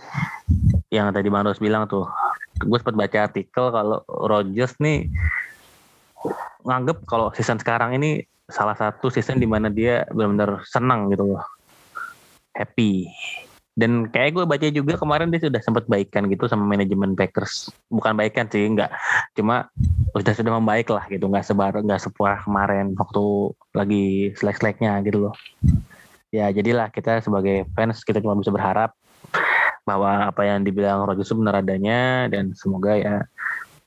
Yang 0.89 1.21
tadi 1.21 1.29
Bang 1.29 1.45
Ros 1.45 1.61
bilang 1.61 1.85
tuh, 1.85 2.09
gue 2.57 2.79
sempat 2.81 2.97
baca 2.97 3.19
artikel 3.29 3.65
kalau 3.69 4.01
Rogers 4.09 4.81
nih 4.81 5.13
nganggep 6.65 7.07
kalau 7.07 7.31
season 7.37 7.61
sekarang 7.61 7.95
ini 7.95 8.25
salah 8.49 8.75
satu 8.75 9.13
season 9.13 9.39
di 9.39 9.47
mana 9.47 9.69
dia 9.69 10.09
benar-benar 10.09 10.65
senang 10.65 11.13
gitu 11.13 11.37
loh. 11.37 11.45
Happy. 12.57 13.07
Dan 13.79 14.11
kayak 14.11 14.35
gue 14.35 14.45
baca 14.45 14.67
juga 14.75 14.99
kemarin 14.99 15.31
dia 15.31 15.39
sudah 15.39 15.63
sempat 15.63 15.87
baikan 15.87 16.27
gitu 16.27 16.51
sama 16.51 16.67
manajemen 16.67 17.15
Packers. 17.15 17.71
Bukan 17.87 18.19
baikan 18.19 18.51
sih, 18.51 18.67
enggak. 18.67 18.91
Cuma 19.39 19.71
sudah 20.19 20.35
sudah 20.35 20.59
membaik 20.59 20.91
lah 20.91 21.07
gitu, 21.07 21.31
nggak 21.31 21.47
sebar 21.47 21.79
nggak 21.79 22.03
separah 22.03 22.43
kemarin 22.43 22.99
waktu 22.99 23.55
lagi 23.79 24.35
selek-seleknya 24.35 24.99
gitu 25.07 25.31
loh. 25.31 25.35
Ya 26.35 26.51
jadilah 26.51 26.91
kita 26.91 27.23
sebagai 27.23 27.71
fans 27.79 28.03
kita 28.03 28.19
cuma 28.19 28.35
bisa 28.35 28.51
berharap 28.51 28.99
bahwa 29.87 30.27
apa 30.27 30.43
yang 30.43 30.67
dibilang 30.67 31.07
Rodgers 31.07 31.31
benar 31.31 31.63
adanya 31.63 32.27
dan 32.27 32.53
semoga 32.59 32.99
ya 32.99 33.25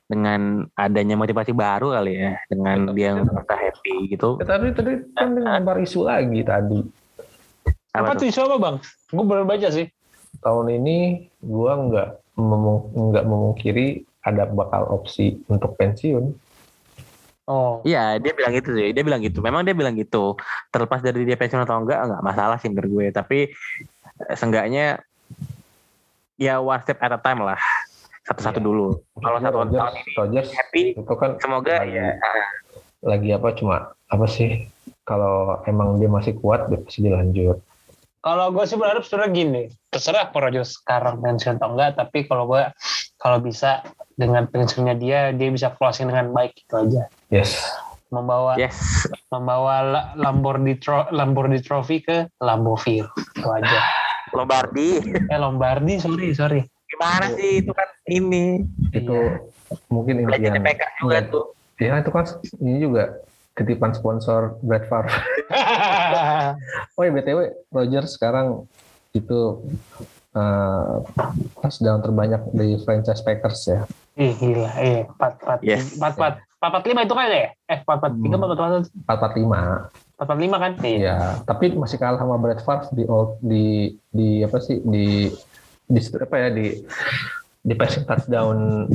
dengan 0.08 0.66
adanya 0.74 1.20
motivasi 1.20 1.52
baru 1.52 1.94
kali 1.94 2.16
ya 2.16 2.32
dengan 2.48 2.90
dia 2.96 3.12
yang 3.12 3.28
merasa 3.28 3.54
happy 3.60 4.08
gitu. 4.08 4.40
Ya, 4.40 4.56
tadi 4.56 4.72
tadi 4.72 4.92
kan 5.12 5.36
lempar 5.36 5.76
isu 5.84 6.08
lagi 6.08 6.40
tadi. 6.42 7.01
Apa, 7.92 8.16
tuh 8.16 8.24
isu 8.24 8.40
apa 8.48 8.56
bang? 8.56 8.76
Gue 9.12 9.24
baru 9.28 9.44
baca 9.44 9.68
sih. 9.68 9.86
Tahun 10.40 10.66
ini 10.72 11.28
gua 11.44 11.76
nggak 11.76 12.08
memung- 12.40 12.88
nggak 12.88 13.24
memungkiri 13.28 14.08
ada 14.24 14.48
bakal 14.48 14.88
opsi 14.88 15.44
untuk 15.52 15.76
pensiun. 15.76 16.32
Oh. 17.44 17.84
Iya, 17.84 18.16
dia 18.16 18.32
bilang 18.32 18.56
gitu 18.56 18.72
sih. 18.72 18.96
Dia 18.96 19.04
bilang 19.04 19.20
gitu. 19.20 19.44
Memang 19.44 19.66
dia 19.66 19.76
bilang 19.76 19.92
gitu. 19.92 20.40
Terlepas 20.72 21.04
dari 21.04 21.28
dia 21.28 21.36
pensiun 21.36 21.68
atau 21.68 21.84
enggak, 21.84 22.00
enggak 22.00 22.22
masalah 22.24 22.56
sih 22.56 22.72
menurut 22.72 22.90
gue. 22.96 23.06
Tapi 23.12 23.38
eh, 24.24 24.34
seenggaknya 24.40 25.02
ya 26.40 26.64
one 26.64 26.80
step 26.80 26.96
at 27.02 27.12
a 27.12 27.20
time 27.20 27.44
lah. 27.44 27.60
Satu-satu 28.24 28.56
Iya. 28.56 28.64
dulu. 28.64 28.86
Kalau 29.20 29.38
satu 29.42 29.56
Rodgers, 29.58 29.76
tahun 29.82 29.94
ini 30.00 30.12
Rodgers 30.16 30.50
happy, 30.54 30.82
itu 30.96 31.14
kan 31.18 31.30
semoga 31.42 31.74
lagi, 31.82 31.98
ya 31.98 32.08
lagi 33.02 33.28
apa 33.34 33.48
cuma 33.58 33.76
apa 34.06 34.26
sih 34.30 34.70
kalau 35.02 35.58
emang 35.66 35.98
dia 35.98 36.06
masih 36.06 36.38
kuat 36.38 36.70
dia 36.70 36.78
pasti 36.80 37.02
dilanjut. 37.04 37.58
Kalau 38.22 38.54
gue 38.54 38.62
sih 38.70 38.78
berharap 38.78 39.02
sebenarnya 39.02 39.34
gini, 39.34 39.62
terserah 39.90 40.30
Rodgers 40.30 40.78
sekarang 40.78 41.18
pensiun 41.18 41.58
atau 41.58 41.74
enggak, 41.74 41.98
tapi 41.98 42.22
kalau 42.30 42.46
gue 42.46 42.62
kalau 43.18 43.42
bisa 43.42 43.82
dengan 44.14 44.46
pensiunnya 44.46 44.94
dia, 44.94 45.34
dia 45.34 45.50
bisa 45.50 45.74
closing 45.74 46.06
dengan 46.06 46.30
baik 46.30 46.54
itu 46.54 46.74
aja. 46.78 47.02
Yes. 47.34 47.58
Membawa 48.14 48.54
yes. 48.54 49.10
membawa 49.26 49.82
La- 49.82 50.08
Lamborghini 50.14 50.78
tro, 50.78 51.10
Lamborghini 51.10 51.58
Trophy 51.66 51.98
ke 51.98 52.30
Lamboville 52.38 53.10
itu 53.10 53.48
aja. 53.50 53.80
Lombardi. 54.38 55.02
Eh 55.26 55.38
Lombardi, 55.42 55.98
sorry 55.98 56.30
sorry. 56.30 56.62
Gimana 56.94 57.34
sih 57.34 57.66
itu 57.66 57.74
kan 57.74 57.88
ini. 58.06 58.62
Itu 58.94 59.18
mungkin 59.90 60.22
Legendnya 60.30 60.62
impian. 60.62 60.78
PK 60.78 60.82
juga 61.02 61.18
tuh. 61.26 61.44
Ya 61.82 61.98
itu 61.98 62.10
kan 62.14 62.24
ini 62.62 62.78
juga 62.86 63.18
ketipan 63.52 63.92
sponsor 63.92 64.56
Brad 64.60 64.84
Favre. 64.88 65.12
Oh 66.96 67.02
ya 67.04 67.10
btw 67.10 67.38
Rodgers 67.68 68.16
sekarang 68.16 68.68
itu 69.12 69.64
uh, 70.32 71.00
touchdown 71.60 72.00
terbanyak 72.00 72.42
di 72.52 72.76
franchise 72.80 73.20
Packers 73.20 73.60
ya. 73.64 73.80
Ih 74.14 74.32
gila, 74.36 74.68
eh 74.76 75.08
empat 75.08 75.40
empat 75.40 75.58
empat 75.64 76.12
empat 76.12 76.12
empat 76.16 76.34
empat 76.60 76.82
lima 76.84 77.00
itu 77.02 77.14
kan 77.16 77.26
ya? 77.28 77.48
Eh 77.66 77.78
empat 77.80 77.96
empat 78.00 78.12
tiga 78.14 78.36
Hmm. 78.36 78.44
empat 78.44 78.50
empat 78.52 78.70
empat 78.92 79.18
445. 79.32 80.22
empat 80.22 80.38
lima 80.38 80.56
kan? 80.56 80.72
Iya. 80.80 80.96
Iya, 81.00 81.18
tapi 81.42 81.64
masih 81.72 81.96
kalah 81.98 82.20
sama 82.20 82.36
Brad 82.36 82.60
Favre 82.60 82.88
di 82.92 83.04
di 83.40 83.64
di 84.12 84.28
apa 84.44 84.56
sih 84.60 84.78
di 84.84 85.32
di 85.88 86.00
apa 86.16 86.36
ya 86.38 86.48
di 86.52 86.66
di 87.62 87.74
passing 87.74 88.04
touchdown 88.04 88.88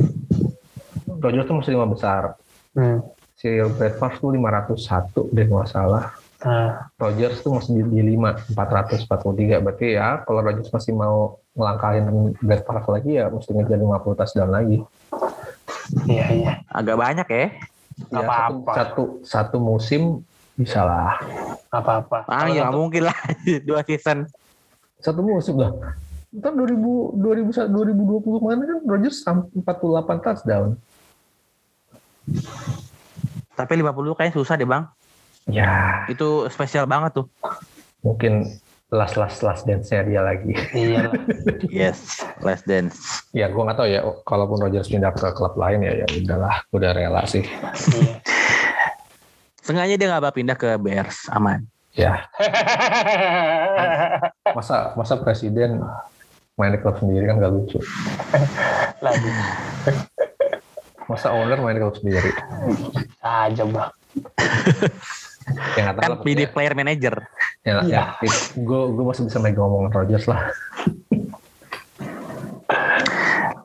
Rodgers 1.18 1.46
tuh 1.46 1.56
masih 1.58 1.74
lima 1.74 1.86
besar. 1.90 2.38
Hmm. 2.78 3.02
Si 3.38 3.46
Brad 3.78 3.94
Favre 3.96 4.18
tuh 4.18 4.30
501 4.34 5.30
deh 5.30 5.46
nggak 5.46 5.70
salah. 5.70 6.10
Nah, 6.38 6.90
Rodgers 6.98 7.42
tuh 7.42 7.54
masih 7.54 7.82
di, 7.86 8.02
di 8.02 8.14
5, 8.14 8.50
443. 8.54 9.62
Berarti 9.62 9.86
ya 9.94 10.22
kalau 10.22 10.42
Rodgers 10.42 10.70
masih 10.70 10.92
mau 10.94 11.38
ngelangkahin 11.54 12.06
Brad 12.38 12.62
Favre 12.62 12.98
lagi 12.98 13.10
ya 13.14 13.30
mesti 13.30 13.50
ngejar 13.54 13.78
50 13.78 14.18
touchdown 14.18 14.50
lagi. 14.50 14.78
iya 16.06 16.26
iya. 16.34 16.52
Agak 16.68 16.98
banyak 16.98 17.26
ya. 17.26 17.46
Ya, 18.10 18.18
apa-apa. 18.22 18.72
Satu, 18.74 18.74
satu, 18.74 19.02
satu 19.22 19.56
musim 19.58 20.22
bisa 20.54 20.82
lah. 20.82 21.18
Apa-apa. 21.70 22.26
Ah, 22.26 22.50
ya 22.50 22.66
satu- 22.66 22.74
mungkin 22.74 23.06
lah 23.06 23.18
dua 23.66 23.86
season. 23.86 24.26
Satu 24.98 25.22
musim 25.22 25.54
lah. 25.58 25.70
Ntar 26.34 26.54
2000, 26.54 26.74
2000, 27.14 27.70
2020 27.70 28.38
kemarin 28.42 28.58
kan 28.66 28.78
Rodgers 28.82 29.22
sampai 29.22 29.62
48 29.62 30.26
touchdown. 30.26 30.68
Tapi 33.58 33.74
50 33.74 34.14
kayaknya 34.14 34.34
susah 34.38 34.54
deh 34.54 34.64
bang. 34.64 34.86
Ya, 35.50 36.06
Itu 36.06 36.46
spesial 36.46 36.86
banget 36.86 37.18
tuh. 37.18 37.26
mungkin 37.98 38.46
last 38.88 39.18
last 39.18 39.42
last 39.42 39.66
dance-nya 39.66 40.06
dia 40.06 40.22
lagi. 40.22 40.54
Iya. 40.70 41.10
Yes, 41.68 42.22
less 42.40 42.62
dance. 42.62 43.26
ya, 43.34 43.50
gua 43.50 43.68
nggak 43.68 43.76
tahu 43.76 43.88
ya. 43.90 44.00
Kalaupun 44.22 44.62
Rodgers 44.62 44.86
pindah 44.86 45.10
ke 45.10 45.26
klub 45.34 45.58
lain 45.58 45.82
ya, 45.82 46.04
ya 46.04 46.06
udahlah, 46.06 46.62
udah 46.70 46.90
rela 46.94 47.22
sih. 47.26 47.42
Iya. 47.42 48.22
Sengaja 49.66 49.98
dia 49.98 50.08
nggak 50.08 50.32
pindah 50.32 50.56
ke 50.56 50.78
Bears, 50.78 51.26
aman. 51.28 51.66
Ya, 51.92 52.30
masa 54.56 54.94
masa 54.94 55.18
presiden 55.18 55.82
main 56.54 56.70
di 56.70 56.78
klub 56.78 56.94
sendiri 56.94 57.26
kan 57.26 57.42
gak 57.42 57.50
lucu. 57.50 57.82
Lagi 59.02 59.28
Masa 61.08 61.32
owner 61.32 61.56
main 61.58 61.76
klub 61.76 61.96
sendiri. 61.96 62.30
aja 63.20 63.62
bang. 63.64 63.90
Ya 65.48 65.96
Kan 65.96 66.12
lah. 66.12 66.20
pilih 66.20 66.44
pokoknya. 66.44 66.52
player 66.52 66.74
manager. 66.76 67.14
Ya, 67.64 67.80
Iya. 67.80 68.20
ya, 68.20 68.28
gue 68.54 68.80
gue 68.86 69.00
masih 69.02 69.24
bisa 69.24 69.40
megang 69.40 69.64
omongan 69.64 69.92
Rodgers 69.94 70.28
lah. 70.28 70.52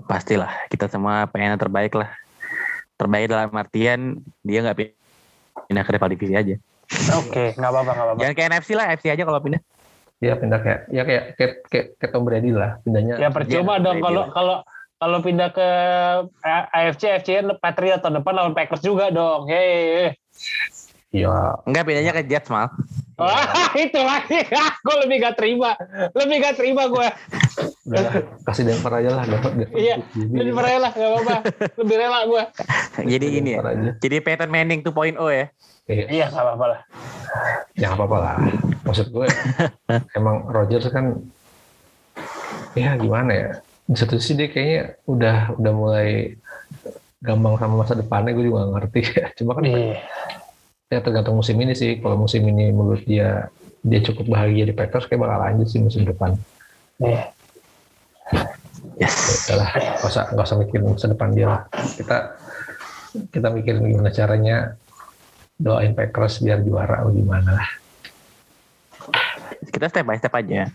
Pastilah 0.06 0.48
kita 0.68 0.88
semua 0.88 1.28
pengen 1.28 1.52
yang 1.52 1.62
terbaik 1.62 1.92
lah. 1.92 2.08
Terbaik 2.96 3.28
dalam 3.28 3.52
artian 3.52 4.00
dia 4.40 4.64
nggak 4.64 4.78
pindah 5.68 5.84
ke 5.84 5.92
rival 5.92 6.10
divisi 6.10 6.34
aja. 6.34 6.56
Oke, 7.18 7.52
nggak 7.54 7.68
apa-apa 7.68 7.92
nggak 7.92 8.06
apa-apa. 8.06 8.20
Jangan 8.22 8.34
kayak 8.34 8.48
NFC 8.54 8.70
lah, 8.74 8.86
NFC 8.88 9.06
aja 9.10 9.24
kalau 9.24 9.40
pindah. 9.40 9.62
Dia 10.20 10.34
pindah 10.38 10.60
kayak 10.62 10.80
ya 10.88 11.04
kayak 11.04 11.24
kayak 11.36 11.54
kayak, 11.68 11.86
kayak 11.98 12.12
Tom 12.12 12.24
Brady 12.24 12.52
lah 12.54 12.80
pindahnya. 12.80 13.16
Ya 13.18 13.28
percuma 13.28 13.76
Iya, 13.76 13.84
dong 13.84 13.98
iya. 13.98 14.04
kalau 14.06 14.24
kalau 14.32 14.56
kalau 15.04 15.20
pindah 15.20 15.52
ke 15.52 15.70
AFC, 16.72 17.12
AFC 17.12 17.28
kan 17.44 17.48
Patriot 17.60 18.00
tahun 18.00 18.24
depan 18.24 18.34
lawan 18.40 18.56
Packers 18.56 18.80
juga 18.80 19.12
dong. 19.12 19.52
Hei. 19.52 20.16
Iya. 21.12 21.60
Enggak 21.68 21.84
pindahnya 21.84 22.14
ke 22.16 22.24
Jets 22.24 22.48
mal. 22.48 22.72
Wah, 23.20 23.44
itu 23.84 24.00
lagi. 24.00 24.48
gue 24.88 24.96
lebih 25.04 25.16
gak 25.28 25.36
terima. 25.36 25.76
Lebih 26.16 26.36
gak 26.40 26.56
terima 26.56 26.88
gue. 26.88 27.08
Udah 27.84 28.00
lah, 28.00 28.14
kasih 28.48 28.64
Denver 28.64 28.90
aja 28.96 29.10
lah 29.12 29.24
dapat 29.28 29.52
Denver. 29.60 29.76
Iya, 29.76 29.96
Jadi, 30.16 30.34
Lebih 30.40 30.54
rela, 30.56 30.90
gak 30.96 31.10
apa-apa. 31.12 31.38
Lebih 31.84 31.96
rela 32.00 32.20
gue. 32.26 32.44
Jadi 33.14 33.26
gini 33.28 33.50
ya. 33.54 33.60
Denver 33.60 33.70
aja. 33.76 33.92
Jadi 34.00 34.16
Peyton 34.24 34.50
Manning 34.50 34.80
2.0 34.82 35.20
ya. 35.20 35.46
Iya, 35.92 36.06
Iya, 36.08 36.26
gak 36.32 36.44
apa-apa 36.48 36.66
lah. 36.72 36.80
ya 37.74 37.90
nggak 37.92 38.00
apa-apa 38.00 38.18
lah. 38.24 38.36
Maksud 38.88 39.08
gue 39.12 39.28
emang 40.16 40.46
Rodgers 40.48 40.86
kan 40.94 41.18
ya 42.78 42.94
gimana 42.98 43.32
ya? 43.34 43.50
Di 43.84 43.96
satu 44.00 44.16
sisi 44.16 44.40
dia 44.40 44.48
kayaknya 44.48 44.96
udah 45.06 45.38
udah 45.60 45.74
mulai 45.76 46.40
gampang 47.24 47.56
sama 47.60 47.84
masa 47.84 47.96
depannya 47.96 48.32
gue 48.36 48.46
juga 48.48 48.64
nggak 48.64 48.74
ngerti. 48.80 49.02
Cuma 49.42 49.56
kan 49.60 49.64
Iya. 49.68 50.00
ya 50.94 51.00
tergantung 51.02 51.40
musim 51.40 51.58
ini 51.58 51.74
sih. 51.74 52.00
Kalau 52.00 52.16
musim 52.20 52.46
ini 52.46 52.70
menurut 52.70 53.04
dia 53.04 53.50
dia 53.84 54.00
cukup 54.00 54.32
bahagia 54.32 54.64
di 54.64 54.74
Packers 54.76 55.12
kayak 55.12 55.20
bakal 55.28 55.40
lanjut 55.44 55.68
sih 55.68 55.80
musim 55.84 56.08
depan. 56.08 56.38
Iya. 57.04 57.34
Yes. 58.96 59.50
Ya 59.50 59.60
lah, 59.60 59.70
nggak 59.74 60.08
usah 60.08 60.24
nggak 60.32 60.46
usah 60.48 60.58
mikirin 60.62 60.86
masa 60.88 61.08
depan 61.12 61.30
dia 61.36 61.48
lah. 61.50 61.62
Kita 61.74 62.18
kita 63.34 63.48
mikirin 63.52 63.84
gimana 63.84 64.10
caranya 64.14 64.58
doain 65.60 65.92
Packers 65.92 66.40
biar 66.40 66.64
juara 66.64 67.04
atau 67.04 67.12
gimana 67.12 67.60
lah. 67.60 67.70
Kita 69.68 69.90
step 69.90 70.06
by 70.08 70.18
step 70.22 70.34
aja. 70.38 70.70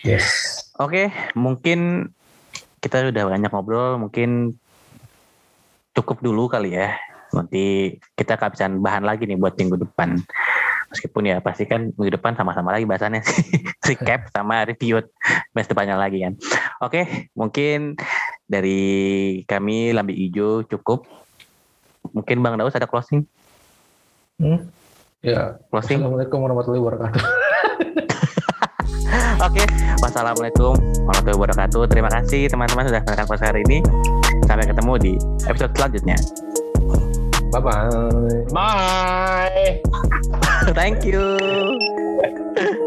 Yes. 0.00 0.63
Oke, 0.74 1.14
mungkin 1.38 2.10
kita 2.82 3.06
udah 3.06 3.24
banyak 3.30 3.50
ngobrol, 3.54 3.94
mungkin 3.94 4.58
cukup 5.94 6.18
dulu 6.18 6.50
kali 6.50 6.74
ya. 6.74 6.98
Nanti 7.30 7.94
kita 8.18 8.34
kehabisan 8.34 8.82
bahan 8.82 9.06
lagi 9.06 9.30
nih 9.30 9.38
buat 9.38 9.54
minggu 9.54 9.78
depan. 9.86 10.18
Meskipun 10.90 11.30
ya 11.30 11.38
pasti 11.38 11.70
kan 11.70 11.94
minggu 11.94 12.18
depan 12.18 12.34
sama-sama 12.34 12.74
lagi 12.74 12.90
bahasannya 12.90 13.22
sih. 13.22 13.62
Recap 13.86 14.34
sama 14.34 14.66
review 14.66 14.98
match 15.54 15.70
depannya 15.70 15.94
lagi 15.94 16.26
kan. 16.26 16.34
Oke, 16.82 17.30
mungkin 17.38 17.94
dari 18.50 18.82
kami 19.46 19.94
Lambi 19.94 20.26
Ijo 20.26 20.66
cukup. 20.66 21.06
Mungkin 22.10 22.42
Bang 22.42 22.58
Daus 22.58 22.74
ada 22.74 22.90
closing? 22.90 23.22
Hmm? 24.42 24.66
Ya, 25.24 25.56
Closing? 25.72 26.02
Assalamualaikum 26.02 26.36
warahmatullahi 26.42 26.82
wabarakatuh. 26.82 27.22
Oke, 29.44 29.60
wassalamualaikum 30.00 30.72
warahmatullahi 31.04 31.36
wabarakatuh. 31.36 31.82
Terima 31.92 32.08
kasih 32.08 32.48
teman-teman 32.48 32.88
sudah 32.88 33.04
menonton 33.04 33.28
podcast 33.28 33.52
hari 33.52 33.60
ini. 33.68 33.84
Sampai 34.48 34.64
ketemu 34.64 34.92
di 34.96 35.12
episode 35.44 35.72
selanjutnya. 35.76 36.16
Bye 37.52 37.60
bye. 37.60 38.40
Bye. 38.56 39.84
Thank 40.72 41.04
you. 41.04 41.20